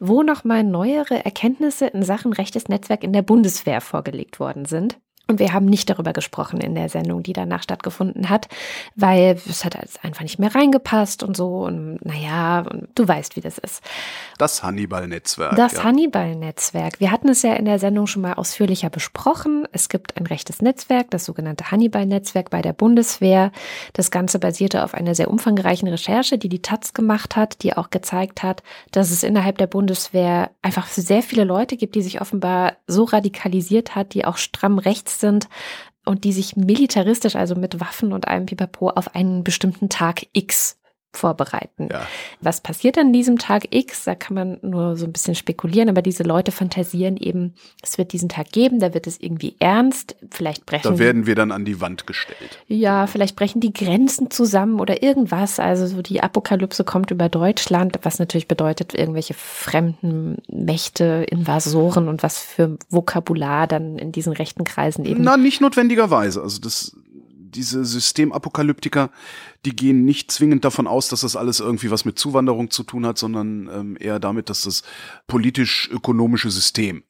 wo 0.00 0.22
nochmal 0.22 0.64
neuere 0.64 1.24
Erkenntnisse 1.24 1.86
in 1.86 2.02
Sachen 2.02 2.32
rechtes 2.32 2.68
Netzwerk 2.68 3.04
in 3.04 3.12
der 3.12 3.22
Bundeswehr 3.22 3.82
vorgelegt 3.82 4.40
worden 4.40 4.64
sind. 4.64 4.98
Und 5.26 5.38
wir 5.38 5.54
haben 5.54 5.64
nicht 5.64 5.88
darüber 5.88 6.12
gesprochen 6.12 6.60
in 6.60 6.74
der 6.74 6.90
Sendung, 6.90 7.22
die 7.22 7.32
danach 7.32 7.62
stattgefunden 7.62 8.28
hat, 8.28 8.48
weil 8.94 9.40
es 9.48 9.64
hat 9.64 9.76
einfach 10.02 10.22
nicht 10.22 10.38
mehr 10.38 10.54
reingepasst 10.54 11.22
und 11.22 11.34
so. 11.34 11.64
Und 11.64 12.04
naja, 12.04 12.64
du 12.94 13.08
weißt, 13.08 13.34
wie 13.36 13.40
das 13.40 13.56
ist. 13.56 13.82
Das 14.36 14.62
Hannibal-Netzwerk. 14.62 15.56
Das 15.56 15.74
ja. 15.74 15.84
Hannibal-Netzwerk. 15.84 17.00
Wir 17.00 17.10
hatten 17.10 17.30
es 17.30 17.40
ja 17.40 17.54
in 17.54 17.64
der 17.64 17.78
Sendung 17.78 18.06
schon 18.06 18.20
mal 18.20 18.34
ausführlicher 18.34 18.90
besprochen. 18.90 19.66
Es 19.72 19.88
gibt 19.88 20.18
ein 20.18 20.26
rechtes 20.26 20.60
Netzwerk, 20.60 21.10
das 21.10 21.24
sogenannte 21.24 21.70
Hannibal-Netzwerk 21.70 22.50
bei 22.50 22.60
der 22.60 22.74
Bundeswehr. 22.74 23.50
Das 23.94 24.10
Ganze 24.10 24.38
basierte 24.38 24.84
auf 24.84 24.92
einer 24.92 25.14
sehr 25.14 25.30
umfangreichen 25.30 25.88
Recherche, 25.88 26.36
die 26.36 26.50
die 26.50 26.60
Taz 26.60 26.92
gemacht 26.92 27.34
hat, 27.34 27.62
die 27.62 27.74
auch 27.74 27.88
gezeigt 27.88 28.42
hat, 28.42 28.62
dass 28.90 29.10
es 29.10 29.22
innerhalb 29.22 29.56
der 29.56 29.68
Bundeswehr 29.68 30.50
einfach 30.60 30.86
sehr 30.86 31.22
viele 31.22 31.44
Leute 31.44 31.78
gibt, 31.78 31.94
die 31.94 32.02
sich 32.02 32.20
offenbar 32.20 32.74
so 32.86 33.04
radikalisiert 33.04 33.94
hat, 33.94 34.12
die 34.12 34.26
auch 34.26 34.36
stramm 34.36 34.78
rechts 34.78 35.14
sind 35.24 35.48
und 36.04 36.24
die 36.24 36.32
sich 36.32 36.56
militaristisch, 36.56 37.36
also 37.36 37.54
mit 37.54 37.80
Waffen 37.80 38.12
und 38.12 38.28
allem 38.28 38.46
Pipapo, 38.46 38.90
auf 38.90 39.14
einen 39.14 39.42
bestimmten 39.42 39.88
Tag 39.88 40.26
X 40.32 40.78
vorbereiten. 41.16 41.88
Ja. 41.90 42.06
Was 42.40 42.60
passiert 42.60 42.98
an 42.98 43.12
diesem 43.12 43.38
Tag 43.38 43.74
X? 43.74 44.04
Da 44.04 44.14
kann 44.14 44.34
man 44.34 44.58
nur 44.62 44.96
so 44.96 45.06
ein 45.06 45.12
bisschen 45.12 45.34
spekulieren, 45.34 45.88
aber 45.88 46.02
diese 46.02 46.22
Leute 46.22 46.52
fantasieren 46.52 47.16
eben, 47.16 47.54
es 47.82 47.98
wird 47.98 48.12
diesen 48.12 48.28
Tag 48.28 48.52
geben, 48.52 48.80
da 48.80 48.94
wird 48.94 49.06
es 49.06 49.20
irgendwie 49.20 49.56
ernst, 49.58 50.16
vielleicht 50.30 50.66
brechen. 50.66 50.90
Da 50.92 50.98
werden 50.98 51.26
wir 51.26 51.34
dann 51.34 51.52
an 51.52 51.64
die 51.64 51.80
Wand 51.80 52.06
gestellt. 52.06 52.58
Ja, 52.68 53.06
vielleicht 53.06 53.36
brechen 53.36 53.60
die 53.60 53.72
Grenzen 53.72 54.30
zusammen 54.30 54.80
oder 54.80 55.02
irgendwas. 55.02 55.58
Also 55.58 55.86
so 55.86 56.02
die 56.02 56.22
Apokalypse 56.22 56.84
kommt 56.84 57.10
über 57.10 57.28
Deutschland, 57.28 57.98
was 58.02 58.18
natürlich 58.18 58.48
bedeutet, 58.48 58.94
irgendwelche 58.94 59.34
fremden 59.34 60.38
Mächte, 60.48 61.26
Invasoren 61.30 62.08
und 62.08 62.22
was 62.22 62.38
für 62.38 62.78
Vokabular 62.90 63.66
dann 63.66 63.98
in 63.98 64.12
diesen 64.12 64.32
rechten 64.32 64.64
Kreisen 64.64 65.04
eben. 65.04 65.22
Na, 65.22 65.36
nicht 65.36 65.60
notwendigerweise. 65.60 66.42
Also 66.42 66.60
das 66.60 66.96
diese 67.54 67.84
Systemapokalyptiker, 67.84 69.10
die 69.64 69.74
gehen 69.74 70.04
nicht 70.04 70.30
zwingend 70.30 70.64
davon 70.64 70.86
aus, 70.86 71.08
dass 71.08 71.20
das 71.20 71.36
alles 71.36 71.60
irgendwie 71.60 71.90
was 71.90 72.04
mit 72.04 72.18
Zuwanderung 72.18 72.70
zu 72.70 72.82
tun 72.82 73.06
hat, 73.06 73.18
sondern 73.18 73.68
ähm, 73.72 73.96
eher 73.98 74.20
damit, 74.20 74.50
dass 74.50 74.62
das 74.62 74.82
politisch-ökonomische 75.26 76.50
System 76.50 77.04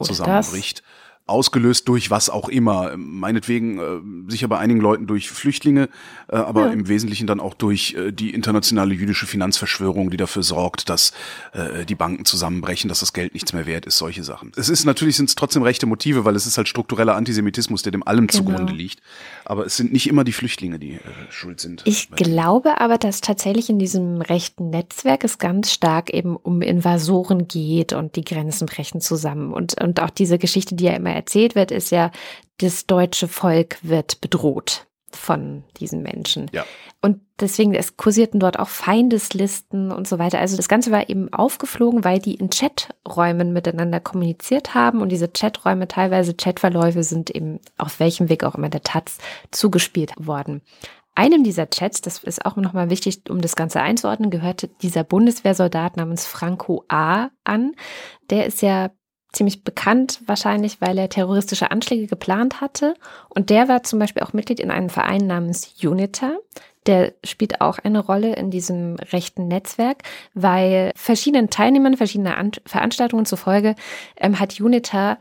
zusammenbricht. 0.00 0.78
Das 0.78 1.01
ausgelöst 1.32 1.88
durch 1.88 2.10
was 2.10 2.30
auch 2.30 2.48
immer. 2.48 2.96
Meinetwegen 2.96 3.78
äh, 3.78 4.30
sicher 4.30 4.48
bei 4.48 4.58
einigen 4.58 4.80
Leuten 4.80 5.06
durch 5.06 5.30
Flüchtlinge, 5.30 5.88
äh, 6.28 6.36
aber 6.36 6.66
ja. 6.66 6.72
im 6.72 6.88
Wesentlichen 6.88 7.26
dann 7.26 7.40
auch 7.40 7.54
durch 7.54 7.94
äh, 7.94 8.12
die 8.12 8.30
internationale 8.30 8.94
jüdische 8.94 9.26
Finanzverschwörung, 9.26 10.10
die 10.10 10.16
dafür 10.16 10.42
sorgt, 10.42 10.88
dass 10.88 11.12
äh, 11.52 11.84
die 11.84 11.94
Banken 11.94 12.24
zusammenbrechen, 12.24 12.88
dass 12.88 13.00
das 13.00 13.12
Geld 13.12 13.34
nichts 13.34 13.52
mehr 13.52 13.66
wert 13.66 13.86
ist, 13.86 13.98
solche 13.98 14.22
Sachen. 14.22 14.52
Es 14.56 14.68
ist 14.68 14.84
natürlich 14.84 15.16
sind 15.16 15.28
es 15.28 15.34
trotzdem 15.34 15.62
rechte 15.62 15.86
Motive, 15.86 16.24
weil 16.24 16.36
es 16.36 16.46
ist 16.46 16.56
halt 16.56 16.68
struktureller 16.68 17.16
Antisemitismus, 17.16 17.82
der 17.82 17.92
dem 17.92 18.06
allem 18.06 18.26
genau. 18.26 18.44
zugrunde 18.44 18.72
liegt. 18.72 19.00
Aber 19.44 19.66
es 19.66 19.76
sind 19.76 19.92
nicht 19.92 20.08
immer 20.08 20.24
die 20.24 20.32
Flüchtlinge, 20.32 20.78
die 20.78 20.92
äh, 20.92 21.00
schuld 21.30 21.60
sind. 21.60 21.82
Ich 21.86 22.10
glaube 22.10 22.80
aber, 22.80 22.98
dass 22.98 23.20
tatsächlich 23.20 23.70
in 23.70 23.78
diesem 23.78 24.20
rechten 24.20 24.70
Netzwerk 24.70 25.24
es 25.24 25.38
ganz 25.38 25.72
stark 25.72 26.10
eben 26.10 26.36
um 26.36 26.62
Invasoren 26.62 27.48
geht 27.48 27.92
und 27.92 28.16
die 28.16 28.24
Grenzen 28.24 28.66
brechen 28.66 29.00
zusammen 29.00 29.52
und 29.52 29.80
und 29.80 30.00
auch 30.00 30.10
diese 30.10 30.38
Geschichte, 30.38 30.74
die 30.74 30.84
ja 30.84 30.92
immer 30.92 31.14
erzählt 31.22 31.54
wird, 31.54 31.70
ist 31.70 31.90
ja, 31.90 32.10
das 32.58 32.86
deutsche 32.86 33.28
Volk 33.28 33.78
wird 33.82 34.20
bedroht 34.20 34.86
von 35.14 35.64
diesen 35.78 36.02
Menschen. 36.02 36.50
Ja. 36.52 36.64
Und 37.00 37.20
deswegen, 37.40 37.74
es 37.74 37.96
kursierten 37.96 38.40
dort 38.40 38.58
auch 38.58 38.68
Feindeslisten 38.68 39.92
und 39.92 40.08
so 40.08 40.18
weiter. 40.18 40.38
Also 40.38 40.56
das 40.56 40.68
Ganze 40.68 40.90
war 40.90 41.08
eben 41.08 41.32
aufgeflogen, 41.32 42.04
weil 42.04 42.18
die 42.18 42.34
in 42.34 42.50
Chaträumen 42.50 43.52
miteinander 43.52 44.00
kommuniziert 44.00 44.74
haben 44.74 45.00
und 45.00 45.10
diese 45.10 45.28
Chaträume, 45.28 45.88
teilweise 45.88 46.34
Chatverläufe 46.34 47.02
sind 47.02 47.30
eben 47.30 47.60
auf 47.76 48.00
welchem 48.00 48.28
Weg 48.28 48.44
auch 48.44 48.54
immer 48.54 48.68
der 48.68 48.82
Taz 48.82 49.18
zugespielt 49.50 50.12
worden. 50.16 50.62
Einem 51.14 51.44
dieser 51.44 51.68
Chats, 51.68 52.00
das 52.00 52.24
ist 52.24 52.46
auch 52.46 52.56
nochmal 52.56 52.88
wichtig, 52.88 53.28
um 53.28 53.42
das 53.42 53.54
Ganze 53.54 53.82
einzuordnen, 53.82 54.30
gehörte 54.30 54.68
dieser 54.80 55.04
Bundeswehrsoldat 55.04 55.98
namens 55.98 56.26
Franco 56.26 56.84
A. 56.88 57.28
an. 57.44 57.72
Der 58.30 58.46
ist 58.46 58.62
ja 58.62 58.90
ziemlich 59.32 59.64
bekannt, 59.64 60.20
wahrscheinlich, 60.26 60.80
weil 60.80 60.98
er 60.98 61.08
terroristische 61.08 61.70
Anschläge 61.70 62.06
geplant 62.06 62.60
hatte. 62.60 62.94
Und 63.28 63.50
der 63.50 63.68
war 63.68 63.82
zum 63.82 63.98
Beispiel 63.98 64.22
auch 64.22 64.32
Mitglied 64.32 64.60
in 64.60 64.70
einem 64.70 64.90
Verein 64.90 65.26
namens 65.26 65.74
UNITA. 65.82 66.36
Der 66.86 67.14
spielt 67.24 67.60
auch 67.60 67.78
eine 67.78 68.00
Rolle 68.00 68.34
in 68.34 68.50
diesem 68.50 68.96
rechten 68.96 69.46
Netzwerk, 69.46 70.02
weil 70.34 70.90
verschiedenen 70.96 71.48
Teilnehmern 71.48 71.96
verschiedener 71.96 72.36
An 72.36 72.50
Veranstaltungen 72.66 73.24
zufolge 73.24 73.76
ähm, 74.16 74.40
hat 74.40 74.60
UNITA 74.60 75.18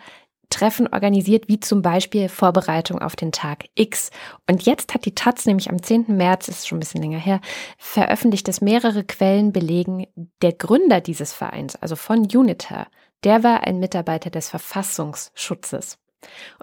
Treffen 0.52 0.88
organisiert, 0.88 1.47
wie 1.47 1.60
zum 1.60 1.82
Beispiel 1.82 2.30
Vorbereitung 2.30 3.00
auf 3.00 3.15
den 3.15 3.32
Tag 3.32 3.65
X. 3.74 4.12
Und 4.50 4.63
jetzt 4.63 4.93
hat 4.93 5.06
die 5.06 5.15
Taz 5.15 5.45
nämlich 5.45 5.69
am 5.69 5.82
10. 5.82 6.06
März, 6.10 6.47
ist 6.47 6.67
schon 6.67 6.78
ein 6.78 6.82
bisschen 6.82 7.02
länger 7.02 7.19
her, 7.19 7.41
veröffentlicht, 7.78 8.47
dass 8.47 8.62
mehrere 8.62 9.04
Quellen 9.04 9.52
belegen, 9.54 10.06
der 10.41 10.52
Gründer 10.52 11.02
dieses 11.02 11.34
Vereins, 11.34 11.76
also 11.78 11.95
von 11.95 12.28
UNITA, 12.28 12.88
der 13.23 13.43
war 13.43 13.65
ein 13.65 13.79
Mitarbeiter 13.79 14.29
des 14.29 14.49
Verfassungsschutzes. 14.49 15.97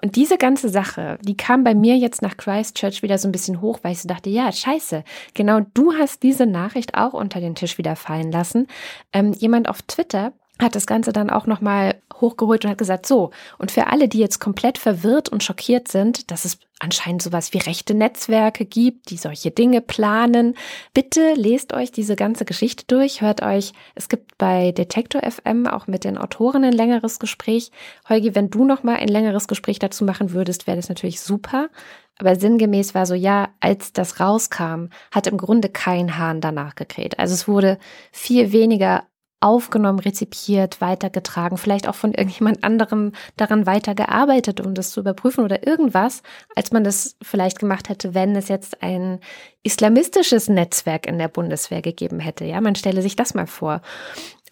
Und 0.01 0.15
diese 0.15 0.37
ganze 0.37 0.69
Sache, 0.69 1.17
die 1.21 1.35
kam 1.35 1.63
bei 1.63 1.75
mir 1.75 1.97
jetzt 1.97 2.21
nach 2.21 2.37
Christchurch 2.37 3.03
wieder 3.03 3.17
so 3.17 3.27
ein 3.27 3.31
bisschen 3.31 3.61
hoch, 3.61 3.79
weil 3.81 3.91
ich 3.91 4.01
so 4.01 4.07
dachte, 4.07 4.29
ja, 4.29 4.51
scheiße, 4.51 5.03
genau 5.33 5.61
du 5.73 5.93
hast 5.93 6.23
diese 6.23 6.45
Nachricht 6.45 6.95
auch 6.95 7.13
unter 7.13 7.41
den 7.41 7.55
Tisch 7.55 7.77
wieder 7.77 7.95
fallen 7.95 8.31
lassen. 8.31 8.67
Ähm, 9.11 9.33
jemand 9.33 9.67
auf 9.67 9.81
Twitter 9.81 10.33
hat 10.61 10.75
das 10.75 10.85
Ganze 10.85 11.13
dann 11.13 11.29
auch 11.29 11.47
nochmal 11.47 11.95
hochgeholt 12.19 12.65
und 12.65 12.71
hat 12.71 12.77
gesagt, 12.77 13.05
so, 13.05 13.31
und 13.57 13.71
für 13.71 13.87
alle, 13.87 14.07
die 14.07 14.19
jetzt 14.19 14.39
komplett 14.39 14.77
verwirrt 14.77 15.29
und 15.29 15.43
schockiert 15.43 15.87
sind, 15.87 16.31
dass 16.31 16.45
es 16.45 16.59
anscheinend 16.79 17.21
sowas 17.21 17.53
wie 17.53 17.59
rechte 17.59 17.93
Netzwerke 17.93 18.65
gibt, 18.65 19.09
die 19.09 19.17
solche 19.17 19.51
Dinge 19.51 19.81
planen, 19.81 20.55
bitte 20.93 21.33
lest 21.35 21.73
euch 21.73 21.91
diese 21.91 22.15
ganze 22.15 22.45
Geschichte 22.45 22.85
durch, 22.87 23.21
hört 23.21 23.41
euch, 23.41 23.73
es 23.95 24.09
gibt 24.09 24.37
bei 24.37 24.71
Detektor 24.71 25.21
FM 25.23 25.67
auch 25.67 25.87
mit 25.87 26.03
den 26.03 26.17
Autoren 26.17 26.63
ein 26.63 26.73
längeres 26.73 27.19
Gespräch. 27.19 27.71
Holgi, 28.07 28.35
wenn 28.35 28.49
du 28.49 28.65
nochmal 28.65 28.97
ein 28.97 29.09
längeres 29.09 29.47
Gespräch 29.47 29.79
dazu 29.79 30.05
machen 30.05 30.31
würdest, 30.31 30.67
wäre 30.67 30.77
das 30.77 30.89
natürlich 30.89 31.21
super. 31.21 31.69
Aber 32.17 32.35
sinngemäß 32.35 32.95
war 32.95 33.05
so, 33.05 33.13
ja, 33.13 33.49
als 33.61 33.93
das 33.93 34.19
rauskam, 34.19 34.87
hat 35.11 35.27
im 35.27 35.37
Grunde 35.37 35.69
kein 35.69 36.17
Hahn 36.17 36.41
danach 36.41 36.75
gekräht. 36.75 37.17
Also 37.17 37.33
es 37.33 37.47
wurde 37.47 37.77
viel 38.11 38.51
weniger 38.51 39.03
aufgenommen, 39.41 39.99
rezipiert, 39.99 40.81
weitergetragen, 40.81 41.57
vielleicht 41.57 41.87
auch 41.87 41.95
von 41.95 42.13
irgendjemand 42.13 42.63
anderem 42.63 43.13
daran 43.37 43.65
weitergearbeitet, 43.65 44.59
um 44.59 44.73
das 44.73 44.91
zu 44.91 44.99
überprüfen 44.99 45.43
oder 45.43 45.65
irgendwas, 45.65 46.23
als 46.55 46.71
man 46.71 46.83
das 46.83 47.15
vielleicht 47.21 47.59
gemacht 47.59 47.89
hätte, 47.89 48.13
wenn 48.13 48.35
es 48.35 48.49
jetzt 48.49 48.81
ein 48.83 49.19
islamistisches 49.63 50.49
Netzwerk 50.49 51.07
in 51.07 51.17
der 51.17 51.27
Bundeswehr 51.27 51.81
gegeben 51.81 52.19
hätte. 52.19 52.45
Ja, 52.45 52.59
man 52.61 52.75
stelle 52.75 53.01
sich 53.01 53.15
das 53.15 53.33
mal 53.33 53.47
vor. 53.47 53.81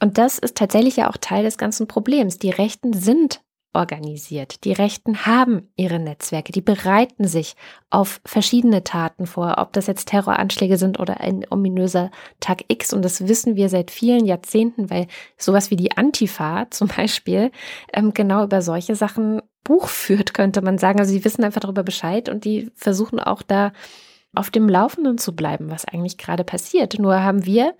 Und 0.02 0.18
das 0.18 0.38
ist 0.38 0.56
tatsächlich 0.56 0.98
ja 0.98 1.10
auch 1.10 1.18
Teil 1.18 1.44
des 1.44 1.58
ganzen 1.58 1.88
Problems. 1.88 2.38
Die 2.38 2.52
Rechten 2.52 2.94
sind 2.94 3.42
organisiert. 3.74 4.64
Die 4.64 4.74
Rechten 4.74 5.26
haben 5.26 5.70
ihre 5.76 6.00
Netzwerke, 6.00 6.52
die 6.52 6.62
bereiten 6.62 7.28
sich 7.28 7.56
auf 7.90 8.22
verschiedene 8.26 8.84
Taten 8.84 9.28
vor, 9.28 9.56
ob 9.58 9.74
das 9.74 9.88
jetzt 9.88 10.08
Terroranschläge 10.08 10.78
sind 10.78 11.00
oder 11.00 11.20
ein 11.20 11.46
ominöser 11.50 12.10
Tag 12.40 12.64
X. 12.68 12.94
Und 12.94 13.04
das 13.04 13.28
wissen 13.28 13.56
wir 13.56 13.70
seit 13.70 13.92
vielen 13.92 14.26
Jahrzehnten, 14.26 14.90
weil 14.90 15.08
sowas 15.38 15.70
wie 15.72 15.76
die 15.76 15.96
Antifa 15.96 16.68
zum 16.72 16.88
Beispiel 16.88 17.52
ähm, 17.94 18.14
genau 18.14 18.44
über 18.44 18.62
solche 18.62 18.96
Sachen 18.96 19.42
Buch 19.64 19.90
führt, 19.90 20.34
könnte 20.34 20.62
man 20.62 20.78
sagen. 20.78 21.00
Also 21.00 21.12
sie 21.12 21.26
wissen 21.26 21.44
einfach 21.44 21.62
darüber 21.62 21.84
Bescheid 21.84 22.30
und 22.30 22.46
die 22.46 22.72
versuchen 22.76 23.20
auch 23.20 23.42
da 23.42 23.74
auf 24.34 24.50
dem 24.50 24.70
Laufenden 24.70 25.18
zu 25.18 25.36
bleiben, 25.36 25.70
was 25.70 25.86
eigentlich 25.86 26.18
gerade 26.18 26.44
passiert. 26.44 27.00
Nur 27.00 27.22
haben 27.22 27.46
wir 27.46 27.76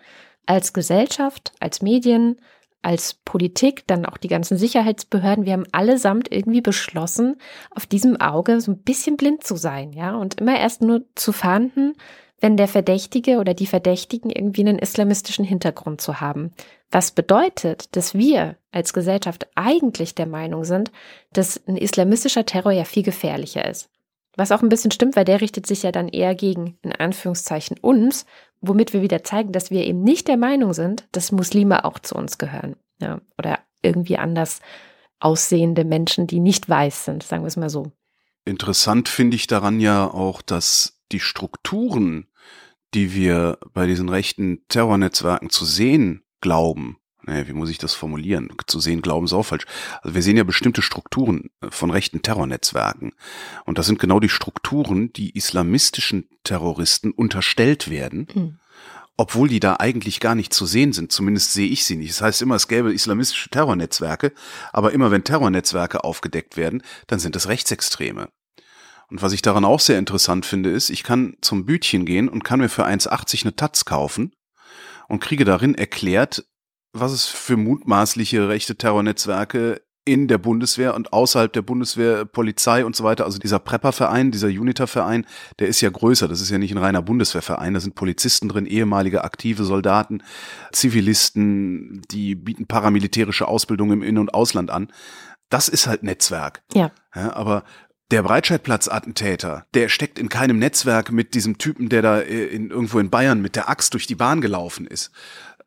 als 0.46 0.74
Gesellschaft, 0.74 1.54
als 1.60 1.82
Medien, 1.82 2.40
als 2.82 3.16
Politik, 3.16 3.86
dann 3.88 4.06
auch 4.06 4.18
die 4.18 4.28
ganzen 4.28 4.58
Sicherheitsbehörden, 4.58 5.46
wir 5.46 5.54
haben 5.54 5.68
allesamt 5.72 6.32
irgendwie 6.32 6.62
beschlossen, 6.62 7.38
auf 7.72 7.86
diesem 7.86 8.20
Auge 8.22 8.62
so 8.62 8.72
ein 8.72 8.84
bisschen 8.84 9.18
blind 9.18 9.44
zu 9.44 9.56
sein, 9.56 9.94
ja, 9.94 10.16
und 10.16 10.40
immer 10.40 10.58
erst 10.58 10.82
nur 10.82 11.04
zu 11.16 11.32
fahnden, 11.32 11.96
wenn 12.40 12.56
der 12.56 12.68
Verdächtige 12.68 13.40
oder 13.40 13.54
die 13.54 13.66
Verdächtigen 13.66 14.30
irgendwie 14.30 14.62
einen 14.62 14.80
islamistischen 14.80 15.44
Hintergrund 15.44 16.02
zu 16.02 16.22
haben. 16.22 16.52
Was 16.92 17.12
bedeutet, 17.12 17.96
dass 17.96 18.14
wir 18.14 18.58
als 18.72 18.94
Gesellschaft 18.94 19.48
eigentlich 19.56 20.16
der 20.16 20.28
Meinung 20.28 20.64
sind, 20.64 20.92
dass 21.34 21.62
ein 21.68 21.78
islamistischer 21.78 22.46
Terror 22.46 22.72
ja 22.72 22.84
viel 22.84 23.04
gefährlicher 23.04 23.68
ist. 23.68 23.90
Was 24.38 24.52
auch 24.52 24.62
ein 24.62 24.70
bisschen 24.70 24.92
stimmt, 24.92 25.16
weil 25.16 25.26
der 25.26 25.42
richtet 25.42 25.66
sich 25.66 25.84
ja 25.84 25.92
dann 25.92 26.08
eher 26.08 26.36
gegen, 26.36 26.78
in 26.84 26.94
Anführungszeichen, 26.94 27.78
uns, 27.82 28.26
womit 28.62 28.94
wir 28.94 29.02
wieder 29.02 29.24
zeigen, 29.24 29.52
dass 29.52 29.72
wir 29.72 29.84
eben 29.84 30.04
nicht 30.04 30.28
der 30.28 30.38
Meinung 30.38 30.74
sind, 30.74 31.08
dass 31.12 31.32
Muslime 31.32 31.84
auch 31.84 32.00
zu 32.00 32.16
uns 32.16 32.38
gehören. 32.38 32.76
Ja, 33.02 33.20
oder 33.38 33.60
irgendwie 33.82 34.18
anders 34.18 34.62
aussehende 35.20 35.84
Menschen, 35.84 36.28
die 36.28 36.40
nicht 36.40 36.70
weiß 36.70 37.06
sind, 37.06 37.24
sagen 37.24 37.44
wir 37.44 37.48
es 37.48 37.58
mal 37.58 37.70
so. 37.70 37.92
Interessant 38.46 39.10
finde 39.10 39.36
ich 39.36 39.48
daran 39.48 39.80
ja 39.80 40.10
auch, 40.10 40.42
dass 40.42 41.02
die 41.12 41.20
Strukturen, 41.20 42.28
die 42.94 43.14
wir 43.14 43.58
bei 43.74 43.88
diesen 43.88 44.10
rechten 44.10 44.64
Terrornetzwerken 44.70 45.50
zu 45.50 45.66
sehen 45.66 46.24
glauben, 46.42 46.98
naja, 47.28 47.48
wie 47.48 47.54
muss 47.54 47.70
ich 47.70 47.78
das 47.78 47.94
formulieren? 47.94 48.50
Zu 48.68 48.80
sehen, 48.80 49.02
glauben 49.02 49.26
ist 49.26 49.34
auch 49.34 49.44
falsch. 49.44 49.66
Also 50.02 50.16
wir 50.16 50.22
sehen 50.22 50.38
ja 50.38 50.44
bestimmte 50.44 50.82
Strukturen 50.82 51.50
von 51.70 51.92
rechten 51.92 52.22
Terrornetzwerken. 52.22 53.12
Und 53.66 53.78
das 53.78 53.86
sind 53.86 54.00
genau 54.00 54.22
die 54.22 54.30
Strukturen, 54.30 55.12
die 55.12 55.36
islamistischen 55.36 56.30
Terroristen 56.44 57.12
unterstellt 57.12 57.90
werden. 57.90 58.28
Mhm. 58.34 58.60
Obwohl 59.18 59.50
die 59.50 59.60
da 59.60 59.78
eigentlich 59.80 60.20
gar 60.20 60.36
nicht 60.36 60.54
zu 60.54 60.66
sehen 60.66 60.94
sind, 60.94 61.12
zumindest 61.12 61.52
sehe 61.52 61.68
ich 61.68 61.84
sie 61.84 61.98
nicht. 61.98 62.12
Das 62.12 62.22
heißt 62.22 62.42
immer, 62.44 62.56
es 62.56 62.68
gäbe 62.68 62.94
islamistische 62.94 63.50
Terrornetzwerke, 63.50 64.32
aber 64.72 64.94
immer 64.94 65.12
wenn 65.12 65.24
Terrornetzwerke 65.24 66.04
aufgedeckt 66.04 66.56
werden, 66.56 66.84
dann 67.08 67.20
sind 67.20 67.36
es 67.36 67.48
Rechtsextreme. 67.48 68.30
Und 69.10 69.22
was 69.22 69.34
ich 69.34 69.42
daran 69.42 69.66
auch 69.66 69.80
sehr 69.80 70.00
interessant 70.00 70.46
finde, 70.46 70.70
ist, 70.70 70.90
ich 70.90 71.04
kann 71.04 71.36
zum 71.42 71.66
Bütchen 71.66 72.06
gehen 72.06 72.30
und 72.30 72.44
kann 72.44 72.60
mir 72.60 72.70
für 72.70 72.86
1,80 72.86 73.44
eine 73.44 73.56
Taz 73.56 73.86
kaufen 73.86 74.34
und 75.08 75.20
kriege 75.20 75.46
darin 75.46 75.76
erklärt, 75.76 76.46
was 76.94 77.12
es 77.12 77.26
für 77.26 77.58
mutmaßliche 77.58 78.50
rechte 78.50 78.76
Terrornetzwerke 78.76 79.82
in 80.08 80.30
der 80.30 80.38
Bundeswehr 80.38 80.96
und 80.96 81.12
außerhalb 81.12 81.52
der 81.52 81.62
Bundeswehr, 81.62 82.24
Polizei 82.24 82.86
und 82.86 82.96
so 82.96 83.04
weiter. 83.04 83.26
Also 83.26 83.40
dieser 83.40 83.60
Prepper-Verein, 83.60 84.32
dieser 84.32 84.48
Uniter-Verein, 84.48 85.26
der 85.60 85.68
ist 85.68 85.82
ja 85.82 85.90
größer. 85.90 86.30
Das 86.30 86.40
ist 86.40 86.50
ja 86.50 86.58
nicht 86.58 86.72
ein 86.72 86.78
reiner 86.78 87.02
Bundeswehrverein. 87.02 87.74
Da 87.74 87.82
sind 87.82 87.96
Polizisten 87.96 88.48
drin, 88.48 88.66
ehemalige 88.66 89.26
aktive 89.26 89.66
Soldaten, 89.66 90.24
Zivilisten, 90.72 92.02
die 92.10 92.36
bieten 92.36 92.68
paramilitärische 92.68 93.50
Ausbildung 93.50 93.92
im 93.92 94.02
In- 94.02 94.18
und 94.18 94.34
Ausland 94.34 94.72
an. 94.72 94.88
Das 95.50 95.68
ist 95.68 95.88
halt 95.88 96.04
Netzwerk. 96.04 96.64
Ja. 96.74 96.92
ja 97.14 97.34
aber 97.34 97.66
der 98.10 98.24
Breitscheidplatz-Attentäter, 98.24 99.66
der 99.74 99.90
steckt 99.90 100.18
in 100.18 100.30
keinem 100.30 100.58
Netzwerk 100.58 101.12
mit 101.12 101.34
diesem 101.34 101.58
Typen, 101.58 101.90
der 101.90 102.02
da 102.02 102.20
äh, 102.22 102.46
in, 102.46 102.70
irgendwo 102.70 103.00
in 103.00 103.10
Bayern 103.10 103.42
mit 103.42 103.58
der 103.58 103.70
Axt 103.70 103.94
durch 103.94 104.08
die 104.08 104.16
Bahn 104.16 104.40
gelaufen 104.40 104.88
ist 104.88 105.12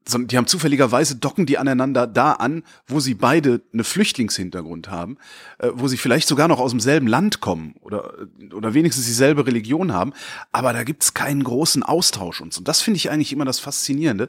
sondern 0.08 0.28
die 0.28 0.36
haben 0.36 0.46
zufälligerweise 0.46 1.16
docken 1.16 1.46
die 1.46 1.58
aneinander 1.58 2.06
da 2.06 2.32
an, 2.32 2.62
wo 2.86 3.00
sie 3.00 3.14
beide 3.14 3.60
eine 3.72 3.84
Flüchtlingshintergrund 3.84 4.90
haben, 4.90 5.18
äh, 5.58 5.68
wo 5.72 5.88
sie 5.88 5.96
vielleicht 5.96 6.28
sogar 6.28 6.48
noch 6.48 6.58
aus 6.58 6.70
demselben 6.70 7.06
Land 7.06 7.40
kommen 7.40 7.74
oder 7.80 8.14
oder 8.54 8.74
wenigstens 8.74 9.06
dieselbe 9.06 9.46
Religion 9.46 9.92
haben, 9.92 10.12
aber 10.52 10.72
da 10.72 10.84
gibt's 10.84 11.14
keinen 11.14 11.44
großen 11.44 11.82
Austausch 11.82 12.40
und 12.40 12.52
so. 12.52 12.60
Und 12.60 12.68
das 12.68 12.80
finde 12.80 12.96
ich 12.96 13.10
eigentlich 13.10 13.32
immer 13.32 13.44
das 13.44 13.60
Faszinierende, 13.60 14.28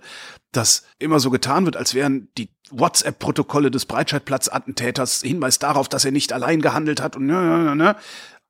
dass 0.51 0.83
immer 0.99 1.19
so 1.19 1.29
getan 1.29 1.65
wird, 1.65 1.77
als 1.77 1.93
wären 1.93 2.29
die 2.37 2.49
WhatsApp-Protokolle 2.71 3.71
des 3.71 3.85
Breitscheidplatz-Attentäters 3.85 5.21
Hinweis 5.21 5.59
darauf, 5.59 5.89
dass 5.89 6.05
er 6.05 6.11
nicht 6.11 6.33
allein 6.33 6.61
gehandelt 6.61 7.01
hat 7.01 7.15
und 7.15 7.25
ne, 7.25 7.33
ne, 7.33 7.63
ne. 7.63 7.75
ne. 7.75 7.95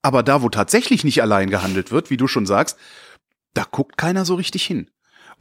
Aber 0.02 0.24
da, 0.24 0.42
wo 0.42 0.50
tatsächlich 0.50 1.04
nicht 1.04 1.22
allein 1.22 1.50
gehandelt 1.50 1.92
wird, 1.92 2.10
wie 2.10 2.18
du 2.18 2.28
schon 2.28 2.46
sagst, 2.48 2.78
da 3.54 3.66
guckt 3.70 3.98
keiner 3.98 4.26
so 4.26 4.36
richtig 4.36 4.64
hin. 4.66 4.90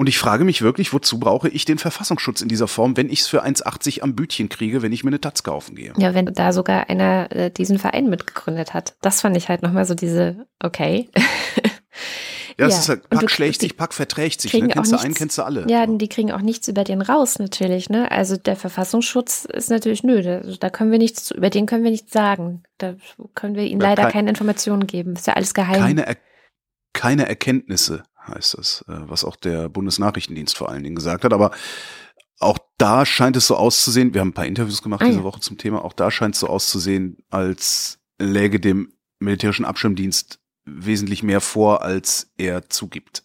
Und 0.00 0.06
ich 0.06 0.16
frage 0.16 0.44
mich 0.44 0.62
wirklich, 0.62 0.94
wozu 0.94 1.20
brauche 1.20 1.50
ich 1.50 1.66
den 1.66 1.76
Verfassungsschutz 1.76 2.40
in 2.40 2.48
dieser 2.48 2.68
Form, 2.68 2.96
wenn 2.96 3.10
ich 3.10 3.20
es 3.20 3.26
für 3.26 3.44
1,80 3.44 4.00
am 4.00 4.16
Bütchen 4.16 4.48
kriege, 4.48 4.80
wenn 4.80 4.92
ich 4.92 5.04
mir 5.04 5.10
eine 5.10 5.20
Taz 5.20 5.42
kaufen 5.42 5.74
gehe? 5.76 5.92
Ja, 5.98 6.14
wenn 6.14 6.24
da 6.24 6.54
sogar 6.54 6.88
einer 6.88 7.30
äh, 7.32 7.50
diesen 7.50 7.78
Verein 7.78 8.08
mitgegründet 8.08 8.72
hat. 8.72 8.96
Das 9.02 9.20
fand 9.20 9.36
ich 9.36 9.50
halt 9.50 9.60
nochmal 9.60 9.84
so 9.84 9.92
diese, 9.94 10.46
okay. 10.58 11.10
Ja, 12.58 12.66
es 12.66 12.74
ja. 12.74 12.80
ist 12.80 12.88
halt, 12.90 13.08
Pack 13.08 13.30
schlägt 13.30 13.60
sich, 13.60 13.76
Pack 13.76 13.94
verträgt 13.94 14.40
sich. 14.40 14.52
Ne? 14.52 14.68
Kennst 14.68 14.92
du 14.92 14.98
einen, 14.98 15.14
kennst 15.14 15.38
du 15.38 15.42
alle. 15.42 15.66
Ja, 15.68 15.86
die 15.86 16.08
kriegen 16.08 16.30
auch 16.30 16.42
nichts 16.42 16.68
über 16.68 16.84
den 16.84 17.00
raus, 17.00 17.38
natürlich. 17.38 17.88
Ne? 17.88 18.10
Also 18.10 18.36
der 18.36 18.54
Verfassungsschutz 18.54 19.46
ist 19.46 19.70
natürlich, 19.70 20.02
nö, 20.02 20.20
da, 20.22 20.40
da 20.40 20.68
können 20.68 20.92
wir 20.92 20.98
nichts, 20.98 21.30
über 21.30 21.48
den 21.48 21.64
können 21.64 21.84
wir 21.84 21.90
nichts 21.90 22.12
sagen. 22.12 22.62
Da 22.76 22.96
können 23.34 23.54
wir 23.54 23.64
ihnen 23.64 23.80
leider 23.80 24.10
keine 24.10 24.28
Informationen 24.28 24.86
geben. 24.86 25.14
Ist 25.14 25.26
ja 25.26 25.34
alles 25.34 25.54
geheim. 25.54 25.80
Keine, 25.80 26.06
er 26.06 26.16
keine 26.92 27.26
Erkenntnisse 27.26 28.02
heißt 28.30 28.58
das, 28.58 28.84
äh, 28.88 28.94
was 29.06 29.24
auch 29.24 29.36
der 29.36 29.68
Bundesnachrichtendienst 29.68 30.56
vor 30.56 30.68
allen 30.68 30.82
Dingen 30.82 30.96
gesagt 30.96 31.24
hat. 31.24 31.32
Aber 31.32 31.50
auch 32.38 32.58
da 32.78 33.04
scheint 33.04 33.36
es 33.36 33.46
so 33.46 33.56
auszusehen, 33.56 34.14
wir 34.14 34.22
haben 34.22 34.28
ein 34.28 34.34
paar 34.34 34.46
Interviews 34.46 34.82
gemacht 34.82 35.02
ah, 35.02 35.06
diese 35.06 35.18
ja. 35.18 35.24
Woche 35.24 35.40
zum 35.40 35.58
Thema, 35.58 35.84
auch 35.84 35.92
da 35.92 36.10
scheint 36.10 36.34
es 36.34 36.40
so 36.40 36.46
auszusehen, 36.48 37.18
als 37.28 37.98
läge 38.18 38.58
dem 38.58 38.94
militärischen 39.18 39.66
Abschirmdienst 39.66 40.40
wesentlich 40.64 41.22
mehr 41.22 41.40
vor, 41.40 41.82
als 41.82 42.30
er 42.38 42.68
zugibt. 42.68 43.24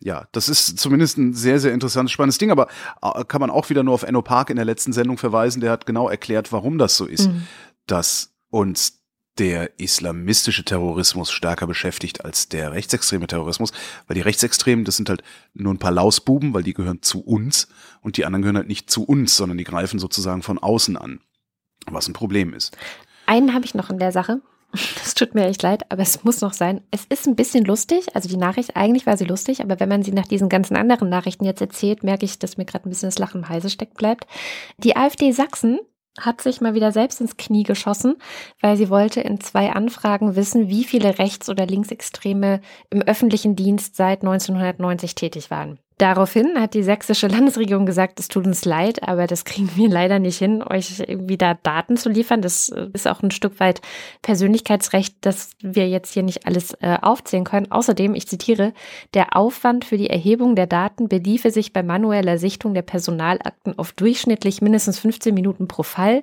Ja, 0.00 0.28
das 0.32 0.48
ist 0.48 0.78
zumindest 0.78 1.18
ein 1.18 1.34
sehr, 1.34 1.58
sehr 1.58 1.72
interessantes, 1.72 2.12
spannendes 2.12 2.38
Ding, 2.38 2.50
aber 2.50 2.68
äh, 3.02 3.24
kann 3.24 3.40
man 3.40 3.50
auch 3.50 3.68
wieder 3.70 3.82
nur 3.82 3.94
auf 3.94 4.02
Enno 4.02 4.22
Park 4.22 4.50
in 4.50 4.56
der 4.56 4.64
letzten 4.64 4.92
Sendung 4.92 5.18
verweisen, 5.18 5.60
der 5.60 5.70
hat 5.70 5.86
genau 5.86 6.08
erklärt, 6.08 6.52
warum 6.52 6.78
das 6.78 6.96
so 6.96 7.06
ist, 7.06 7.28
mhm. 7.28 7.46
dass 7.86 8.34
uns 8.50 8.95
der 9.38 9.78
islamistische 9.78 10.64
Terrorismus 10.64 11.30
stärker 11.30 11.66
beschäftigt 11.66 12.24
als 12.24 12.48
der 12.48 12.72
rechtsextreme 12.72 13.26
Terrorismus, 13.26 13.72
weil 14.06 14.14
die 14.14 14.22
Rechtsextremen, 14.22 14.84
das 14.84 14.96
sind 14.96 15.08
halt 15.08 15.22
nur 15.54 15.72
ein 15.74 15.78
paar 15.78 15.92
Lausbuben, 15.92 16.54
weil 16.54 16.62
die 16.62 16.74
gehören 16.74 17.02
zu 17.02 17.20
uns 17.20 17.68
und 18.00 18.16
die 18.16 18.24
anderen 18.24 18.42
gehören 18.42 18.56
halt 18.56 18.68
nicht 18.68 18.90
zu 18.90 19.04
uns, 19.04 19.36
sondern 19.36 19.58
die 19.58 19.64
greifen 19.64 19.98
sozusagen 19.98 20.42
von 20.42 20.58
außen 20.58 20.96
an, 20.96 21.20
was 21.86 22.08
ein 22.08 22.14
Problem 22.14 22.54
ist. 22.54 22.76
Einen 23.26 23.54
habe 23.54 23.64
ich 23.64 23.74
noch 23.74 23.90
in 23.90 23.98
der 23.98 24.12
Sache. 24.12 24.40
Das 24.96 25.14
tut 25.14 25.34
mir 25.34 25.46
echt 25.46 25.62
leid, 25.62 25.90
aber 25.90 26.02
es 26.02 26.24
muss 26.24 26.42
noch 26.42 26.52
sein. 26.52 26.82
Es 26.90 27.06
ist 27.08 27.26
ein 27.26 27.36
bisschen 27.36 27.64
lustig. 27.64 28.14
Also 28.14 28.28
die 28.28 28.36
Nachricht, 28.36 28.76
eigentlich 28.76 29.06
war 29.06 29.16
sie 29.16 29.24
lustig, 29.24 29.62
aber 29.62 29.80
wenn 29.80 29.88
man 29.88 30.02
sie 30.02 30.10
nach 30.10 30.26
diesen 30.26 30.48
ganzen 30.48 30.76
anderen 30.76 31.08
Nachrichten 31.08 31.44
jetzt 31.44 31.60
erzählt, 31.60 32.02
merke 32.02 32.24
ich, 32.24 32.38
dass 32.38 32.58
mir 32.58 32.66
gerade 32.66 32.86
ein 32.86 32.90
bisschen 32.90 33.08
das 33.08 33.18
Lachen 33.18 33.42
im 33.42 33.48
Halse 33.48 33.70
steckt 33.70 33.94
bleibt. 33.94 34.26
Die 34.76 34.96
AfD 34.96 35.32
Sachsen 35.32 35.78
hat 36.18 36.40
sich 36.40 36.60
mal 36.60 36.74
wieder 36.74 36.92
selbst 36.92 37.20
ins 37.20 37.36
Knie 37.36 37.62
geschossen, 37.62 38.16
weil 38.60 38.76
sie 38.76 38.90
wollte 38.90 39.20
in 39.20 39.40
zwei 39.40 39.72
Anfragen 39.72 40.36
wissen, 40.36 40.68
wie 40.68 40.84
viele 40.84 41.18
Rechts- 41.18 41.48
oder 41.48 41.66
Linksextreme 41.66 42.60
im 42.90 43.02
öffentlichen 43.02 43.56
Dienst 43.56 43.96
seit 43.96 44.22
1990 44.22 45.14
tätig 45.14 45.50
waren. 45.50 45.78
Daraufhin 45.98 46.60
hat 46.60 46.74
die 46.74 46.82
sächsische 46.82 47.26
Landesregierung 47.26 47.86
gesagt, 47.86 48.20
es 48.20 48.28
tut 48.28 48.46
uns 48.46 48.66
leid, 48.66 49.02
aber 49.02 49.26
das 49.26 49.46
kriegen 49.46 49.70
wir 49.76 49.88
leider 49.88 50.18
nicht 50.18 50.36
hin, 50.36 50.62
euch 50.62 51.00
irgendwie 51.00 51.38
da 51.38 51.54
Daten 51.54 51.96
zu 51.96 52.10
liefern. 52.10 52.42
Das 52.42 52.68
äh, 52.68 52.88
ist 52.92 53.08
auch 53.08 53.22
ein 53.22 53.30
Stück 53.30 53.60
weit 53.60 53.80
Persönlichkeitsrecht, 54.20 55.16
dass 55.22 55.52
wir 55.62 55.88
jetzt 55.88 56.12
hier 56.12 56.22
nicht 56.22 56.46
alles 56.46 56.74
äh, 56.82 56.98
aufzählen 57.00 57.44
können. 57.44 57.72
Außerdem, 57.72 58.14
ich 58.14 58.28
zitiere, 58.28 58.74
der 59.14 59.34
Aufwand 59.36 59.86
für 59.86 59.96
die 59.96 60.10
Erhebung 60.10 60.54
der 60.54 60.66
Daten 60.66 61.08
beliefe 61.08 61.50
sich 61.50 61.72
bei 61.72 61.82
manueller 61.82 62.36
Sichtung 62.36 62.74
der 62.74 62.82
Personalakten 62.82 63.78
auf 63.78 63.92
durchschnittlich 63.92 64.60
mindestens 64.60 64.98
15 64.98 65.32
Minuten 65.32 65.66
pro 65.66 65.82
Fall. 65.82 66.20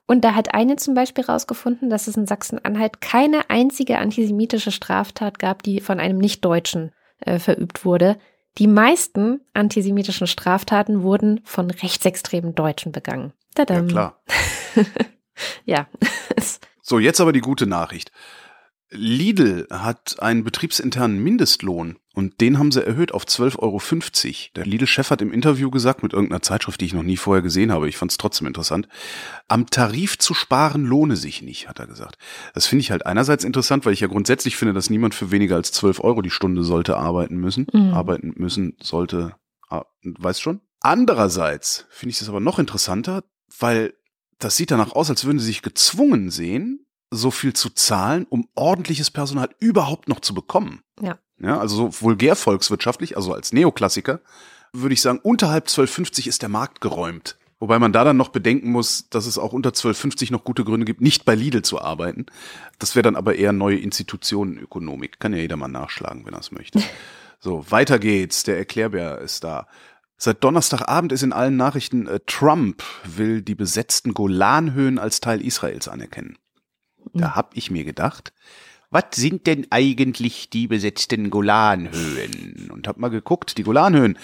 Und 0.07 0.25
da 0.25 0.35
hat 0.35 0.53
eine 0.53 0.77
zum 0.77 0.95
Beispiel 0.95 1.25
rausgefunden, 1.25 1.89
dass 1.89 2.09
es 2.09 2.17
in 2.17 2.27
Sachsen-Anhalt 2.27 3.01
keine 3.01 3.49
einzige 3.51 3.99
antisemitische 3.99 4.73
Straftat 4.73 5.39
gab, 5.39 5.63
die 5.63 5.81
von 5.81 6.01
einem 6.01 6.19
Nichtdeutschen 6.19 6.93
äh, 7.21 7.39
verübt 7.39 7.85
wurde. 7.85 8.19
Die 8.59 8.67
meisten 8.67 9.41
antisemitischen 9.55 10.27
Straftaten 10.27 11.03
wurden 11.03 11.41
von 11.45 11.71
rechtsextremen 11.71 12.55
Deutschen 12.55 12.93
begangen. 12.93 13.33
Tadam. 13.55 13.89
Ja, 13.89 13.93
klar. 13.93 14.23
ja. 15.65 15.89
so, 16.83 16.99
jetzt 16.99 17.21
aber 17.21 17.33
die 17.33 17.41
gute 17.41 17.67
Nachricht. 17.67 18.13
Lidl 18.93 19.67
hat 19.71 20.17
einen 20.21 20.45
betriebsinternen 20.45 21.23
Mindestlohn 21.23 21.99
und 22.15 22.41
den 22.41 22.59
haben 22.59 22.73
sie 22.73 22.85
erhöht 22.85 23.13
auf 23.13 23.25
12,50 23.25 23.59
Euro. 23.59 23.81
Der 24.57 24.67
Lidl-Chef 24.67 25.11
hat 25.11 25.23
im 25.23 25.33
Interview 25.33 25.71
gesagt, 25.71 26.03
mit 26.03 26.13
irgendeiner 26.13 26.43
Zeitschrift, 26.43 26.81
die 26.81 26.85
ich 26.85 26.93
noch 26.93 27.03
nie 27.03 27.17
vorher 27.17 27.43
gesehen 27.43 27.73
habe, 27.73 27.89
ich 27.89 27.97
fand 27.97 28.11
es 28.11 28.19
trotzdem 28.19 28.47
interessant, 28.47 28.89
am 29.49 29.67
Tarif 29.67 30.19
zu 30.19 30.35
sparen 30.35 30.85
lohne 30.85 31.17
sich 31.17 31.41
nicht, 31.43 31.69
hat 31.69 31.79
er 31.79 31.87
gesagt. 31.87 32.19
Das 32.55 32.67
finde 32.67 32.83
ich 32.83 32.91
halt 32.91 33.07
einerseits 33.07 33.45
interessant, 33.45 33.87
weil 33.87 33.95
ich 33.95 34.01
ja 34.01 34.09
grundsätzlich 34.09 34.57
finde, 34.57 34.75
dass 34.75 34.91
niemand 34.91 35.15
für 35.15 35.31
weniger 35.31 35.57
als 35.57 35.73
12 35.73 36.01
Euro 36.01 36.21
die 36.21 36.31
Stunde 36.31 36.63
sollte 36.63 36.97
arbeiten 36.99 37.37
müssen, 37.37 37.67
mhm. 37.73 37.95
arbeiten 37.95 38.35
müssen 38.37 38.77
sollte, 38.83 39.35
ah, 39.71 39.85
weißt 40.03 40.43
schon? 40.43 40.61
Andererseits 40.81 41.87
finde 41.91 42.11
ich 42.11 42.19
das 42.19 42.29
aber 42.29 42.41
noch 42.41 42.59
interessanter, 42.59 43.25
weil 43.59 43.95
das 44.39 44.57
sieht 44.57 44.71
danach 44.71 44.93
aus, 44.93 45.09
als 45.09 45.25
würden 45.25 45.39
sie 45.39 45.47
sich 45.47 45.63
gezwungen 45.63 46.31
sehen, 46.31 46.85
so 47.13 47.31
viel 47.31 47.53
zu 47.53 47.71
zahlen, 47.71 48.27
um 48.29 48.49
ordentliches 48.55 49.11
Personal 49.11 49.51
überhaupt 49.61 50.09
noch 50.09 50.21
zu 50.21 50.35
bekommen. 50.35 50.83
Ja. 51.01 51.19
Ja, 51.39 51.59
also 51.59 51.77
so 51.77 52.03
vulgär 52.03 52.37
volkswirtschaftlich, 52.37 53.17
also 53.17 53.35
als 53.35 53.53
Neoklassiker, 53.53 54.21
würde 54.73 54.95
ich 54.95 55.03
sagen, 55.03 55.19
unterhalb 55.23 55.65
1250 55.65 56.27
ist 56.29 56.43
der 56.43 56.49
Markt 56.49 56.81
geräumt. 56.81 57.37
Wobei 57.59 57.79
man 57.79 57.93
da 57.93 58.03
dann 58.03 58.17
noch 58.17 58.31
bedenken 58.31 58.71
muss, 58.73 59.09
dass 59.09 59.27
es 59.27 59.39
auch 59.39 59.53
unter 59.53 59.69
1250 59.69 60.31
noch 60.31 60.45
gute 60.45 60.65
Gründe 60.65 60.85
gibt, 60.85 61.01
nicht 61.01 61.25
bei 61.25 61.35
Lidl 61.35 61.63
zu 61.63 61.81
arbeiten. 61.81 62.27
Das 62.79 62.97
wäre 62.97 63.05
dann 63.05 63.17
aber 63.17 63.37
eher 63.37 63.53
neue 63.53 63.79
Institutionenökonomik. 63.79 65.21
Kann 65.21 65.33
ja 65.33 65.41
jeder 65.41 65.57
mal 65.57 65.69
nachschlagen, 65.69 66.25
wenn 66.27 66.35
er 66.35 66.41
es 66.41 66.53
möchte. 66.53 66.83
So, 67.45 67.69
weiter 67.73 67.99
geht's. 67.99 68.45
Der 68.45 68.57
Erklärbär 68.57 69.19
ist 69.19 69.43
da. 69.43 69.67
Seit 70.17 70.45
Donnerstagabend 70.45 71.11
ist 71.11 71.25
in 71.25 71.33
allen 71.33 71.57
Nachrichten, 71.57 72.07
äh, 72.07 72.21
Trump 72.25 72.85
will 73.03 73.43
die 73.43 73.57
besetzten 73.57 74.15
Golanhöhen 74.15 75.01
als 75.01 75.19
Teil 75.19 75.41
Israels 75.41 75.89
anerkennen. 75.89 76.39
Da 77.15 77.29
hm. 77.29 77.37
hab 77.37 77.57
ich 77.57 77.71
mir 77.71 77.85
gedacht, 77.85 78.33
was 78.91 79.05
sind 79.15 79.47
denn 79.47 79.67
eigentlich 79.71 80.51
die 80.51 80.67
besetzten 80.67 81.31
Golanhöhen? 81.31 82.71
Und 82.71 82.87
hab 82.87 82.99
mal 82.99 83.09
geguckt, 83.09 83.57
die 83.57 83.63
Golanhöhen, 83.63 84.19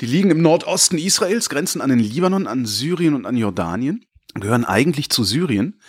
die 0.00 0.06
liegen 0.06 0.30
im 0.30 0.40
Nordosten 0.40 0.98
Israels, 0.98 1.48
grenzen 1.48 1.80
an 1.80 1.90
den 1.90 1.98
Libanon, 1.98 2.46
an 2.46 2.64
Syrien 2.64 3.14
und 3.14 3.26
an 3.26 3.36
Jordanien, 3.36 4.04
gehören 4.34 4.64
eigentlich 4.64 5.10
zu 5.10 5.24
Syrien, 5.24 5.80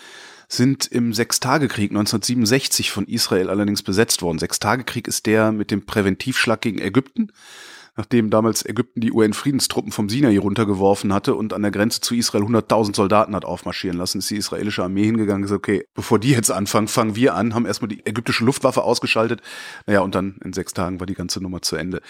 sind 0.48 0.88
im 0.88 1.14
Sechstagekrieg 1.14 1.92
1967 1.92 2.92
von 2.92 3.06
Israel 3.06 3.50
allerdings 3.50 3.84
besetzt 3.84 4.24
worden. 4.24 4.40
Sechstagekrieg 4.40 5.08
ist 5.08 5.28
der 5.28 5.52
mit 5.52 5.70
dem 5.70 5.86
Präventivschlag 5.86 6.62
gegen 6.62 6.80
Ägypten 6.80 7.32
nachdem 7.96 8.30
damals 8.30 8.66
Ägypten 8.66 9.02
die 9.02 9.12
UN-Friedenstruppen 9.12 9.92
vom 9.92 10.10
Sinai 10.10 10.38
runtergeworfen 10.38 11.14
hatte 11.14 11.36
und 11.36 11.54
an 11.54 11.62
der 11.62 11.72
Grenze 11.72 12.02
zu 12.02 12.16
Israel 12.16 12.44
100.000 12.44 12.96
Soldaten 12.96 13.36
hat 13.36 13.46
aufmarschieren 13.46 13.98
lassen, 13.98 14.20
ist 14.20 14.30
die 14.30 14.38
israelische 14.38 14.84
Armee 14.84 15.06
hingegangen 15.06 15.44
und 15.44 15.48
gesagt, 15.48 15.60
okay, 15.60 15.86
bevor 15.94 16.20
die 16.20 16.32
jetzt 16.32 16.52
anfangen, 16.52 16.88
fangen 16.88 17.16
wir 17.16 17.36
an, 17.36 17.54
haben 17.54 17.66
erstmal 17.66 17.90
die 17.90 18.06
ägyptische 18.06 18.44
Luftwaffe 18.44 18.84
ausgeschaltet. 18.84 19.42
Naja, 19.86 20.02
und 20.02 20.16
dann 20.16 20.38
in 20.44 20.54
sechs 20.54 20.74
Tagen 20.74 21.00
war 21.00 21.08
die 21.08 21.14
ganze 21.14 21.42
Nummer 21.42 21.62
zu 21.62 21.76
Ende. 21.76 22.02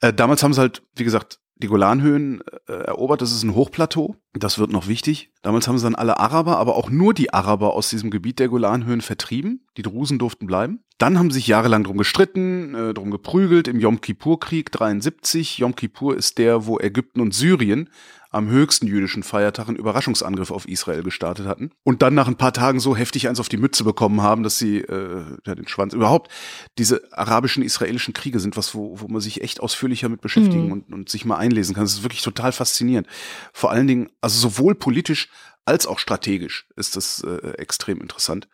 Äh, 0.00 0.12
damals 0.12 0.42
haben 0.42 0.54
sie 0.54 0.60
halt, 0.60 0.82
wie 0.96 1.04
gesagt, 1.04 1.38
die 1.56 1.68
Golanhöhen 1.68 2.42
äh, 2.68 2.72
erobert. 2.72 3.22
Das 3.22 3.32
ist 3.32 3.42
ein 3.42 3.54
Hochplateau. 3.54 4.16
Das 4.32 4.58
wird 4.58 4.72
noch 4.72 4.88
wichtig. 4.88 5.30
Damals 5.42 5.68
haben 5.68 5.78
sie 5.78 5.84
dann 5.84 5.94
alle 5.94 6.18
Araber, 6.18 6.58
aber 6.58 6.76
auch 6.76 6.90
nur 6.90 7.14
die 7.14 7.32
Araber 7.32 7.74
aus 7.74 7.88
diesem 7.88 8.10
Gebiet 8.10 8.38
der 8.38 8.48
Golanhöhen 8.48 9.00
vertrieben. 9.00 9.66
Die 9.76 9.82
Drusen 9.82 10.18
durften 10.18 10.46
bleiben. 10.46 10.80
Dann 10.98 11.18
haben 11.18 11.30
sie 11.30 11.38
sich 11.38 11.46
jahrelang 11.46 11.84
drum 11.84 11.96
gestritten, 11.96 12.74
äh, 12.74 12.94
drum 12.94 13.10
geprügelt 13.10 13.68
im 13.68 13.78
Yom 13.78 14.00
Kippur-Krieg 14.00 14.72
73. 14.72 15.58
Yom 15.58 15.76
Kippur 15.76 16.16
ist 16.16 16.38
der, 16.38 16.66
wo 16.66 16.78
Ägypten 16.78 17.20
und 17.20 17.34
Syrien 17.34 17.88
am 18.34 18.48
höchsten 18.48 18.86
jüdischen 18.86 19.22
Feiertag 19.22 19.68
einen 19.68 19.76
Überraschungsangriff 19.76 20.50
auf 20.50 20.66
Israel 20.68 21.02
gestartet 21.02 21.46
hatten 21.46 21.70
und 21.84 22.02
dann 22.02 22.14
nach 22.14 22.26
ein 22.26 22.36
paar 22.36 22.52
Tagen 22.52 22.80
so 22.80 22.96
heftig 22.96 23.28
eins 23.28 23.40
auf 23.40 23.48
die 23.48 23.56
Mütze 23.56 23.84
bekommen 23.84 24.22
haben, 24.22 24.42
dass 24.42 24.58
sie 24.58 24.78
äh, 24.78 25.24
ja, 25.46 25.54
den 25.54 25.68
Schwanz 25.68 25.94
überhaupt 25.94 26.30
diese 26.76 27.02
arabischen 27.12 27.62
israelischen 27.62 28.12
Kriege 28.12 28.40
sind 28.40 28.56
was, 28.56 28.74
wo, 28.74 29.00
wo 29.00 29.08
man 29.08 29.20
sich 29.20 29.42
echt 29.42 29.60
ausführlicher 29.60 30.08
mit 30.08 30.20
beschäftigen 30.20 30.66
mhm. 30.66 30.72
und, 30.72 30.92
und 30.92 31.08
sich 31.08 31.24
mal 31.24 31.36
einlesen 31.36 31.74
kann. 31.74 31.84
Das 31.84 31.94
ist 31.94 32.02
wirklich 32.02 32.22
total 32.22 32.52
faszinierend. 32.52 33.06
Vor 33.52 33.70
allen 33.70 33.86
Dingen, 33.86 34.10
also 34.20 34.38
sowohl 34.38 34.74
politisch 34.74 35.28
als 35.64 35.86
auch 35.86 35.98
strategisch 35.98 36.66
ist 36.76 36.96
das 36.96 37.22
äh, 37.22 37.52
extrem 37.58 38.00
interessant. 38.00 38.48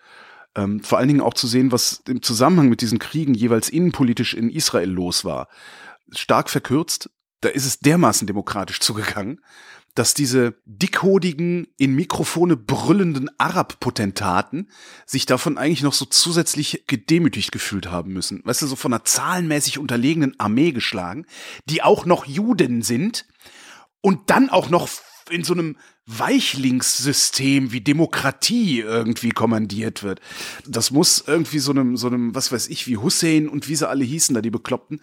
Ähm, 0.57 0.83
vor 0.83 0.99
allen 0.99 1.09
Dingen 1.09 1.21
auch 1.21 1.35
zu 1.35 1.47
sehen, 1.47 1.73
was 1.73 2.03
im 2.07 2.23
Zusammenhang 2.23 2.69
mit 2.69 2.81
diesen 2.83 2.99
Kriegen 2.99 3.35
jeweils 3.35 3.69
innenpolitisch 3.69 4.35
in 4.35 4.51
Israel 4.51 4.91
los 4.91 5.25
war. 5.25 5.49
Stark 6.13 6.51
verkürzt, 6.51 7.09
da 7.41 7.49
ist 7.49 7.67
es 7.67 7.81
dermaßen 7.81 8.27
demokratisch 8.27 8.81
zugegangen, 8.81 9.41
dass 9.95 10.15
diese 10.15 10.55
dickhodigen, 10.67 11.67
in 11.77 11.95
Mikrofone 11.95 12.57
brüllenden 12.57 13.29
Arab-Potentaten 13.39 14.71
sich 15.05 15.27
davon 15.27 15.59
eigentlich 15.59 15.83
noch 15.83 15.95
so 15.95 16.05
zusätzlich 16.05 16.85
gedemütigt 16.87 17.51
gefühlt 17.51 17.91
haben 17.91 18.13
müssen. 18.13 18.41
Weißt 18.45 18.63
du, 18.63 18.67
so 18.67 18.77
von 18.77 18.93
einer 18.93 19.05
zahlenmäßig 19.05 19.79
unterlegenen 19.79 20.39
Armee 20.39 20.71
geschlagen, 20.73 21.27
die 21.67 21.83
auch 21.83 22.07
noch 22.07 22.25
Juden 22.25 22.83
sind 22.83 23.27
und 24.01 24.31
dann 24.31 24.49
auch 24.49 24.71
noch 24.71 24.89
in 25.31 25.45
so 25.45 25.55
einem 25.55 25.77
Weichlingssystem 26.07 27.73
wie 27.73 27.81
Demokratie 27.81 28.81
irgendwie 28.81 29.31
kommandiert 29.31 30.03
wird. 30.03 30.21
Das 30.67 30.91
muss 30.91 31.23
irgendwie 31.27 31.61
so 31.61 31.71
einem, 31.71 31.97
so 31.97 32.09
einem, 32.09 32.35
was 32.35 32.51
weiß 32.51 32.69
ich, 32.69 32.87
wie 32.87 32.97
Hussein 32.97 33.49
und 33.49 33.69
wie 33.69 33.77
sie 33.77 33.89
alle 33.89 34.05
hießen, 34.05 34.35
da 34.35 34.41
die 34.41 34.51
Bekloppten, 34.51 35.01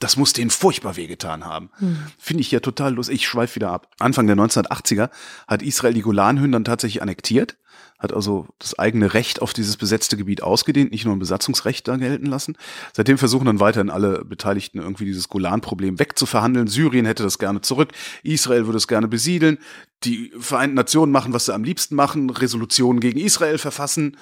das 0.00 0.16
muss 0.16 0.32
denen 0.32 0.50
furchtbar 0.50 0.96
wehgetan 0.96 1.44
haben. 1.44 1.70
Hm. 1.78 1.98
Finde 2.18 2.40
ich 2.40 2.50
ja 2.50 2.60
total 2.60 2.94
lustig. 2.94 3.16
Ich 3.16 3.28
schweife 3.28 3.56
wieder 3.56 3.70
ab. 3.70 3.94
Anfang 3.98 4.26
der 4.26 4.36
1980er 4.36 5.10
hat 5.46 5.62
Israel 5.62 5.94
die 5.94 6.02
Golanhöhen 6.02 6.52
dann 6.52 6.64
tatsächlich 6.64 7.02
annektiert 7.02 7.56
hat 7.98 8.14
also 8.14 8.46
das 8.58 8.78
eigene 8.78 9.12
Recht 9.12 9.42
auf 9.42 9.52
dieses 9.52 9.76
besetzte 9.76 10.16
Gebiet 10.16 10.42
ausgedehnt, 10.42 10.92
nicht 10.92 11.04
nur 11.04 11.16
ein 11.16 11.18
Besatzungsrecht 11.18 11.88
da 11.88 11.96
gelten 11.96 12.26
lassen. 12.26 12.56
Seitdem 12.92 13.18
versuchen 13.18 13.46
dann 13.46 13.60
weiterhin 13.60 13.90
alle 13.90 14.24
Beteiligten 14.24 14.78
irgendwie 14.78 15.04
dieses 15.04 15.28
Golan-Problem 15.28 15.98
wegzuverhandeln. 15.98 16.68
Syrien 16.68 17.06
hätte 17.06 17.24
das 17.24 17.38
gerne 17.38 17.60
zurück, 17.60 17.90
Israel 18.22 18.66
würde 18.66 18.78
es 18.78 18.86
gerne 18.86 19.08
besiedeln, 19.08 19.58
die 20.04 20.32
Vereinten 20.38 20.76
Nationen 20.76 21.10
machen, 21.10 21.32
was 21.32 21.46
sie 21.46 21.54
am 21.54 21.64
liebsten 21.64 21.96
machen, 21.96 22.30
Resolutionen 22.30 23.00
gegen 23.00 23.18
Israel 23.18 23.58
verfassen. 23.58 24.16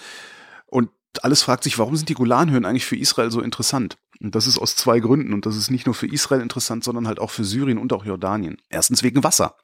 Und 0.66 0.89
alles 1.22 1.43
fragt 1.43 1.64
sich, 1.64 1.79
warum 1.79 1.97
sind 1.97 2.09
die 2.09 2.14
Golanhöhen 2.14 2.64
eigentlich 2.64 2.87
für 2.87 2.97
Israel 2.97 3.31
so 3.31 3.41
interessant? 3.41 3.99
Und 4.20 4.35
das 4.35 4.47
ist 4.47 4.59
aus 4.59 4.77
zwei 4.77 5.01
Gründen. 5.01 5.35
Und 5.35 5.47
das 5.47 5.57
ist 5.57 5.70
nicht 5.70 5.87
nur 5.87 5.95
für 5.95 6.07
Israel 6.07 6.41
interessant, 6.41 6.85
sondern 6.85 7.07
halt 7.07 7.18
auch 7.18 7.31
für 7.31 7.45
Syrien 7.45 7.79
und 7.79 7.93
auch 7.93 8.05
Jordanien. 8.05 8.57
Erstens 8.70 9.03
wegen 9.03 9.22
Wasser. 9.22 9.57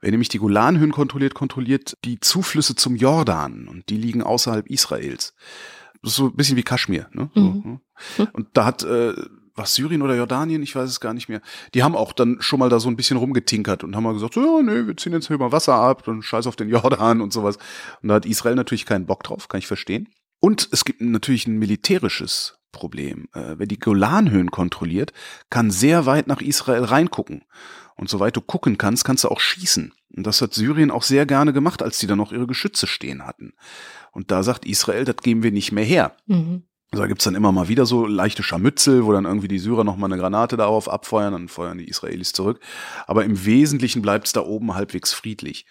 Wer 0.00 0.10
nämlich 0.10 0.28
die 0.28 0.38
Golanhöhen 0.38 0.92
kontrolliert, 0.92 1.34
kontrolliert 1.34 1.94
die 2.04 2.20
Zuflüsse 2.20 2.74
zum 2.76 2.96
Jordan 2.96 3.68
und 3.68 3.88
die 3.88 3.96
liegen 3.96 4.22
außerhalb 4.22 4.68
Israels. 4.68 5.34
Das 6.02 6.12
ist 6.12 6.16
so 6.16 6.26
ein 6.26 6.36
bisschen 6.36 6.56
wie 6.56 6.62
Kaschmir. 6.62 7.08
Ne? 7.12 7.30
Mhm. 7.34 7.80
Ne? 8.16 8.28
Und 8.32 8.48
da 8.52 8.64
hat 8.64 8.84
äh, 8.84 9.14
was 9.58 9.74
Syrien 9.74 10.02
oder 10.02 10.16
Jordanien, 10.16 10.62
ich 10.62 10.74
weiß 10.74 10.88
es 10.88 11.00
gar 11.00 11.12
nicht 11.12 11.28
mehr. 11.28 11.42
Die 11.74 11.82
haben 11.82 11.96
auch 11.96 12.12
dann 12.12 12.36
schon 12.40 12.60
mal 12.60 12.70
da 12.70 12.80
so 12.80 12.88
ein 12.88 12.96
bisschen 12.96 13.16
rumgetinkert 13.16 13.84
und 13.84 13.94
haben 13.94 14.04
mal 14.04 14.14
gesagt, 14.14 14.34
so, 14.34 14.40
ja, 14.40 14.62
nee, 14.62 14.86
wir 14.86 14.96
ziehen 14.96 15.12
jetzt 15.12 15.26
hier 15.26 15.36
mal 15.36 15.52
Wasser 15.52 15.74
ab, 15.74 16.04
dann 16.04 16.22
scheiß 16.22 16.46
auf 16.46 16.56
den 16.56 16.68
Jordan 16.68 17.20
und 17.20 17.32
sowas. 17.32 17.58
Und 18.00 18.08
da 18.08 18.14
hat 18.14 18.26
Israel 18.26 18.54
natürlich 18.54 18.86
keinen 18.86 19.06
Bock 19.06 19.24
drauf, 19.24 19.48
kann 19.48 19.58
ich 19.58 19.66
verstehen. 19.66 20.08
Und 20.40 20.68
es 20.70 20.84
gibt 20.84 21.00
natürlich 21.00 21.48
ein 21.48 21.58
militärisches 21.58 22.58
Problem. 22.70 23.28
Äh, 23.34 23.56
wer 23.58 23.66
die 23.66 23.78
Golanhöhen 23.78 24.50
kontrolliert, 24.50 25.12
kann 25.50 25.70
sehr 25.70 26.06
weit 26.06 26.28
nach 26.28 26.40
Israel 26.40 26.84
reingucken. 26.84 27.44
Und 27.98 28.08
soweit 28.08 28.36
du 28.36 28.40
gucken 28.40 28.78
kannst, 28.78 29.04
kannst 29.04 29.24
du 29.24 29.28
auch 29.28 29.40
schießen. 29.40 29.92
Und 30.16 30.26
das 30.26 30.40
hat 30.40 30.54
Syrien 30.54 30.90
auch 30.90 31.02
sehr 31.02 31.26
gerne 31.26 31.52
gemacht, 31.52 31.82
als 31.82 31.98
die 31.98 32.06
da 32.06 32.16
noch 32.16 32.32
ihre 32.32 32.46
Geschütze 32.46 32.86
stehen 32.86 33.26
hatten. 33.26 33.52
Und 34.12 34.30
da 34.30 34.42
sagt 34.42 34.64
Israel, 34.64 35.04
das 35.04 35.16
geben 35.16 35.42
wir 35.42 35.52
nicht 35.52 35.72
mehr 35.72 35.84
her. 35.84 36.16
Mhm. 36.26 36.62
Also 36.90 37.02
da 37.02 37.08
gibt's 37.08 37.24
dann 37.24 37.34
immer 37.34 37.52
mal 37.52 37.68
wieder 37.68 37.84
so 37.84 38.06
leichte 38.06 38.42
Scharmützel, 38.42 39.04
wo 39.04 39.12
dann 39.12 39.26
irgendwie 39.26 39.48
die 39.48 39.58
Syrer 39.58 39.84
noch 39.84 39.96
mal 39.96 40.06
eine 40.06 40.16
Granate 40.16 40.56
darauf 40.56 40.88
abfeuern, 40.88 41.34
dann 41.34 41.48
feuern 41.48 41.76
die 41.76 41.88
Israelis 41.88 42.32
zurück. 42.32 42.60
Aber 43.06 43.24
im 43.24 43.44
Wesentlichen 43.44 44.00
bleibt's 44.00 44.32
da 44.32 44.40
oben 44.40 44.74
halbwegs 44.74 45.12
friedlich 45.12 45.66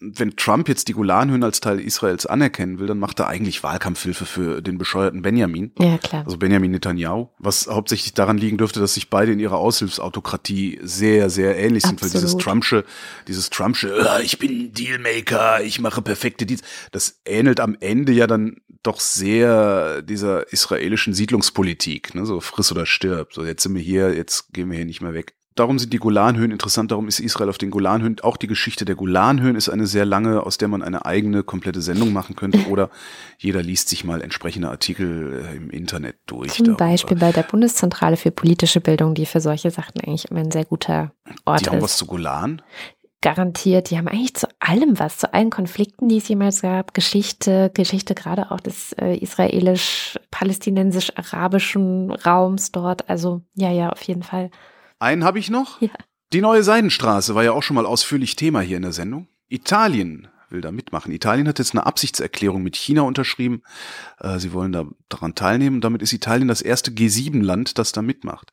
wenn 0.00 0.36
Trump 0.36 0.68
jetzt 0.68 0.88
die 0.88 0.92
Golanhöhen 0.92 1.42
als 1.42 1.60
Teil 1.60 1.80
Israels 1.80 2.26
anerkennen 2.26 2.78
will, 2.78 2.86
dann 2.86 2.98
macht 2.98 3.18
er 3.20 3.28
eigentlich 3.28 3.62
Wahlkampfhilfe 3.62 4.26
für 4.26 4.62
den 4.62 4.78
bescheuerten 4.78 5.22
Benjamin. 5.22 5.72
Ja, 5.78 5.98
klar. 5.98 6.24
Also 6.24 6.38
Benjamin 6.38 6.70
Netanyahu. 6.70 7.28
Was 7.38 7.66
hauptsächlich 7.66 8.14
daran 8.14 8.38
liegen 8.38 8.58
dürfte, 8.58 8.80
dass 8.80 8.94
sich 8.94 9.10
beide 9.10 9.32
in 9.32 9.40
ihrer 9.40 9.58
Aushilfsautokratie 9.58 10.80
sehr, 10.82 11.30
sehr 11.30 11.56
ähnlich 11.58 11.84
sind. 11.84 12.02
Weil 12.02 12.10
dieses 12.10 12.36
Trumpsche, 12.36 12.84
dieses 13.28 13.50
Trumpsche, 13.50 13.96
äh, 13.96 14.22
ich 14.22 14.38
bin 14.38 14.72
Dealmaker, 14.72 15.62
ich 15.62 15.80
mache 15.80 16.02
perfekte 16.02 16.46
Deals, 16.46 16.62
das 16.92 17.20
ähnelt 17.24 17.60
am 17.60 17.76
Ende 17.80 18.12
ja 18.12 18.26
dann 18.26 18.60
doch 18.82 19.00
sehr 19.00 20.02
dieser 20.02 20.52
israelischen 20.52 21.12
Siedlungspolitik. 21.12 22.14
Ne? 22.14 22.24
So 22.24 22.40
friss 22.40 22.70
oder 22.70 22.86
stirb. 22.86 23.32
So 23.32 23.44
jetzt 23.44 23.62
sind 23.62 23.74
wir 23.74 23.82
hier, 23.82 24.14
jetzt 24.14 24.52
gehen 24.52 24.70
wir 24.70 24.76
hier 24.76 24.86
nicht 24.86 25.00
mehr 25.00 25.14
weg. 25.14 25.34
Darum 25.56 25.78
sind 25.78 25.92
die 25.92 25.98
Golanhöhen 25.98 26.52
interessant, 26.52 26.92
darum 26.92 27.08
ist 27.08 27.18
Israel 27.18 27.48
auf 27.48 27.58
den 27.58 27.70
Golanhöhen. 27.70 28.20
Auch 28.20 28.36
die 28.36 28.46
Geschichte 28.46 28.84
der 28.84 28.94
Golanhöhen 28.94 29.56
ist 29.56 29.68
eine 29.68 29.86
sehr 29.86 30.04
lange, 30.04 30.44
aus 30.44 30.58
der 30.58 30.68
man 30.68 30.82
eine 30.82 31.04
eigene 31.04 31.42
komplette 31.42 31.82
Sendung 31.82 32.12
machen 32.12 32.36
könnte. 32.36 32.58
Oder 32.70 32.90
jeder 33.38 33.60
liest 33.62 33.88
sich 33.88 34.04
mal 34.04 34.20
entsprechende 34.20 34.68
Artikel 34.68 35.44
äh, 35.44 35.56
im 35.56 35.70
Internet 35.70 36.18
durch. 36.26 36.52
Zum 36.52 36.66
darüber. 36.66 36.84
Beispiel 36.84 37.16
bei 37.16 37.32
der 37.32 37.42
Bundeszentrale 37.42 38.16
für 38.16 38.30
politische 38.30 38.80
Bildung, 38.80 39.14
die 39.14 39.26
für 39.26 39.40
solche 39.40 39.72
Sachen 39.72 40.00
eigentlich 40.00 40.30
immer 40.30 40.38
ein 40.40 40.52
sehr 40.52 40.66
guter 40.66 41.10
Ort 41.44 41.62
ist. 41.62 41.66
Die 41.66 41.70
haben 41.70 41.82
was 41.82 41.96
zu 41.96 42.06
Golan? 42.06 42.62
Garantiert. 43.22 43.88
Die 43.90 43.96
haben 43.98 44.08
eigentlich 44.08 44.34
zu 44.34 44.46
allem 44.60 44.98
was, 44.98 45.16
zu 45.16 45.32
allen 45.32 45.48
Konflikten, 45.50 46.08
die 46.08 46.18
es 46.18 46.28
jemals 46.28 46.60
gab. 46.60 46.92
Geschichte, 46.94 47.72
Geschichte 47.74 48.14
gerade 48.14 48.52
auch 48.52 48.60
des 48.60 48.92
äh, 48.92 49.16
israelisch-palästinensisch-arabischen 49.16 52.12
Raums 52.12 52.72
dort. 52.72 53.08
Also 53.08 53.40
ja, 53.54 53.72
ja, 53.72 53.88
auf 53.88 54.02
jeden 54.02 54.22
Fall. 54.22 54.50
Einen 54.98 55.24
habe 55.24 55.38
ich 55.38 55.50
noch. 55.50 55.80
Ja. 55.80 55.90
Die 56.32 56.40
neue 56.40 56.62
Seidenstraße 56.62 57.34
war 57.34 57.44
ja 57.44 57.52
auch 57.52 57.62
schon 57.62 57.76
mal 57.76 57.86
ausführlich 57.86 58.36
Thema 58.36 58.60
hier 58.60 58.76
in 58.76 58.82
der 58.82 58.92
Sendung. 58.92 59.28
Italien 59.48 60.28
will 60.50 60.60
da 60.60 60.72
mitmachen. 60.72 61.12
Italien 61.12 61.48
hat 61.48 61.58
jetzt 61.58 61.74
eine 61.74 61.86
Absichtserklärung 61.86 62.62
mit 62.62 62.76
China 62.76 63.02
unterschrieben. 63.02 63.62
Äh, 64.20 64.38
sie 64.38 64.52
wollen 64.52 64.72
da 64.72 64.86
daran 65.08 65.34
teilnehmen. 65.34 65.80
Damit 65.80 66.02
ist 66.02 66.12
Italien 66.12 66.48
das 66.48 66.62
erste 66.62 66.90
G7-Land, 66.90 67.78
das 67.78 67.92
da 67.92 68.02
mitmacht. 68.02 68.52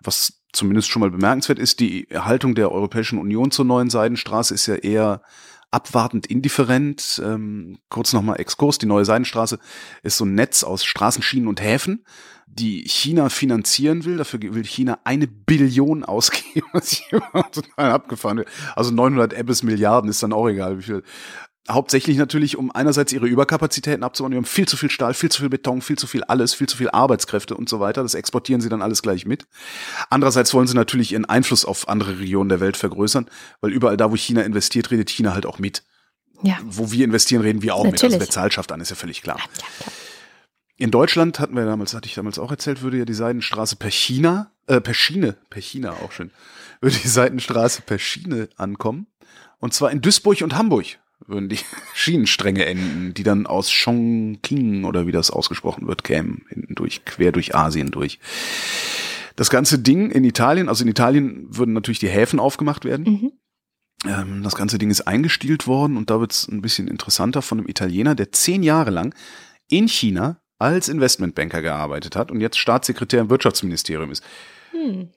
Was 0.00 0.40
zumindest 0.52 0.88
schon 0.88 1.00
mal 1.00 1.10
bemerkenswert 1.10 1.58
ist, 1.58 1.80
die 1.80 2.06
Haltung 2.12 2.54
der 2.54 2.70
Europäischen 2.70 3.18
Union 3.18 3.50
zur 3.50 3.64
neuen 3.64 3.90
Seidenstraße 3.90 4.54
ist 4.54 4.66
ja 4.66 4.76
eher 4.76 5.22
abwartend 5.70 6.26
indifferent. 6.26 7.20
Ähm, 7.24 7.78
kurz 7.88 8.12
nochmal 8.12 8.40
Exkurs. 8.40 8.78
Die 8.78 8.86
neue 8.86 9.04
Seidenstraße 9.04 9.58
ist 10.02 10.16
so 10.16 10.24
ein 10.24 10.34
Netz 10.34 10.62
aus 10.62 10.84
Straßenschienen 10.84 11.48
und 11.48 11.60
Häfen 11.60 12.04
die 12.46 12.84
China 12.88 13.28
finanzieren 13.28 14.04
will. 14.04 14.16
Dafür 14.16 14.40
will 14.42 14.64
China 14.64 14.98
eine 15.04 15.26
Billion 15.26 16.04
ausgeben, 16.04 16.66
was 16.72 16.92
ich 16.92 17.08
total 17.52 17.90
abgefahren 17.90 18.38
will. 18.38 18.46
Also 18.76 18.90
900 18.90 19.32
Ebbes 19.32 19.62
Milliarden 19.62 20.10
ist 20.10 20.22
dann 20.22 20.32
auch 20.32 20.48
egal, 20.48 20.78
wie 20.78 20.82
viel. 20.82 21.02
Hauptsächlich 21.66 22.18
natürlich, 22.18 22.58
um 22.58 22.70
einerseits 22.70 23.10
ihre 23.14 23.26
Überkapazitäten 23.26 24.04
abzubauen. 24.04 24.32
Die 24.32 24.36
haben 24.36 24.44
viel 24.44 24.68
zu 24.68 24.76
viel 24.76 24.90
Stahl, 24.90 25.14
viel 25.14 25.30
zu 25.30 25.40
viel 25.40 25.48
Beton, 25.48 25.80
viel 25.80 25.96
zu 25.96 26.06
viel 26.06 26.22
alles, 26.22 26.52
viel 26.52 26.68
zu 26.68 26.76
viel 26.76 26.90
Arbeitskräfte 26.90 27.56
und 27.56 27.70
so 27.70 27.80
weiter. 27.80 28.02
Das 28.02 28.12
exportieren 28.12 28.60
sie 28.60 28.68
dann 28.68 28.82
alles 28.82 29.00
gleich 29.00 29.24
mit. 29.24 29.46
Andererseits 30.10 30.52
wollen 30.52 30.66
sie 30.66 30.74
natürlich 30.74 31.12
ihren 31.12 31.24
Einfluss 31.24 31.64
auf 31.64 31.88
andere 31.88 32.18
Regionen 32.18 32.50
der 32.50 32.60
Welt 32.60 32.76
vergrößern, 32.76 33.30
weil 33.62 33.72
überall 33.72 33.96
da, 33.96 34.10
wo 34.10 34.16
China 34.16 34.42
investiert, 34.42 34.90
redet 34.90 35.08
China 35.08 35.32
halt 35.32 35.46
auch 35.46 35.58
mit. 35.58 35.84
Ja. 36.42 36.58
Wo 36.62 36.92
wir 36.92 37.02
investieren, 37.06 37.40
reden 37.40 37.62
wir 37.62 37.74
auch 37.74 37.84
natürlich. 37.84 38.02
mit. 38.02 38.12
Also 38.12 38.20
wer 38.20 38.30
Zahl 38.30 38.52
schafft 38.52 38.70
an, 38.70 38.82
ist 38.82 38.90
ja 38.90 38.96
völlig 38.96 39.22
klar. 39.22 39.38
Ja, 39.38 39.44
ja, 39.86 39.92
in 40.76 40.90
Deutschland 40.90 41.38
hatten 41.38 41.54
wir 41.54 41.64
damals, 41.64 41.94
hatte 41.94 42.08
ich 42.08 42.14
damals 42.14 42.38
auch 42.38 42.50
erzählt, 42.50 42.82
würde 42.82 42.98
ja 42.98 43.04
die 43.04 43.14
Seidenstraße 43.14 43.76
per 43.76 43.90
China, 43.90 44.50
äh, 44.66 44.80
per 44.80 44.94
Schiene, 44.94 45.36
per 45.50 45.62
China 45.62 45.92
auch 45.92 46.12
schön, 46.12 46.30
würde 46.80 46.96
die 46.96 47.08
Seidenstraße 47.08 47.82
per 47.82 47.98
Schiene 47.98 48.48
ankommen. 48.56 49.06
Und 49.60 49.72
zwar 49.72 49.90
in 49.90 50.00
Duisburg 50.00 50.42
und 50.42 50.56
Hamburg 50.56 50.98
würden 51.26 51.48
die 51.48 51.60
Schienenstränge 51.94 52.64
enden, 52.64 53.14
die 53.14 53.22
dann 53.22 53.46
aus 53.46 53.70
Chongqing 53.70 54.84
oder 54.84 55.06
wie 55.06 55.12
das 55.12 55.30
ausgesprochen 55.30 55.86
wird, 55.86 56.04
kämen, 56.04 56.44
hinten 56.48 56.74
durch, 56.74 57.04
quer 57.04 57.32
durch 57.32 57.54
Asien 57.54 57.90
durch. 57.90 58.18
Das 59.36 59.50
ganze 59.50 59.78
Ding 59.78 60.10
in 60.10 60.24
Italien, 60.24 60.68
also 60.68 60.84
in 60.84 60.90
Italien 60.90 61.46
würden 61.48 61.72
natürlich 61.72 61.98
die 61.98 62.08
Häfen 62.08 62.38
aufgemacht 62.38 62.84
werden. 62.84 63.04
Mhm. 63.04 63.32
Ähm, 64.06 64.42
das 64.42 64.54
ganze 64.54 64.78
Ding 64.78 64.90
ist 64.90 65.02
eingestielt 65.02 65.66
worden 65.66 65.96
und 65.96 66.10
da 66.10 66.20
wird 66.20 66.32
es 66.32 66.48
ein 66.48 66.62
bisschen 66.62 66.88
interessanter 66.88 67.42
von 67.42 67.58
einem 67.58 67.68
Italiener, 67.68 68.14
der 68.14 68.32
zehn 68.32 68.62
Jahre 68.62 68.90
lang 68.90 69.14
in 69.68 69.88
China 69.88 70.40
als 70.64 70.88
Investmentbanker 70.88 71.62
gearbeitet 71.62 72.16
hat 72.16 72.30
und 72.30 72.40
jetzt 72.40 72.58
Staatssekretär 72.58 73.20
im 73.20 73.30
Wirtschaftsministerium 73.30 74.10
ist. 74.10 74.24
Hm. 74.70 75.10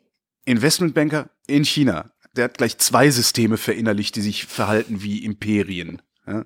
Investmentbanker 0.46 1.30
in 1.48 1.64
China. 1.64 2.12
Der 2.36 2.46
hat 2.46 2.58
gleich 2.58 2.78
zwei 2.78 3.10
Systeme 3.10 3.58
verinnerlicht, 3.58 4.16
die 4.16 4.22
sich 4.22 4.46
verhalten 4.46 5.02
wie 5.02 5.24
Imperien. 5.24 6.02
Ja. 6.28 6.46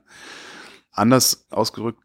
Anders 0.91 1.47
ausgerückt, 1.49 2.01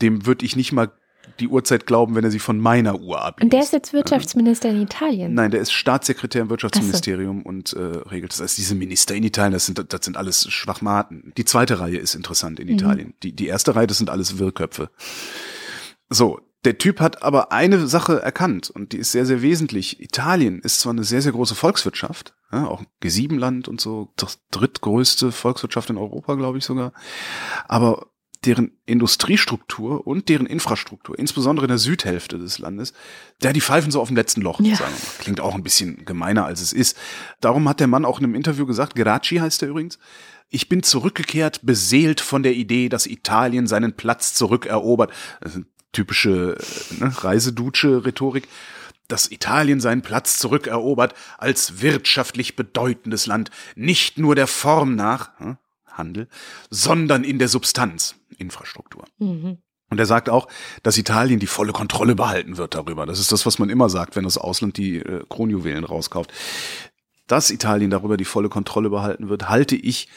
dem 0.00 0.26
würde 0.26 0.44
ich 0.44 0.56
nicht 0.56 0.72
mal 0.72 0.92
die 1.40 1.48
Uhrzeit 1.48 1.86
glauben, 1.86 2.14
wenn 2.14 2.24
er 2.24 2.30
sie 2.30 2.38
von 2.38 2.58
meiner 2.58 3.00
Uhr 3.00 3.22
abliest. 3.22 3.44
Und 3.44 3.52
der 3.52 3.60
ist 3.60 3.72
jetzt 3.72 3.92
Wirtschaftsminister 3.92 4.68
in 4.70 4.82
Italien? 4.82 5.34
Nein, 5.34 5.50
der 5.50 5.60
ist 5.60 5.72
Staatssekretär 5.72 6.42
im 6.42 6.50
Wirtschaftsministerium 6.50 7.42
so. 7.42 7.48
und 7.48 7.72
äh, 7.74 7.78
regelt 8.08 8.32
das. 8.32 8.40
Also 8.40 8.56
diese 8.56 8.74
Minister 8.74 9.14
in 9.14 9.22
Italien, 9.22 9.52
das 9.52 9.66
sind, 9.66 9.92
das 9.92 10.04
sind 10.04 10.16
alles 10.16 10.50
Schwachmaten. 10.50 11.32
Die 11.36 11.44
zweite 11.44 11.78
Reihe 11.78 11.96
ist 11.98 12.14
interessant 12.14 12.60
in 12.60 12.68
mhm. 12.68 12.74
Italien. 12.74 13.14
Die, 13.22 13.32
die 13.32 13.46
erste 13.46 13.74
Reihe, 13.74 13.86
das 13.86 13.98
sind 13.98 14.10
alles 14.10 14.38
Wirrköpfe. 14.38 14.90
So, 16.12 16.40
der 16.64 16.78
Typ 16.78 17.00
hat 17.00 17.22
aber 17.22 17.52
eine 17.52 17.86
Sache 17.88 18.22
erkannt 18.22 18.70
und 18.70 18.92
die 18.92 18.98
ist 18.98 19.12
sehr, 19.12 19.26
sehr 19.26 19.42
wesentlich. 19.42 20.00
Italien 20.00 20.60
ist 20.60 20.80
zwar 20.80 20.92
eine 20.92 21.04
sehr, 21.04 21.22
sehr 21.22 21.32
große 21.32 21.54
Volkswirtschaft, 21.54 22.34
ja, 22.52 22.66
auch 22.66 22.82
G7-Land 23.02 23.66
und 23.66 23.80
so, 23.80 24.12
das 24.16 24.40
drittgrößte 24.50 25.32
Volkswirtschaft 25.32 25.90
in 25.90 25.98
Europa, 25.98 26.34
glaube 26.34 26.58
ich 26.58 26.64
sogar, 26.64 26.92
aber 27.66 28.06
deren 28.44 28.72
Industriestruktur 28.86 30.06
und 30.06 30.28
deren 30.28 30.46
Infrastruktur, 30.46 31.18
insbesondere 31.18 31.66
in 31.66 31.70
der 31.70 31.78
Südhälfte 31.78 32.38
des 32.38 32.58
Landes, 32.58 32.92
der 33.42 33.52
die 33.52 33.60
pfeifen 33.60 33.92
so 33.92 34.00
auf 34.00 34.08
dem 34.08 34.16
letzten 34.16 34.42
Loch. 34.42 34.60
Ja. 34.60 34.76
Sagen. 34.76 34.94
Klingt 35.20 35.40
auch 35.40 35.54
ein 35.54 35.62
bisschen 35.62 36.04
gemeiner, 36.04 36.44
als 36.44 36.60
es 36.60 36.72
ist. 36.72 36.96
Darum 37.40 37.68
hat 37.68 37.78
der 37.78 37.86
Mann 37.86 38.04
auch 38.04 38.18
in 38.18 38.24
einem 38.24 38.34
Interview 38.34 38.66
gesagt, 38.66 38.96
Geraci 38.96 39.36
heißt 39.36 39.62
er 39.62 39.68
übrigens, 39.68 39.98
ich 40.54 40.68
bin 40.68 40.82
zurückgekehrt, 40.82 41.60
beseelt 41.62 42.20
von 42.20 42.42
der 42.42 42.54
Idee, 42.54 42.90
dass 42.90 43.06
Italien 43.06 43.66
seinen 43.66 43.94
Platz 43.94 44.34
zurückerobert. 44.34 45.10
Das 45.40 45.54
sind 45.54 45.66
typische 45.92 46.56
ne, 46.98 47.12
Reisedutsche-Rhetorik, 47.16 48.48
dass 49.08 49.30
Italien 49.30 49.80
seinen 49.80 50.02
Platz 50.02 50.38
zurückerobert 50.38 51.14
als 51.38 51.82
wirtschaftlich 51.82 52.56
bedeutendes 52.56 53.26
Land, 53.26 53.50
nicht 53.76 54.18
nur 54.18 54.34
der 54.34 54.46
Form 54.46 54.94
nach, 54.94 55.38
hm, 55.38 55.58
Handel, 55.86 56.28
sondern 56.70 57.24
in 57.24 57.38
der 57.38 57.48
Substanz, 57.48 58.14
Infrastruktur. 58.38 59.04
Mhm. 59.18 59.58
Und 59.90 59.98
er 59.98 60.06
sagt 60.06 60.30
auch, 60.30 60.48
dass 60.82 60.96
Italien 60.96 61.38
die 61.38 61.46
volle 61.46 61.72
Kontrolle 61.72 62.14
behalten 62.14 62.56
wird 62.56 62.74
darüber. 62.74 63.04
Das 63.04 63.18
ist 63.18 63.30
das, 63.30 63.44
was 63.44 63.58
man 63.58 63.68
immer 63.68 63.90
sagt, 63.90 64.16
wenn 64.16 64.24
das 64.24 64.38
Ausland 64.38 64.78
die 64.78 64.96
äh, 64.96 65.22
Kronjuwelen 65.28 65.84
rauskauft. 65.84 66.32
Dass 67.26 67.50
Italien 67.50 67.90
darüber 67.90 68.16
die 68.16 68.24
volle 68.24 68.48
Kontrolle 68.48 68.88
behalten 68.88 69.28
wird, 69.28 69.50
halte 69.50 69.76
ich 69.76 70.08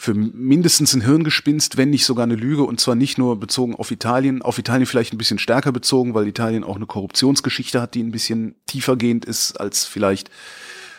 für 0.00 0.14
mindestens 0.14 0.94
ein 0.94 1.00
Hirngespinst, 1.00 1.76
wenn 1.76 1.90
nicht 1.90 2.06
sogar 2.06 2.22
eine 2.22 2.36
Lüge 2.36 2.62
und 2.62 2.78
zwar 2.78 2.94
nicht 2.94 3.18
nur 3.18 3.38
bezogen 3.38 3.74
auf 3.74 3.90
Italien, 3.90 4.42
auf 4.42 4.56
Italien 4.56 4.86
vielleicht 4.86 5.12
ein 5.12 5.18
bisschen 5.18 5.40
stärker 5.40 5.72
bezogen, 5.72 6.14
weil 6.14 6.28
Italien 6.28 6.62
auch 6.62 6.76
eine 6.76 6.86
Korruptionsgeschichte 6.86 7.82
hat, 7.82 7.94
die 7.94 8.04
ein 8.04 8.12
bisschen 8.12 8.54
tiefergehend 8.66 9.24
ist 9.24 9.60
als 9.60 9.84
vielleicht 9.84 10.30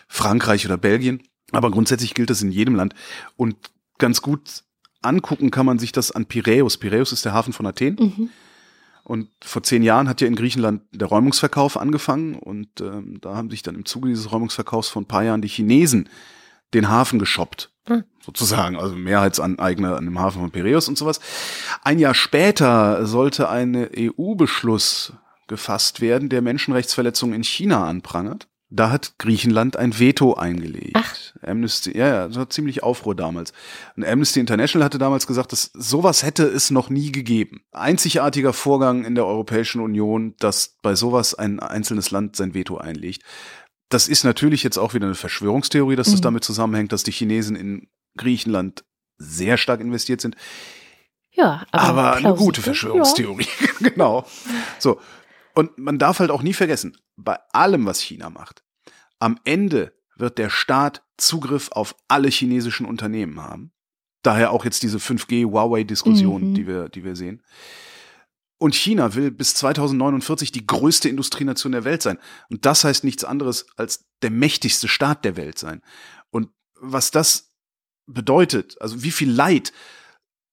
Frankreich 0.09 0.65
oder 0.65 0.77
Belgien. 0.77 1.23
Aber 1.53 1.71
grundsätzlich 1.71 2.13
gilt 2.13 2.29
das 2.29 2.41
in 2.41 2.51
jedem 2.51 2.75
Land 2.75 2.93
und 3.37 3.55
ganz 3.97 4.21
gut 4.21 4.63
angucken 5.01 5.49
kann 5.49 5.65
man 5.65 5.79
sich 5.79 5.93
das 5.93 6.11
an 6.11 6.25
Piräus. 6.25 6.77
Piräus 6.77 7.13
ist 7.13 7.23
der 7.23 7.33
Hafen 7.33 7.53
von 7.53 7.65
Athen. 7.65 7.95
Mhm. 7.95 8.29
Und 9.05 9.29
vor 9.41 9.63
zehn 9.63 9.81
Jahren 9.81 10.09
hat 10.09 10.19
ja 10.19 10.27
in 10.27 10.35
Griechenland 10.35 10.81
der 10.91 11.07
Räumungsverkauf 11.07 11.77
angefangen 11.77 12.35
und 12.35 12.81
ähm, 12.81 13.19
da 13.21 13.33
haben 13.33 13.49
sich 13.49 13.63
dann 13.63 13.75
im 13.75 13.85
Zuge 13.85 14.09
dieses 14.09 14.31
Räumungsverkaufs 14.31 14.89
vor 14.89 15.01
ein 15.01 15.07
paar 15.07 15.23
Jahren 15.23 15.41
die 15.41 15.47
Chinesen 15.47 16.09
den 16.73 16.89
Hafen 16.89 17.17
geshoppt 17.17 17.71
sozusagen, 18.23 18.75
also 18.77 18.95
Mehrheitsaneigner 18.95 19.97
an 19.97 20.05
dem 20.05 20.19
Hafen 20.19 20.41
von 20.41 20.51
Piraeus 20.51 20.87
und 20.87 20.97
sowas. 20.97 21.19
Ein 21.83 21.99
Jahr 21.99 22.13
später 22.13 23.05
sollte 23.05 23.49
ein 23.49 23.89
EU-Beschluss 23.95 25.13
gefasst 25.47 25.99
werden, 26.01 26.29
der 26.29 26.41
Menschenrechtsverletzungen 26.41 27.35
in 27.35 27.43
China 27.43 27.87
anprangert. 27.87 28.47
Da 28.71 28.91
hat 28.91 29.15
Griechenland 29.17 29.77
ein 29.77 29.97
Veto 29.97 30.35
eingelegt. 30.35 30.91
Ach. 30.93 31.15
Amnesty, 31.41 31.97
ja, 31.97 32.07
ja, 32.07 32.27
das 32.27 32.37
war 32.37 32.49
ziemlich 32.51 32.83
Aufruhr 32.83 33.15
damals. 33.15 33.51
Und 33.97 34.05
Amnesty 34.05 34.39
International 34.39 34.85
hatte 34.85 34.99
damals 34.99 35.25
gesagt, 35.25 35.51
dass 35.51 35.71
sowas 35.73 36.21
hätte 36.21 36.43
es 36.43 36.69
noch 36.69 36.91
nie 36.91 37.11
gegeben. 37.11 37.61
Einzigartiger 37.71 38.53
Vorgang 38.53 39.05
in 39.05 39.15
der 39.15 39.25
Europäischen 39.25 39.81
Union, 39.81 40.35
dass 40.37 40.75
bei 40.83 40.93
sowas 40.93 41.33
ein 41.33 41.59
einzelnes 41.59 42.11
Land 42.11 42.35
sein 42.35 42.53
Veto 42.53 42.77
einlegt. 42.77 43.23
Das 43.89 44.07
ist 44.07 44.23
natürlich 44.23 44.63
jetzt 44.63 44.77
auch 44.77 44.93
wieder 44.93 45.07
eine 45.07 45.15
Verschwörungstheorie, 45.15 45.95
dass 45.95 46.07
das 46.07 46.17
mhm. 46.17 46.23
damit 46.23 46.43
zusammenhängt, 46.43 46.91
dass 46.91 47.03
die 47.03 47.11
Chinesen 47.11 47.55
in 47.55 47.87
Griechenland 48.17 48.83
sehr 49.17 49.57
stark 49.57 49.81
investiert 49.81 50.21
sind. 50.21 50.35
Ja, 51.31 51.65
aber, 51.71 52.13
aber 52.13 52.15
eine 52.15 52.35
gute 52.35 52.61
Verschwörungstheorie. 52.61 53.47
Ja. 53.59 53.67
genau. 53.89 54.25
So. 54.77 54.99
Und 55.55 55.77
man 55.77 55.97
darf 55.97 56.19
halt 56.19 56.31
auch 56.31 56.41
nie 56.41 56.53
vergessen, 56.53 56.97
bei 57.17 57.37
allem, 57.51 57.85
was 57.85 57.99
China 57.99 58.29
macht, 58.29 58.63
am 59.19 59.39
Ende 59.43 59.93
wird 60.15 60.37
der 60.37 60.49
Staat 60.49 61.03
Zugriff 61.17 61.69
auf 61.71 61.95
alle 62.07 62.29
chinesischen 62.29 62.85
Unternehmen 62.85 63.41
haben. 63.41 63.71
Daher 64.21 64.51
auch 64.51 64.65
jetzt 64.65 64.83
diese 64.83 64.97
5G-Huawei-Diskussion, 64.97 66.49
mhm. 66.49 66.53
die 66.53 66.67
wir, 66.67 66.89
die 66.89 67.03
wir 67.03 67.15
sehen. 67.15 67.41
Und 68.59 68.75
China 68.75 69.15
will 69.15 69.31
bis 69.31 69.55
2049 69.55 70.51
die 70.51 70.67
größte 70.67 71.07
Industrienation 71.07 71.71
der 71.71 71.85
Welt 71.85 72.01
sein. 72.01 72.19
Und 72.49 72.65
das 72.65 72.83
heißt 72.83 73.05
nichts 73.05 73.23
anderes 73.23 73.65
als 73.77 74.05
der 74.21 74.31
mächtigste 74.31 74.89
Staat 74.89 75.23
der 75.23 75.37
Welt 75.37 75.57
sein. 75.57 75.81
Und 76.29 76.49
was 76.75 77.09
das 77.09 77.53
bedeutet, 78.05 78.75
also 78.81 79.01
wie 79.01 79.11
viel 79.11 79.31
Leid 79.31 79.71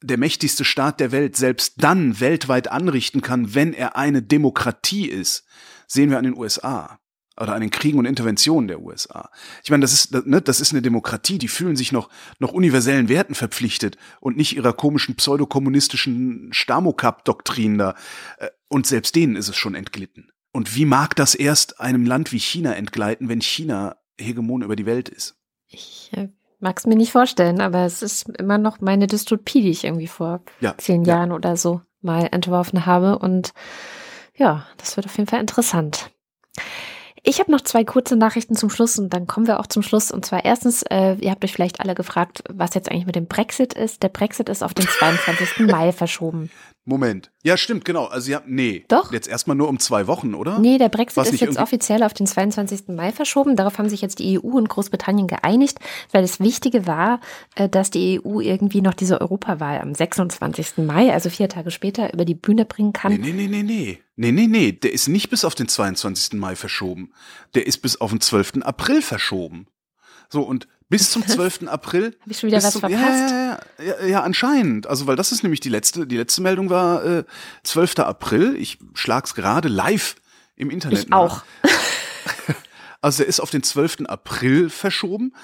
der 0.03 0.19
mächtigste 0.19 0.65
Staat 0.65 1.01
der 1.01 1.11
Welt 1.11 1.37
selbst 1.37 1.75
dann 1.79 2.21
weltweit 2.21 2.69
anrichten 2.69 3.23
kann, 3.23 3.55
wenn 3.55 3.73
er 3.73 3.97
eine 3.97 4.23
Demokratie 4.23 5.09
ist, 5.09 5.45
sehen 5.89 6.11
wir 6.11 6.19
an 6.19 6.25
den 6.25 6.37
USA. 6.37 7.01
Oder 7.39 7.55
an 7.55 7.61
den 7.61 7.71
Kriegen 7.71 7.99
und 7.99 8.07
Interventionen 8.07 8.69
der 8.69 8.81
USA. 8.81 9.31
Ich 9.63 9.71
meine, 9.71 9.83
das 9.83 9.93
ist, 9.93 10.27
ne, 10.27 10.41
das 10.41 10.61
ist 10.61 10.73
eine 10.73 10.83
Demokratie, 10.83 11.39
die 11.39 11.49
fühlen 11.49 11.77
sich 11.77 11.93
noch, 11.93 12.09
noch 12.39 12.53
universellen 12.53 13.09
Werten 13.09 13.35
verpflichtet 13.35 13.97
und 14.21 14.37
nicht 14.37 14.57
ihrer 14.57 14.73
komischen 14.73 15.17
pseudokommunistischen 15.17 16.49
Stamokap-Doktrin 16.53 17.79
da. 17.79 17.95
Äh, 18.39 18.49
und 18.69 18.87
selbst 18.87 19.15
denen 19.15 19.37
ist 19.37 19.49
es 19.49 19.57
schon 19.57 19.75
entglitten. 19.75 20.31
Und 20.53 20.75
wie 20.75 20.87
mag 20.87 21.15
das 21.17 21.35
erst 21.35 21.81
einem 21.81 22.07
Land 22.07 22.33
wie 22.33 22.39
China 22.39 22.75
entgleiten, 22.75 23.29
wenn 23.29 23.43
China 23.43 23.97
Hegemon 24.19 24.63
über 24.63 24.77
die 24.77 24.87
Welt 24.87 25.09
ist? 25.09 25.37
Ich 25.69 26.11
äh, 26.15 26.29
mag 26.61 26.79
es 26.79 26.87
mir 26.87 26.97
nicht 26.97 27.13
vorstellen, 27.13 27.61
aber 27.61 27.85
es 27.85 28.03
ist 28.03 28.29
immer 28.39 28.57
noch 28.57 28.81
meine 28.81 29.07
Dystopie, 29.07 29.61
die 29.61 29.71
ich 29.71 29.85
irgendwie 29.85 30.07
vor 30.07 30.41
ja, 30.61 30.75
zehn 30.79 31.05
ja. 31.05 31.17
Jahren 31.17 31.33
oder 31.33 31.57
so 31.57 31.83
mal 32.01 32.29
entworfen 32.33 32.87
habe. 32.87 33.19
Und 33.19 33.53
ja, 34.35 34.67
das 34.79 34.97
wird 34.97 35.07
auf 35.07 35.17
jeden 35.19 35.29
Fall 35.29 35.41
interessant. 35.41 36.11
Ich 37.29 37.41
habe 37.41 37.51
noch 37.51 37.61
zwei 37.61 37.83
kurze 37.83 38.15
Nachrichten 38.15 38.55
zum 38.55 38.71
Schluss 38.71 39.01
und 39.01 39.13
dann 39.13 39.27
kommen 39.27 39.49
wir 39.49 39.59
auch 39.59 39.67
zum 39.67 39.83
Schluss. 39.83 40.13
Und 40.13 40.25
zwar 40.25 40.45
erstens, 40.45 40.85
äh, 40.85 41.15
ihr 41.15 41.33
habt 41.33 41.45
euch 41.45 41.53
vielleicht 41.53 41.81
alle 41.81 41.97
gefragt, 41.97 42.45
was 42.49 42.75
jetzt 42.75 42.89
eigentlich 42.89 43.07
mit 43.07 43.17
dem 43.17 43.27
Brexit 43.27 43.73
ist. 43.73 44.05
Der 44.05 44.11
Brexit 44.11 44.49
ist 44.49 44.63
auf 44.63 44.75
den 44.75 44.87
22. 44.99 45.67
Mai 45.67 45.91
verschoben. 45.91 46.51
Moment. 46.89 47.33
Ja, 47.43 47.57
stimmt, 47.57 47.85
genau. 47.85 48.05
Also 48.05 48.31
ja, 48.31 48.43
nee. 48.47 48.85
Doch. 48.87 49.13
Jetzt 49.13 49.27
erstmal 49.27 49.57
nur 49.57 49.69
um 49.69 49.81
zwei 49.81 50.07
Wochen, 50.07 50.35
oder? 50.35 50.61
Nee, 50.61 50.79
der 50.79 50.89
Brexit 50.89 51.17
Was 51.17 51.33
ist 51.33 51.41
jetzt 51.41 51.59
offiziell 51.59 52.05
auf 52.05 52.15
den 52.15 52.29
22. 52.29 52.85
Mai 52.87 53.11
verschoben. 53.11 53.57
Darauf 53.57 53.79
haben 53.79 53.89
sich 53.89 54.01
jetzt 54.01 54.21
die 54.21 54.39
EU 54.39 54.57
und 54.57 54.69
Großbritannien 54.69 55.27
geeinigt, 55.27 55.81
weil 56.13 56.23
das 56.23 56.39
Wichtige 56.39 56.87
war, 56.87 57.21
äh, 57.57 57.69
dass 57.69 57.91
die 57.91 58.21
EU 58.25 58.41
irgendwie 58.41 58.83
noch 58.83 58.95
diese 58.95 59.21
Europawahl 59.21 59.81
am 59.81 59.95
26. 59.95 60.79
Mai, 60.79 61.13
also 61.13 61.29
vier 61.29 61.49
Tage 61.49 61.73
später, 61.73 62.15
über 62.15 62.25
die 62.25 62.37
Bühne 62.37 62.65
bringen 62.65 62.93
kann. 62.93 63.13
Nee, 63.13 63.33
nee, 63.33 63.33
nee, 63.33 63.49
nee, 63.49 63.63
nee. 63.65 63.99
Nee, 64.15 64.31
nee, 64.33 64.47
nee. 64.47 64.71
Der 64.71 64.93
ist 64.93 65.09
nicht 65.09 65.29
bis 65.29 65.45
auf 65.45 65.57
den 65.57 65.67
22. 65.67 66.35
Mai 66.35 66.55
verschoben. 66.55 67.13
Der 67.57 67.67
ist 67.67 67.79
bis 67.79 68.01
auf 68.01 68.11
den 68.11 68.21
12. 68.21 68.63
April 68.63 69.03
verschoben. 69.03 69.67
So, 70.29 70.43
und 70.43 70.69
bis 70.89 71.11
zum 71.11 71.27
12. 71.27 71.69
April. 71.69 72.17
Habe 72.21 72.31
ich 72.31 72.39
schon 72.39 72.49
wieder 72.49 72.63
was 72.63 72.73
zum, 72.73 72.81
verpasst? 72.81 73.31
Ja, 73.31 73.59
ja, 73.79 73.85
ja, 73.85 74.07
ja, 74.07 74.23
anscheinend. 74.23 74.87
Also, 74.87 75.07
weil 75.07 75.17
das 75.17 75.33
ist 75.33 75.43
nämlich 75.43 75.61
die 75.61 75.69
letzte, 75.69 76.07
die 76.07 76.17
letzte 76.17 76.43
Meldung 76.43 76.71
war 76.71 77.05
äh, 77.05 77.25
12. 77.65 78.01
April. 78.01 78.57
Ich 78.57 78.79
schlag's 78.95 79.35
gerade 79.35 79.69
live 79.69 80.17
im 80.55 80.71
Internet. 80.71 80.99
Ich 81.01 81.09
nach. 81.09 81.19
auch. 81.19 81.43
also, 83.01 83.23
er 83.23 83.29
ist 83.29 83.41
auf 83.41 83.51
den 83.51 83.63
12. 83.63 84.07
April 84.07 84.71
verschoben. 84.71 85.35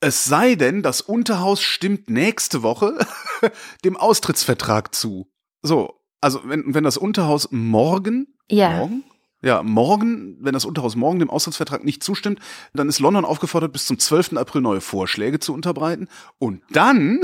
Es 0.00 0.24
sei 0.24 0.56
denn, 0.56 0.82
das 0.82 1.00
Unterhaus 1.00 1.62
stimmt 1.62 2.10
nächste 2.10 2.62
Woche 2.62 2.98
dem 3.84 3.96
Austrittsvertrag 3.96 4.94
zu. 4.94 5.30
So, 5.62 6.00
also 6.20 6.40
wenn, 6.44 6.74
wenn 6.74 6.82
das 6.82 6.96
Unterhaus 6.96 7.48
morgen, 7.52 8.26
ja. 8.50 8.70
morgen 8.78 9.04
ja, 9.42 9.62
morgen, 9.62 10.36
wenn 10.40 10.54
das 10.54 10.64
Unterhaus 10.64 10.94
morgen 10.94 11.18
dem 11.18 11.28
Austrittsvertrag 11.28 11.84
nicht 11.84 12.02
zustimmt, 12.04 12.38
dann 12.74 12.88
ist 12.88 13.00
London 13.00 13.24
aufgefordert, 13.24 13.72
bis 13.72 13.86
zum 13.86 13.98
12. 13.98 14.36
April 14.36 14.60
neue 14.60 14.80
Vorschläge 14.80 15.40
zu 15.40 15.52
unterbreiten. 15.52 16.08
Und 16.38 16.62
dann 16.70 17.20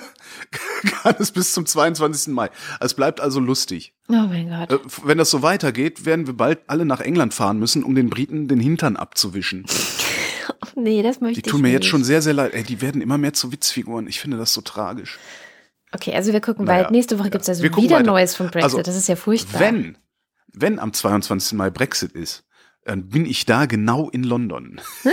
kann 1.02 1.14
es 1.18 1.32
bis 1.32 1.52
zum 1.52 1.66
22. 1.66 2.32
Mai. 2.32 2.48
Es 2.80 2.94
bleibt 2.94 3.20
also 3.20 3.38
lustig. 3.38 3.92
Oh 4.08 4.12
mein 4.12 4.48
Gott. 4.48 4.72
Äh, 4.72 4.78
wenn 5.04 5.18
das 5.18 5.30
so 5.30 5.42
weitergeht, 5.42 6.06
werden 6.06 6.26
wir 6.26 6.34
bald 6.34 6.60
alle 6.68 6.86
nach 6.86 7.00
England 7.00 7.34
fahren 7.34 7.58
müssen, 7.58 7.84
um 7.84 7.94
den 7.94 8.08
Briten 8.08 8.48
den 8.48 8.60
Hintern 8.60 8.96
abzuwischen. 8.96 9.66
nee, 10.74 11.02
das 11.02 11.20
möchte 11.20 11.32
ich 11.32 11.36
nicht. 11.36 11.46
Die 11.46 11.50
tun 11.50 11.60
mir 11.60 11.68
nicht. 11.68 11.74
jetzt 11.74 11.86
schon 11.86 12.02
sehr, 12.02 12.22
sehr 12.22 12.32
leid. 12.32 12.54
Ey, 12.54 12.62
die 12.62 12.80
werden 12.80 13.02
immer 13.02 13.18
mehr 13.18 13.34
zu 13.34 13.52
Witzfiguren. 13.52 14.06
Ich 14.06 14.20
finde 14.20 14.38
das 14.38 14.54
so 14.54 14.62
tragisch. 14.62 15.18
Okay, 15.92 16.14
also 16.14 16.32
wir 16.32 16.40
gucken 16.40 16.64
naja, 16.64 16.84
weit. 16.84 16.90
Nächste 16.92 17.18
Woche 17.18 17.28
ja. 17.28 17.30
gibt 17.30 17.42
es 17.42 17.48
also 17.50 17.62
wieder 17.62 17.76
weiter. 17.76 18.02
Neues 18.02 18.34
von 18.34 18.46
Brexit. 18.46 18.64
Also, 18.64 18.82
das 18.82 18.96
ist 18.96 19.08
ja 19.08 19.16
furchtbar. 19.16 19.60
Wenn 19.60 19.98
wenn 20.56 20.78
am 20.78 20.92
22. 20.92 21.56
Mai 21.56 21.70
Brexit 21.70 22.12
ist, 22.12 22.44
dann 22.84 23.08
bin 23.08 23.26
ich 23.26 23.44
da 23.44 23.66
genau 23.66 24.08
in 24.10 24.22
London. 24.22 24.80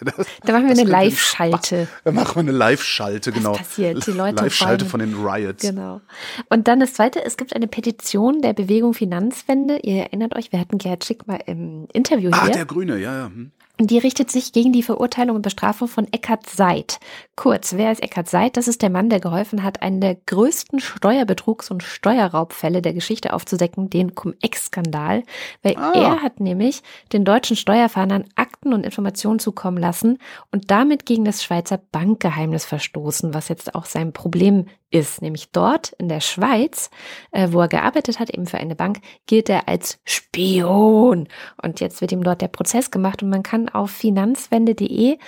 das, 0.00 0.26
da 0.42 0.52
machen 0.52 0.66
wir 0.66 0.72
eine 0.72 0.82
Live-Schalte. 0.82 1.86
Da 2.04 2.10
machen 2.10 2.34
wir 2.34 2.40
eine 2.40 2.50
Live-Schalte, 2.50 3.30
genau. 3.30 3.52
Was 3.52 3.58
passiert? 3.58 4.06
Die 4.06 4.10
Leute 4.10 4.42
Live-Schalte 4.42 4.84
von 4.84 5.00
den 5.00 5.14
Riots. 5.14 5.62
Genau. 5.62 6.00
Und 6.48 6.66
dann 6.66 6.80
das 6.80 6.94
zweite, 6.94 7.24
es 7.24 7.36
gibt 7.36 7.54
eine 7.54 7.68
Petition 7.68 8.42
der 8.42 8.52
Bewegung 8.52 8.94
Finanzwende. 8.94 9.78
Ihr 9.82 10.02
erinnert 10.02 10.36
euch, 10.36 10.50
wir 10.50 10.58
hatten 10.58 10.78
Gerhard 10.78 11.04
Schick 11.04 11.26
mal 11.28 11.40
im 11.46 11.86
Interview 11.92 12.30
ah, 12.32 12.42
hier. 12.42 12.52
Ah, 12.52 12.56
der 12.56 12.66
Grüne, 12.66 12.98
ja, 12.98 13.16
ja. 13.16 13.26
Hm. 13.26 13.52
Die 13.80 13.98
richtet 13.98 14.28
sich 14.28 14.52
gegen 14.52 14.72
die 14.72 14.82
Verurteilung 14.82 15.36
und 15.36 15.42
Bestrafung 15.42 15.86
von 15.86 16.12
Eckhard 16.12 16.48
Seid. 16.50 16.98
Kurz, 17.36 17.74
wer 17.76 17.92
ist 17.92 18.02
Eckhard 18.02 18.28
Seid? 18.28 18.56
Das 18.56 18.66
ist 18.66 18.82
der 18.82 18.90
Mann, 18.90 19.08
der 19.08 19.20
geholfen 19.20 19.62
hat, 19.62 19.82
einen 19.82 20.00
der 20.00 20.16
größten 20.16 20.80
Steuerbetrugs- 20.80 21.70
und 21.70 21.84
Steuerraubfälle 21.84 22.82
der 22.82 22.92
Geschichte 22.92 23.32
aufzudecken, 23.32 23.88
den 23.88 24.16
Cum-Ex-Skandal. 24.16 25.22
Weil 25.62 25.76
ah. 25.76 25.92
er 25.94 26.22
hat 26.22 26.40
nämlich 26.40 26.82
den 27.12 27.24
deutschen 27.24 27.54
Steuerfahndern 27.54 28.24
Akten 28.34 28.72
und 28.72 28.84
Informationen 28.84 29.38
zukommen 29.38 29.78
lassen 29.78 30.18
und 30.50 30.72
damit 30.72 31.06
gegen 31.06 31.24
das 31.24 31.44
Schweizer 31.44 31.80
Bankgeheimnis 31.92 32.64
verstoßen, 32.64 33.32
was 33.32 33.48
jetzt 33.48 33.76
auch 33.76 33.84
sein 33.84 34.12
Problem 34.12 34.66
ist. 34.90 35.22
Nämlich 35.22 35.50
dort 35.52 35.92
in 35.98 36.08
der 36.08 36.20
Schweiz, 36.20 36.90
äh, 37.30 37.48
wo 37.50 37.60
er 37.60 37.68
gearbeitet 37.68 38.18
hat, 38.18 38.30
eben 38.30 38.46
für 38.46 38.58
eine 38.58 38.74
Bank, 38.74 39.00
gilt 39.26 39.48
er 39.48 39.68
als 39.68 40.00
Spion. 40.04 41.28
Und 41.62 41.80
jetzt 41.80 42.00
wird 42.00 42.12
ihm 42.12 42.24
dort 42.24 42.42
der 42.42 42.48
Prozess 42.48 42.90
gemacht 42.90 43.22
und 43.22 43.30
man 43.30 43.42
kann 43.42 43.68
auf 43.68 43.90
finanzwende.de 43.90 45.18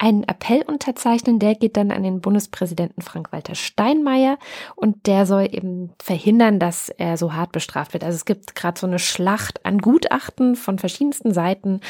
einen 0.00 0.24
Appell 0.24 0.62
unterzeichnen, 0.62 1.38
der 1.38 1.54
geht 1.54 1.76
dann 1.76 1.90
an 1.90 2.02
den 2.02 2.22
Bundespräsidenten 2.22 3.02
Frank-Walter 3.02 3.54
Steinmeier 3.54 4.38
und 4.74 5.06
der 5.06 5.26
soll 5.26 5.48
eben 5.52 5.92
verhindern, 6.02 6.58
dass 6.58 6.88
er 6.88 7.18
so 7.18 7.34
hart 7.34 7.52
bestraft 7.52 7.92
wird. 7.92 8.02
Also 8.02 8.16
es 8.16 8.24
gibt 8.24 8.54
gerade 8.54 8.80
so 8.80 8.86
eine 8.86 8.98
Schlacht 8.98 9.64
an 9.66 9.78
Gutachten 9.78 10.56
von 10.56 10.78
verschiedensten 10.78 11.34
Seiten 11.34 11.80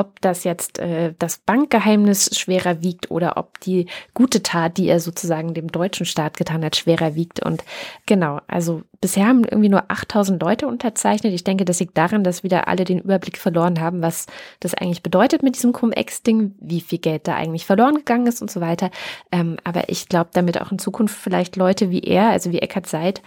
ob 0.00 0.20
das 0.22 0.44
jetzt 0.44 0.78
äh, 0.78 1.12
das 1.18 1.36
Bankgeheimnis 1.38 2.30
schwerer 2.38 2.80
wiegt 2.80 3.10
oder 3.10 3.36
ob 3.36 3.60
die 3.60 3.86
gute 4.14 4.42
Tat, 4.42 4.78
die 4.78 4.88
er 4.88 4.98
sozusagen 4.98 5.52
dem 5.52 5.70
deutschen 5.70 6.06
Staat 6.06 6.38
getan 6.38 6.64
hat, 6.64 6.74
schwerer 6.74 7.14
wiegt. 7.14 7.44
Und 7.44 7.62
genau, 8.06 8.40
also 8.46 8.82
bisher 9.02 9.26
haben 9.26 9.44
irgendwie 9.44 9.68
nur 9.68 9.84
8000 9.88 10.42
Leute 10.42 10.66
unterzeichnet. 10.66 11.34
Ich 11.34 11.44
denke, 11.44 11.66
das 11.66 11.80
liegt 11.80 11.98
daran, 11.98 12.24
dass 12.24 12.42
wieder 12.42 12.66
alle 12.66 12.84
den 12.84 13.00
Überblick 13.00 13.36
verloren 13.36 13.78
haben, 13.78 14.00
was 14.00 14.26
das 14.60 14.74
eigentlich 14.74 15.02
bedeutet 15.02 15.42
mit 15.42 15.56
diesem 15.56 15.72
Cum-Ex-Ding, 15.72 16.54
wie 16.58 16.80
viel 16.80 16.98
Geld 16.98 17.28
da 17.28 17.34
eigentlich 17.34 17.66
verloren 17.66 17.96
gegangen 17.96 18.26
ist 18.26 18.40
und 18.40 18.50
so 18.50 18.62
weiter. 18.62 18.90
Ähm, 19.30 19.58
aber 19.64 19.90
ich 19.90 20.08
glaube, 20.08 20.30
damit 20.32 20.60
auch 20.62 20.72
in 20.72 20.78
Zukunft 20.78 21.14
vielleicht 21.14 21.56
Leute 21.56 21.90
wie 21.90 22.00
er, 22.00 22.30
also 22.30 22.52
wie 22.52 22.60
Eckhard 22.60 22.86
Seid, 22.86 23.20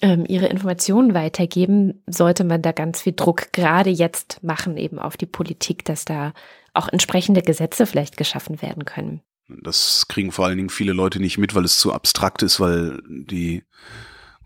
ähm, 0.00 0.24
ihre 0.28 0.46
Informationen 0.46 1.14
weitergeben, 1.14 2.02
sollte 2.06 2.44
man 2.44 2.62
da 2.62 2.72
ganz 2.72 3.02
viel 3.02 3.14
Druck 3.14 3.52
gerade 3.52 3.90
jetzt 3.90 4.42
machen, 4.42 4.76
eben 4.76 4.98
auf 4.98 5.16
die 5.16 5.26
Politik, 5.26 5.84
dass 5.84 6.04
da 6.04 6.32
auch 6.74 6.88
entsprechende 6.88 7.42
Gesetze 7.42 7.86
vielleicht 7.86 8.16
geschaffen 8.16 8.60
werden 8.60 8.84
können. 8.84 9.22
Das 9.48 10.06
kriegen 10.08 10.32
vor 10.32 10.46
allen 10.46 10.56
Dingen 10.56 10.70
viele 10.70 10.92
Leute 10.92 11.20
nicht 11.20 11.38
mit, 11.38 11.54
weil 11.54 11.64
es 11.64 11.78
zu 11.78 11.92
abstrakt 11.92 12.42
ist, 12.42 12.60
weil 12.60 13.00
die 13.08 13.62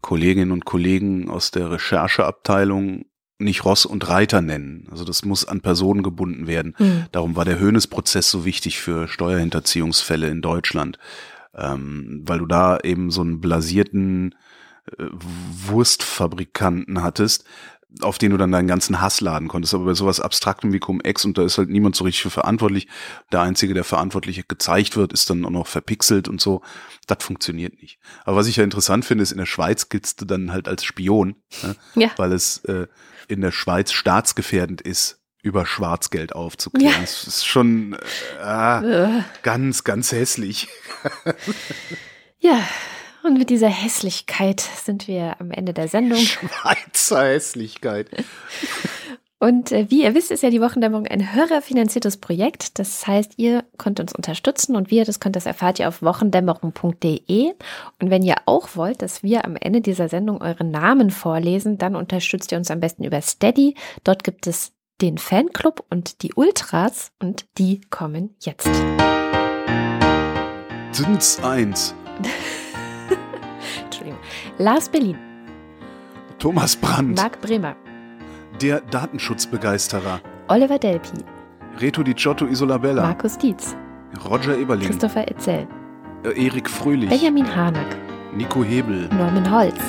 Kolleginnen 0.02 0.52
und 0.52 0.64
Kollegen 0.64 1.30
aus 1.30 1.50
der 1.50 1.70
Rechercheabteilung 1.70 3.06
nicht 3.38 3.64
Ross 3.64 3.86
und 3.86 4.08
Reiter 4.08 4.42
nennen. 4.42 4.86
Also 4.90 5.04
das 5.04 5.24
muss 5.24 5.46
an 5.46 5.62
Personen 5.62 6.02
gebunden 6.02 6.46
werden. 6.46 6.74
Mhm. 6.78 7.06
Darum 7.10 7.36
war 7.36 7.46
der 7.46 7.58
Höhnes-Prozess 7.58 8.30
so 8.30 8.44
wichtig 8.44 8.78
für 8.80 9.08
Steuerhinterziehungsfälle 9.08 10.28
in 10.28 10.42
Deutschland, 10.42 10.98
ähm, 11.54 12.22
weil 12.26 12.38
du 12.38 12.46
da 12.46 12.78
eben 12.80 13.10
so 13.10 13.22
einen 13.22 13.40
blasierten 13.40 14.34
Wurstfabrikanten 14.98 17.02
hattest, 17.02 17.44
auf 18.00 18.18
den 18.18 18.30
du 18.30 18.36
dann 18.36 18.52
deinen 18.52 18.68
ganzen 18.68 19.00
Hass 19.00 19.20
laden 19.20 19.48
konntest. 19.48 19.74
Aber 19.74 19.86
bei 19.86 19.94
sowas 19.94 20.20
Abstraktem 20.20 20.72
wie 20.72 20.78
Cum-Ex 20.78 21.24
und 21.24 21.36
da 21.36 21.44
ist 21.44 21.58
halt 21.58 21.68
niemand 21.68 21.96
so 21.96 22.04
richtig 22.04 22.22
für 22.22 22.30
verantwortlich. 22.30 22.86
Der 23.32 23.40
Einzige, 23.40 23.74
der 23.74 23.84
Verantwortliche 23.84 24.44
gezeigt 24.44 24.96
wird, 24.96 25.12
ist 25.12 25.28
dann 25.28 25.44
auch 25.44 25.50
noch 25.50 25.66
verpixelt 25.66 26.28
und 26.28 26.40
so. 26.40 26.62
Das 27.06 27.22
funktioniert 27.22 27.80
nicht. 27.80 27.98
Aber 28.24 28.36
was 28.36 28.46
ich 28.46 28.56
ja 28.56 28.64
interessant 28.64 29.04
finde, 29.04 29.22
ist, 29.22 29.32
in 29.32 29.38
der 29.38 29.46
Schweiz 29.46 29.88
giltst 29.88 30.20
du 30.20 30.24
dann 30.24 30.52
halt 30.52 30.68
als 30.68 30.84
Spion, 30.84 31.36
ne? 31.62 31.76
ja. 31.96 32.10
weil 32.16 32.32
es 32.32 32.58
äh, 32.64 32.86
in 33.26 33.40
der 33.40 33.52
Schweiz 33.52 33.92
staatsgefährdend 33.92 34.80
ist, 34.80 35.20
über 35.42 35.66
Schwarzgeld 35.66 36.34
aufzuklären. 36.34 36.92
Ja. 36.92 37.00
Das 37.00 37.26
ist 37.26 37.46
schon 37.46 37.96
äh, 38.42 39.22
ganz, 39.42 39.84
ganz 39.84 40.12
hässlich. 40.12 40.68
ja, 42.38 42.60
und 43.22 43.38
mit 43.38 43.50
dieser 43.50 43.68
Hässlichkeit 43.68 44.60
sind 44.60 45.08
wir 45.08 45.40
am 45.40 45.50
Ende 45.50 45.72
der 45.72 45.88
Sendung. 45.88 46.18
Schweizer 46.18 47.24
Hässlichkeit. 47.24 48.08
Und 49.42 49.72
äh, 49.72 49.90
wie 49.90 50.02
ihr 50.02 50.14
wisst, 50.14 50.30
ist 50.30 50.42
ja 50.42 50.50
die 50.50 50.60
Wochendämmerung 50.60 51.06
ein 51.06 51.32
hörerfinanziertes 51.34 52.18
Projekt. 52.18 52.78
Das 52.78 53.06
heißt, 53.06 53.32
ihr 53.38 53.64
könnt 53.78 53.98
uns 53.98 54.14
unterstützen 54.14 54.76
und 54.76 54.90
wir, 54.90 55.06
das 55.06 55.18
könnt, 55.18 55.34
das 55.34 55.46
erfahrt 55.46 55.78
ihr 55.78 55.88
auf 55.88 56.02
wochendämmerung.de. 56.02 57.54
Und 58.00 58.10
wenn 58.10 58.22
ihr 58.22 58.36
auch 58.44 58.76
wollt, 58.76 59.00
dass 59.00 59.22
wir 59.22 59.46
am 59.46 59.56
Ende 59.56 59.80
dieser 59.80 60.10
Sendung 60.10 60.42
euren 60.42 60.70
Namen 60.70 61.10
vorlesen, 61.10 61.78
dann 61.78 61.96
unterstützt 61.96 62.52
ihr 62.52 62.58
uns 62.58 62.70
am 62.70 62.80
besten 62.80 63.02
über 63.02 63.22
Steady. 63.22 63.76
Dort 64.04 64.24
gibt 64.24 64.46
es 64.46 64.72
den 65.00 65.16
Fanclub 65.16 65.86
und 65.88 66.22
die 66.22 66.34
Ultras 66.34 67.12
und 67.18 67.46
die 67.56 67.80
kommen 67.88 68.36
jetzt. 68.40 68.68
Sind's 70.92 71.42
eins. 71.42 71.94
Lars 74.60 74.90
Berlin. 74.90 75.16
Thomas 76.38 76.76
Brandt. 76.76 77.16
Marc 77.16 77.40
Bremer. 77.40 77.74
Der 78.60 78.82
Datenschutzbegeisterer. 78.82 80.20
Oliver 80.48 80.78
Delpi, 80.78 81.24
Reto 81.78 82.02
Di 82.02 82.14
Giotto 82.14 82.46
Isolabella, 82.46 83.00
Markus 83.02 83.38
Dietz, 83.38 83.74
Roger 84.28 84.58
Eberling, 84.58 84.86
Christopher 84.86 85.26
Etzel, 85.30 85.66
äh, 86.24 86.46
Erik 86.46 86.68
Fröhlich, 86.68 87.08
Benjamin 87.08 87.46
Harnack, 87.46 87.96
Nico 88.36 88.62
Hebel, 88.62 89.08
Norman 89.16 89.50
Holz, 89.50 89.80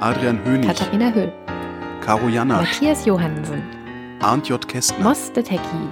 Adrian 0.00 0.42
Hönig, 0.42 0.68
Katharina 0.68 1.12
Höhl, 1.12 1.30
Caro 2.00 2.28
Janasch, 2.28 2.80
Matthias 2.80 3.04
Johansen, 3.04 3.62
Arndt 4.22 4.48
J. 4.48 4.66
Kästner, 4.66 5.04
Moss 5.04 5.32
de 5.32 5.42
Tecki, 5.42 5.88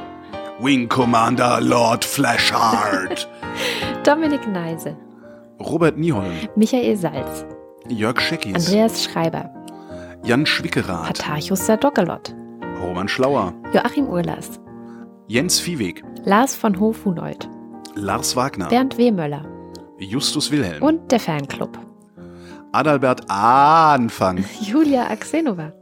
Wing 0.58 0.88
Commander 0.88 1.60
Lord 1.60 2.02
Flashheart, 2.02 3.28
Dominik 4.04 4.48
Neise, 4.48 4.96
Robert 5.60 5.98
Nieholm, 5.98 6.32
Michael 6.56 6.96
Salz, 6.96 7.44
Jörg 7.92 8.20
Scheckis, 8.20 8.54
Andreas 8.54 9.04
Schreiber, 9.04 9.50
Jan 10.24 10.46
Schwickerath, 10.46 11.18
Patarchus 11.18 11.66
Sadokalot, 11.66 12.34
Roman 12.80 13.06
Schlauer, 13.06 13.52
Joachim 13.74 14.08
Urlas, 14.08 14.60
Jens 15.28 15.60
Viehweg, 15.60 16.02
Lars 16.24 16.56
von 16.56 16.80
Hofhunold, 16.80 17.48
Lars 17.94 18.34
Wagner, 18.34 18.68
Bernd 18.68 18.96
Wehmöller 18.96 19.44
Justus 19.98 20.50
Wilhelm, 20.50 20.82
und 20.82 21.12
der 21.12 21.20
Fanclub. 21.20 21.78
Adalbert 22.72 23.28
Anfang. 23.28 24.42
Julia 24.62 25.10
Axenova. 25.10 25.74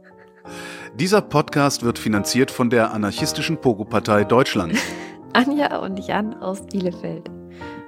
Dieser 0.95 1.21
Podcast 1.21 1.83
wird 1.83 1.97
finanziert 1.97 2.51
von 2.51 2.69
der 2.69 2.91
anarchistischen 2.91 3.55
Pogo-Partei 3.55 4.25
Deutschland. 4.25 4.77
Anja 5.33 5.77
und 5.77 5.97
Jan 6.05 6.33
aus 6.41 6.65
Bielefeld. 6.65 7.31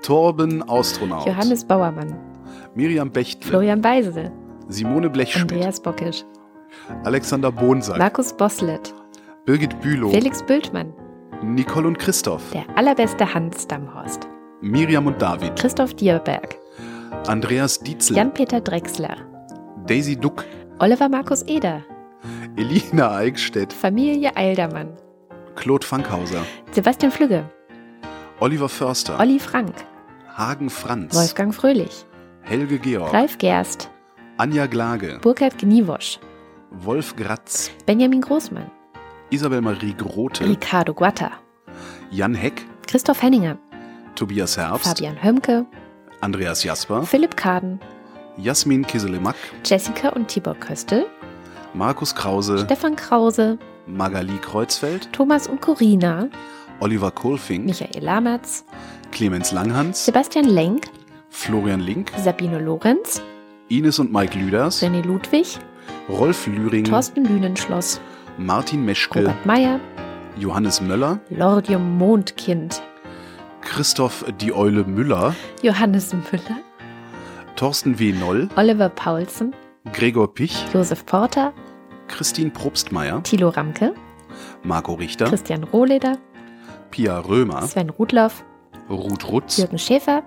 Torben 0.02 0.64
Astronaut. 0.70 1.28
Johannes 1.28 1.66
Bauermann. 1.66 2.33
Miriam 2.76 3.12
Bechtle. 3.12 3.50
Florian 3.50 3.82
Beisel. 3.82 4.32
Simone 4.68 5.10
Blechschmidt. 5.10 5.52
Andreas 5.52 5.80
Bockisch. 5.80 6.24
Alexander 7.04 7.52
Bonsack. 7.52 7.98
Markus 7.98 8.34
Boslett. 8.34 8.94
Birgit 9.46 9.80
Bülow. 9.82 10.12
Felix 10.12 10.42
Bültmann. 10.42 10.94
Nicole 11.44 11.88
und 11.88 12.00
Christoph. 12.00 12.42
Der 12.52 12.66
allerbeste 12.76 13.32
Hans 13.32 13.68
Damhorst. 13.68 14.28
Miriam 14.62 15.06
und 15.06 15.22
David. 15.22 15.56
Christoph 15.56 15.94
Dierberg. 15.94 16.58
Andreas 17.28 17.80
Dietzel. 17.80 18.18
Jan-Peter 18.18 18.62
Drechsler. 18.62 19.18
Daisy 19.86 20.16
Duck. 20.16 20.46
Oliver 20.80 21.10
Markus 21.10 21.44
Eder. 21.44 21.84
Elina 22.56 23.16
Eickstedt. 23.18 23.72
Familie 23.72 24.36
Eildermann. 24.36 24.98
Claude 25.56 25.86
Fankhauser. 25.86 26.44
Sebastian 26.72 27.12
Flügge. 27.12 27.44
Oliver 28.40 28.70
Förster. 28.70 29.20
Olli 29.20 29.38
Frank. 29.40 29.76
Hagen 30.36 30.70
Franz. 30.70 31.16
Wolfgang 31.16 31.54
Fröhlich. 31.54 32.06
Helge 32.44 32.78
Georg. 32.78 33.14
Ralf 33.14 33.38
Gerst. 33.38 33.90
Anja 34.38 34.66
Glage. 34.68 35.20
Burkhard 35.22 35.58
Gniewosch. 35.58 36.20
Wolf 36.72 37.16
Gratz. 37.16 37.72
Benjamin 37.86 38.20
Großmann. 38.20 38.70
Isabel 39.30 39.62
Marie 39.62 39.94
Grote. 39.94 40.44
Ricardo 40.44 40.94
Guatta. 40.94 41.32
Jan 42.12 42.36
Heck. 42.36 42.66
Christoph 42.86 43.22
Henninger. 43.22 43.58
Tobias 44.16 44.58
Herbst. 44.58 44.88
Fabian 44.88 45.24
Hömke. 45.24 45.66
Andreas 46.20 46.64
Jasper. 46.64 47.04
Philipp 47.04 47.38
Kaden. 47.38 47.80
Jasmin 48.38 48.86
Kiselemak. 48.86 49.36
Jessica 49.64 50.10
und 50.10 50.28
Tibor 50.28 50.56
Köstel. 50.56 51.06
Markus 51.74 52.14
Krause. 52.14 52.60
Stefan 52.66 52.96
Krause. 52.96 53.58
Magali 53.88 54.38
Kreuzfeld. 54.40 55.12
Thomas 55.14 55.48
und 55.48 55.62
Corina. 55.62 56.28
Oliver 56.82 57.12
Kohlfink. 57.12 57.66
Michael 57.66 58.04
Lamertz. 58.04 58.66
Clemens 59.12 59.52
Langhans. 59.52 60.06
Sebastian 60.06 60.46
Lenk. 60.46 60.88
Florian 61.34 61.82
Link. 61.82 62.12
Sabine 62.16 62.60
Lorenz. 62.60 63.22
Ines 63.68 63.98
und 64.00 64.14
Mike 64.14 64.38
Lüders. 64.38 64.82
René 64.84 65.02
Ludwig. 65.04 65.60
Rolf 66.08 66.46
Lühring. 66.48 66.86
Thorsten 66.86 67.26
Lünenschloss. 67.26 68.00
Martin 68.38 68.86
Meschke. 68.86 69.20
Robert 69.22 69.46
Meyer. 69.46 69.80
Johannes 70.38 70.80
Möller. 70.80 71.20
Lordium 71.30 71.98
Mondkind. 71.98 72.82
Christoph 73.62 74.24
Die 74.40 74.54
Eule 74.54 74.84
Müller. 74.84 75.36
Johannes 75.64 76.14
Müller. 76.14 76.60
Thorsten 77.56 77.98
W. 78.00 78.14
Noll. 78.14 78.48
Oliver 78.56 78.90
Paulsen. 78.90 79.56
Gregor 79.92 80.34
Pich. 80.34 80.66
Josef 80.72 81.04
Porter. 81.06 81.52
Christine 82.08 82.52
Probstmeier. 82.52 83.24
Thilo 83.24 83.50
Ramke. 83.50 83.94
Marco 84.64 84.94
Richter. 84.94 85.26
Christian 85.26 85.64
Rohleder. 85.64 86.20
Pia 86.92 87.20
Römer. 87.20 87.64
Sven 87.64 87.90
Rudloff. 87.90 88.46
Ruth 88.88 89.30
Rutz. 89.30 89.58
Jürgen 89.58 89.80
Schäfer. 89.80 90.24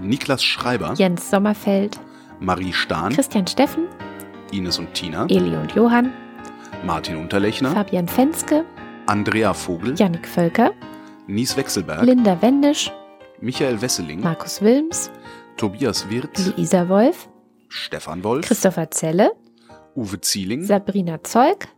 Niklas 0.00 0.44
Schreiber. 0.44 0.94
Jens 0.96 1.30
Sommerfeld. 1.30 1.98
Marie 2.40 2.72
Stahn. 2.72 3.12
Christian 3.12 3.46
Steffen. 3.46 3.86
Ines 4.52 4.78
und 4.78 4.92
Tina. 4.94 5.26
Eli 5.28 5.56
und 5.56 5.72
Johann. 5.72 6.12
Martin 6.84 7.16
Unterlechner. 7.16 7.70
Fabian 7.70 8.06
Fenske. 8.08 8.64
Andrea 9.06 9.54
Vogel. 9.54 9.94
Jannik 9.94 10.26
Völker. 10.26 10.72
Nies 11.26 11.56
Wechselberg. 11.56 12.02
Linda 12.02 12.40
Wendisch. 12.42 12.92
Michael 13.40 13.80
Wesseling. 13.80 14.20
Markus 14.20 14.60
Wilms. 14.62 15.10
Tobias 15.56 16.08
Wirth. 16.10 16.54
Luisa 16.56 16.88
Wolf. 16.88 17.28
Stefan 17.68 18.22
Wolf. 18.22 18.46
Christopher 18.46 18.90
Zelle. 18.90 19.32
Uwe 19.94 20.20
Zieling. 20.20 20.64
Sabrina 20.64 21.22
Zeug. 21.24 21.68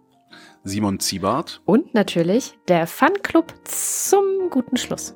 Simon 0.64 1.00
Ziebart. 1.00 1.62
Und 1.64 1.94
natürlich 1.94 2.58
der 2.68 2.86
Fanclub 2.86 3.54
zum 3.64 4.50
guten 4.50 4.76
Schluss. 4.76 5.14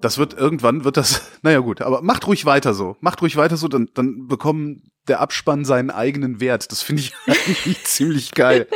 Das 0.00 0.18
wird 0.18 0.34
irgendwann, 0.34 0.84
wird 0.84 0.96
das, 0.96 1.30
naja 1.42 1.60
gut, 1.60 1.80
aber 1.80 2.02
macht 2.02 2.26
ruhig 2.26 2.44
weiter 2.44 2.74
so. 2.74 2.96
Macht 3.00 3.22
ruhig 3.22 3.36
weiter 3.36 3.56
so, 3.56 3.68
dann, 3.68 3.88
dann 3.94 4.28
bekommen 4.28 4.90
der 5.08 5.20
Abspann 5.20 5.64
seinen 5.64 5.90
eigenen 5.90 6.40
Wert. 6.40 6.70
Das 6.70 6.82
finde 6.82 7.02
ich 7.02 7.12
eigentlich 7.26 7.84
ziemlich 7.84 8.32
geil. 8.32 8.66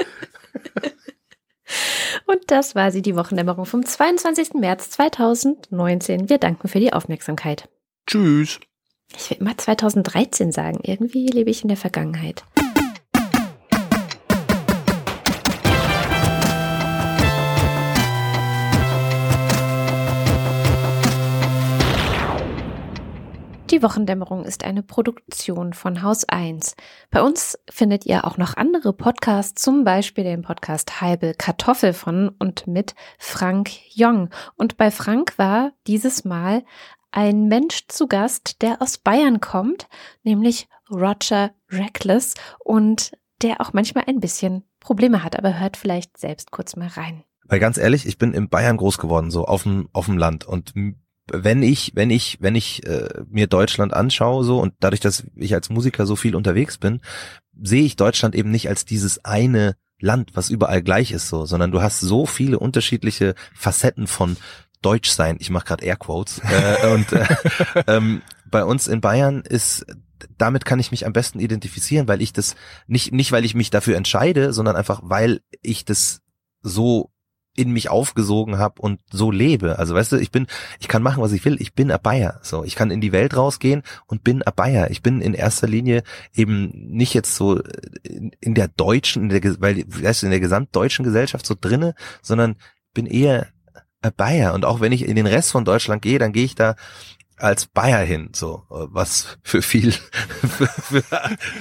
Und 2.26 2.50
das 2.50 2.74
war 2.74 2.90
sie, 2.90 3.02
die 3.02 3.16
Wochendämmerung 3.16 3.66
vom 3.66 3.84
22. 3.84 4.54
März 4.54 4.90
2019. 4.90 6.28
Wir 6.28 6.38
danken 6.38 6.68
für 6.68 6.80
die 6.80 6.92
Aufmerksamkeit. 6.92 7.68
Tschüss. 8.06 8.60
Ich 9.16 9.30
will 9.30 9.38
immer 9.38 9.56
2013 9.56 10.52
sagen. 10.52 10.80
Irgendwie 10.82 11.26
lebe 11.26 11.50
ich 11.50 11.62
in 11.62 11.68
der 11.68 11.76
Vergangenheit. 11.76 12.44
Die 23.80 23.84
Wochendämmerung 23.84 24.44
ist 24.44 24.62
eine 24.62 24.82
Produktion 24.82 25.72
von 25.72 26.02
Haus 26.02 26.28
1. 26.28 26.76
Bei 27.10 27.22
uns 27.22 27.58
findet 27.70 28.04
ihr 28.04 28.26
auch 28.26 28.36
noch 28.36 28.58
andere 28.58 28.92
Podcasts, 28.92 29.62
zum 29.62 29.84
Beispiel 29.84 30.22
den 30.22 30.42
Podcast 30.42 31.00
Halbe 31.00 31.32
Kartoffel 31.32 31.94
von 31.94 32.28
und 32.38 32.66
mit 32.66 32.94
Frank 33.18 33.70
Jong. 33.94 34.28
Und 34.56 34.76
bei 34.76 34.90
Frank 34.90 35.38
war 35.38 35.72
dieses 35.86 36.26
Mal 36.26 36.62
ein 37.10 37.48
Mensch 37.48 37.86
zu 37.88 38.06
Gast, 38.06 38.60
der 38.60 38.82
aus 38.82 38.98
Bayern 38.98 39.40
kommt, 39.40 39.88
nämlich 40.24 40.68
Roger 40.90 41.52
Reckless 41.70 42.34
und 42.58 43.12
der 43.40 43.62
auch 43.62 43.72
manchmal 43.72 44.04
ein 44.08 44.20
bisschen 44.20 44.62
Probleme 44.80 45.24
hat, 45.24 45.38
aber 45.38 45.58
hört 45.58 45.78
vielleicht 45.78 46.18
selbst 46.18 46.50
kurz 46.50 46.76
mal 46.76 46.88
rein. 46.88 47.24
Weil 47.44 47.60
ganz 47.60 47.78
ehrlich, 47.78 48.04
ich 48.04 48.18
bin 48.18 48.34
in 48.34 48.50
Bayern 48.50 48.76
groß 48.76 48.98
geworden, 48.98 49.30
so 49.30 49.46
auf 49.46 49.62
dem 49.62 49.88
auf 49.94 50.04
dem 50.04 50.18
Land 50.18 50.46
und 50.46 50.74
wenn 51.32 51.62
ich, 51.62 51.92
wenn 51.94 52.10
ich, 52.10 52.38
wenn 52.40 52.54
ich 52.54 52.86
äh, 52.86 53.08
mir 53.28 53.46
Deutschland 53.46 53.94
anschaue, 53.94 54.44
so 54.44 54.60
und 54.60 54.74
dadurch, 54.80 55.00
dass 55.00 55.24
ich 55.36 55.54
als 55.54 55.70
Musiker 55.70 56.06
so 56.06 56.16
viel 56.16 56.34
unterwegs 56.34 56.78
bin, 56.78 57.00
sehe 57.60 57.82
ich 57.84 57.96
Deutschland 57.96 58.34
eben 58.34 58.50
nicht 58.50 58.68
als 58.68 58.84
dieses 58.84 59.24
eine 59.24 59.76
Land, 60.00 60.30
was 60.34 60.50
überall 60.50 60.82
gleich 60.82 61.12
ist, 61.12 61.28
so, 61.28 61.44
sondern 61.46 61.72
du 61.72 61.82
hast 61.82 62.00
so 62.00 62.26
viele 62.26 62.58
unterschiedliche 62.58 63.34
Facetten 63.54 64.06
von 64.06 64.36
Deutsch 64.82 65.10
sein. 65.10 65.36
Ich 65.40 65.50
mache 65.50 65.66
gerade 65.66 65.84
Airquotes 65.84 66.40
äh, 66.40 66.86
und 66.94 67.12
äh, 67.12 67.26
ähm, 67.86 68.22
bei 68.50 68.64
uns 68.64 68.88
in 68.88 69.00
Bayern 69.00 69.42
ist 69.42 69.86
damit 70.36 70.64
kann 70.64 70.80
ich 70.80 70.90
mich 70.90 71.06
am 71.06 71.12
besten 71.12 71.40
identifizieren, 71.40 72.08
weil 72.08 72.20
ich 72.20 72.32
das 72.32 72.56
nicht 72.86 73.12
nicht 73.12 73.32
weil 73.32 73.44
ich 73.44 73.54
mich 73.54 73.70
dafür 73.70 73.96
entscheide, 73.96 74.52
sondern 74.52 74.76
einfach 74.76 75.00
weil 75.02 75.40
ich 75.62 75.84
das 75.84 76.20
so 76.62 77.09
in 77.56 77.72
mich 77.72 77.90
aufgesogen 77.90 78.58
habe 78.58 78.80
und 78.80 79.00
so 79.10 79.30
lebe. 79.30 79.78
Also 79.78 79.94
weißt 79.94 80.12
du, 80.12 80.16
ich 80.16 80.30
bin, 80.30 80.46
ich 80.78 80.88
kann 80.88 81.02
machen, 81.02 81.22
was 81.22 81.32
ich 81.32 81.44
will. 81.44 81.60
Ich 81.60 81.74
bin 81.74 81.90
a 81.90 81.98
Bayer. 81.98 82.38
So, 82.42 82.64
ich 82.64 82.76
kann 82.76 82.90
in 82.90 83.00
die 83.00 83.12
Welt 83.12 83.36
rausgehen 83.36 83.82
und 84.06 84.22
bin 84.22 84.42
a 84.42 84.50
Bayer. 84.50 84.90
Ich 84.90 85.02
bin 85.02 85.20
in 85.20 85.34
erster 85.34 85.66
Linie 85.66 86.02
eben 86.34 86.70
nicht 86.72 87.12
jetzt 87.14 87.34
so 87.34 87.60
in 88.40 88.54
der 88.54 88.68
deutschen, 88.68 89.24
in 89.24 89.28
der, 89.40 89.60
weil, 89.60 89.84
weißt 89.86 90.22
du, 90.22 90.26
in 90.26 90.30
der 90.30 90.40
gesamtdeutschen 90.40 91.04
Gesellschaft 91.04 91.44
so 91.44 91.56
drinne, 91.60 91.94
sondern 92.22 92.56
bin 92.94 93.06
eher 93.06 93.48
a 94.02 94.10
Bayer. 94.10 94.54
Und 94.54 94.64
auch 94.64 94.80
wenn 94.80 94.92
ich 94.92 95.06
in 95.06 95.16
den 95.16 95.26
Rest 95.26 95.50
von 95.50 95.64
Deutschland 95.64 96.02
gehe, 96.02 96.18
dann 96.18 96.32
gehe 96.32 96.44
ich 96.44 96.54
da 96.54 96.76
als 97.36 97.66
Bayer 97.66 98.04
hin, 98.04 98.30
so 98.34 98.64
was 98.68 99.38
für 99.42 99.62
viel 99.62 99.92
für, 100.58 100.66
für 100.66 101.02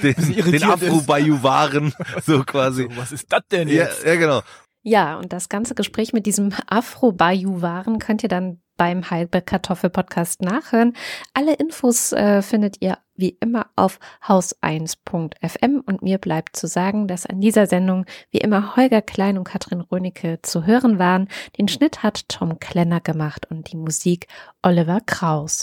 den, 0.02 0.50
den 0.52 0.62
Afro-Bajuwaren 0.64 1.94
so 2.24 2.44
quasi. 2.44 2.88
Was 2.96 3.12
ist 3.12 3.32
das 3.32 3.42
denn 3.50 3.68
jetzt? 3.68 4.04
Ja, 4.04 4.10
ja, 4.10 4.16
genau. 4.16 4.42
Ja, 4.82 5.18
und 5.18 5.32
das 5.32 5.48
ganze 5.48 5.74
Gespräch 5.74 6.12
mit 6.12 6.26
diesem 6.26 6.52
Afro-Bajuwaren 6.66 7.98
könnt 7.98 8.22
ihr 8.22 8.28
dann 8.28 8.60
beim 8.80 9.10
Halbe 9.10 9.42
Kartoffel 9.42 9.90
Podcast 9.90 10.40
nachhören. 10.40 10.94
Alle 11.34 11.52
Infos 11.52 12.12
äh, 12.12 12.40
findet 12.40 12.80
ihr 12.80 12.96
wie 13.14 13.36
immer 13.40 13.66
auf 13.76 13.98
haus1.fm 14.26 15.82
und 15.84 16.00
mir 16.00 16.16
bleibt 16.16 16.56
zu 16.56 16.66
sagen, 16.66 17.06
dass 17.06 17.26
an 17.26 17.42
dieser 17.42 17.66
Sendung 17.66 18.06
wie 18.30 18.38
immer 18.38 18.76
Holger 18.76 19.02
Klein 19.02 19.36
und 19.36 19.44
Katrin 19.44 19.82
Rönecke 19.82 20.38
zu 20.40 20.64
hören 20.64 20.98
waren. 20.98 21.28
Den 21.58 21.68
Schnitt 21.68 22.02
hat 22.02 22.26
Tom 22.30 22.58
Klenner 22.58 23.00
gemacht 23.00 23.46
und 23.50 23.70
die 23.70 23.76
Musik 23.76 24.28
Oliver 24.62 25.00
Kraus. 25.04 25.58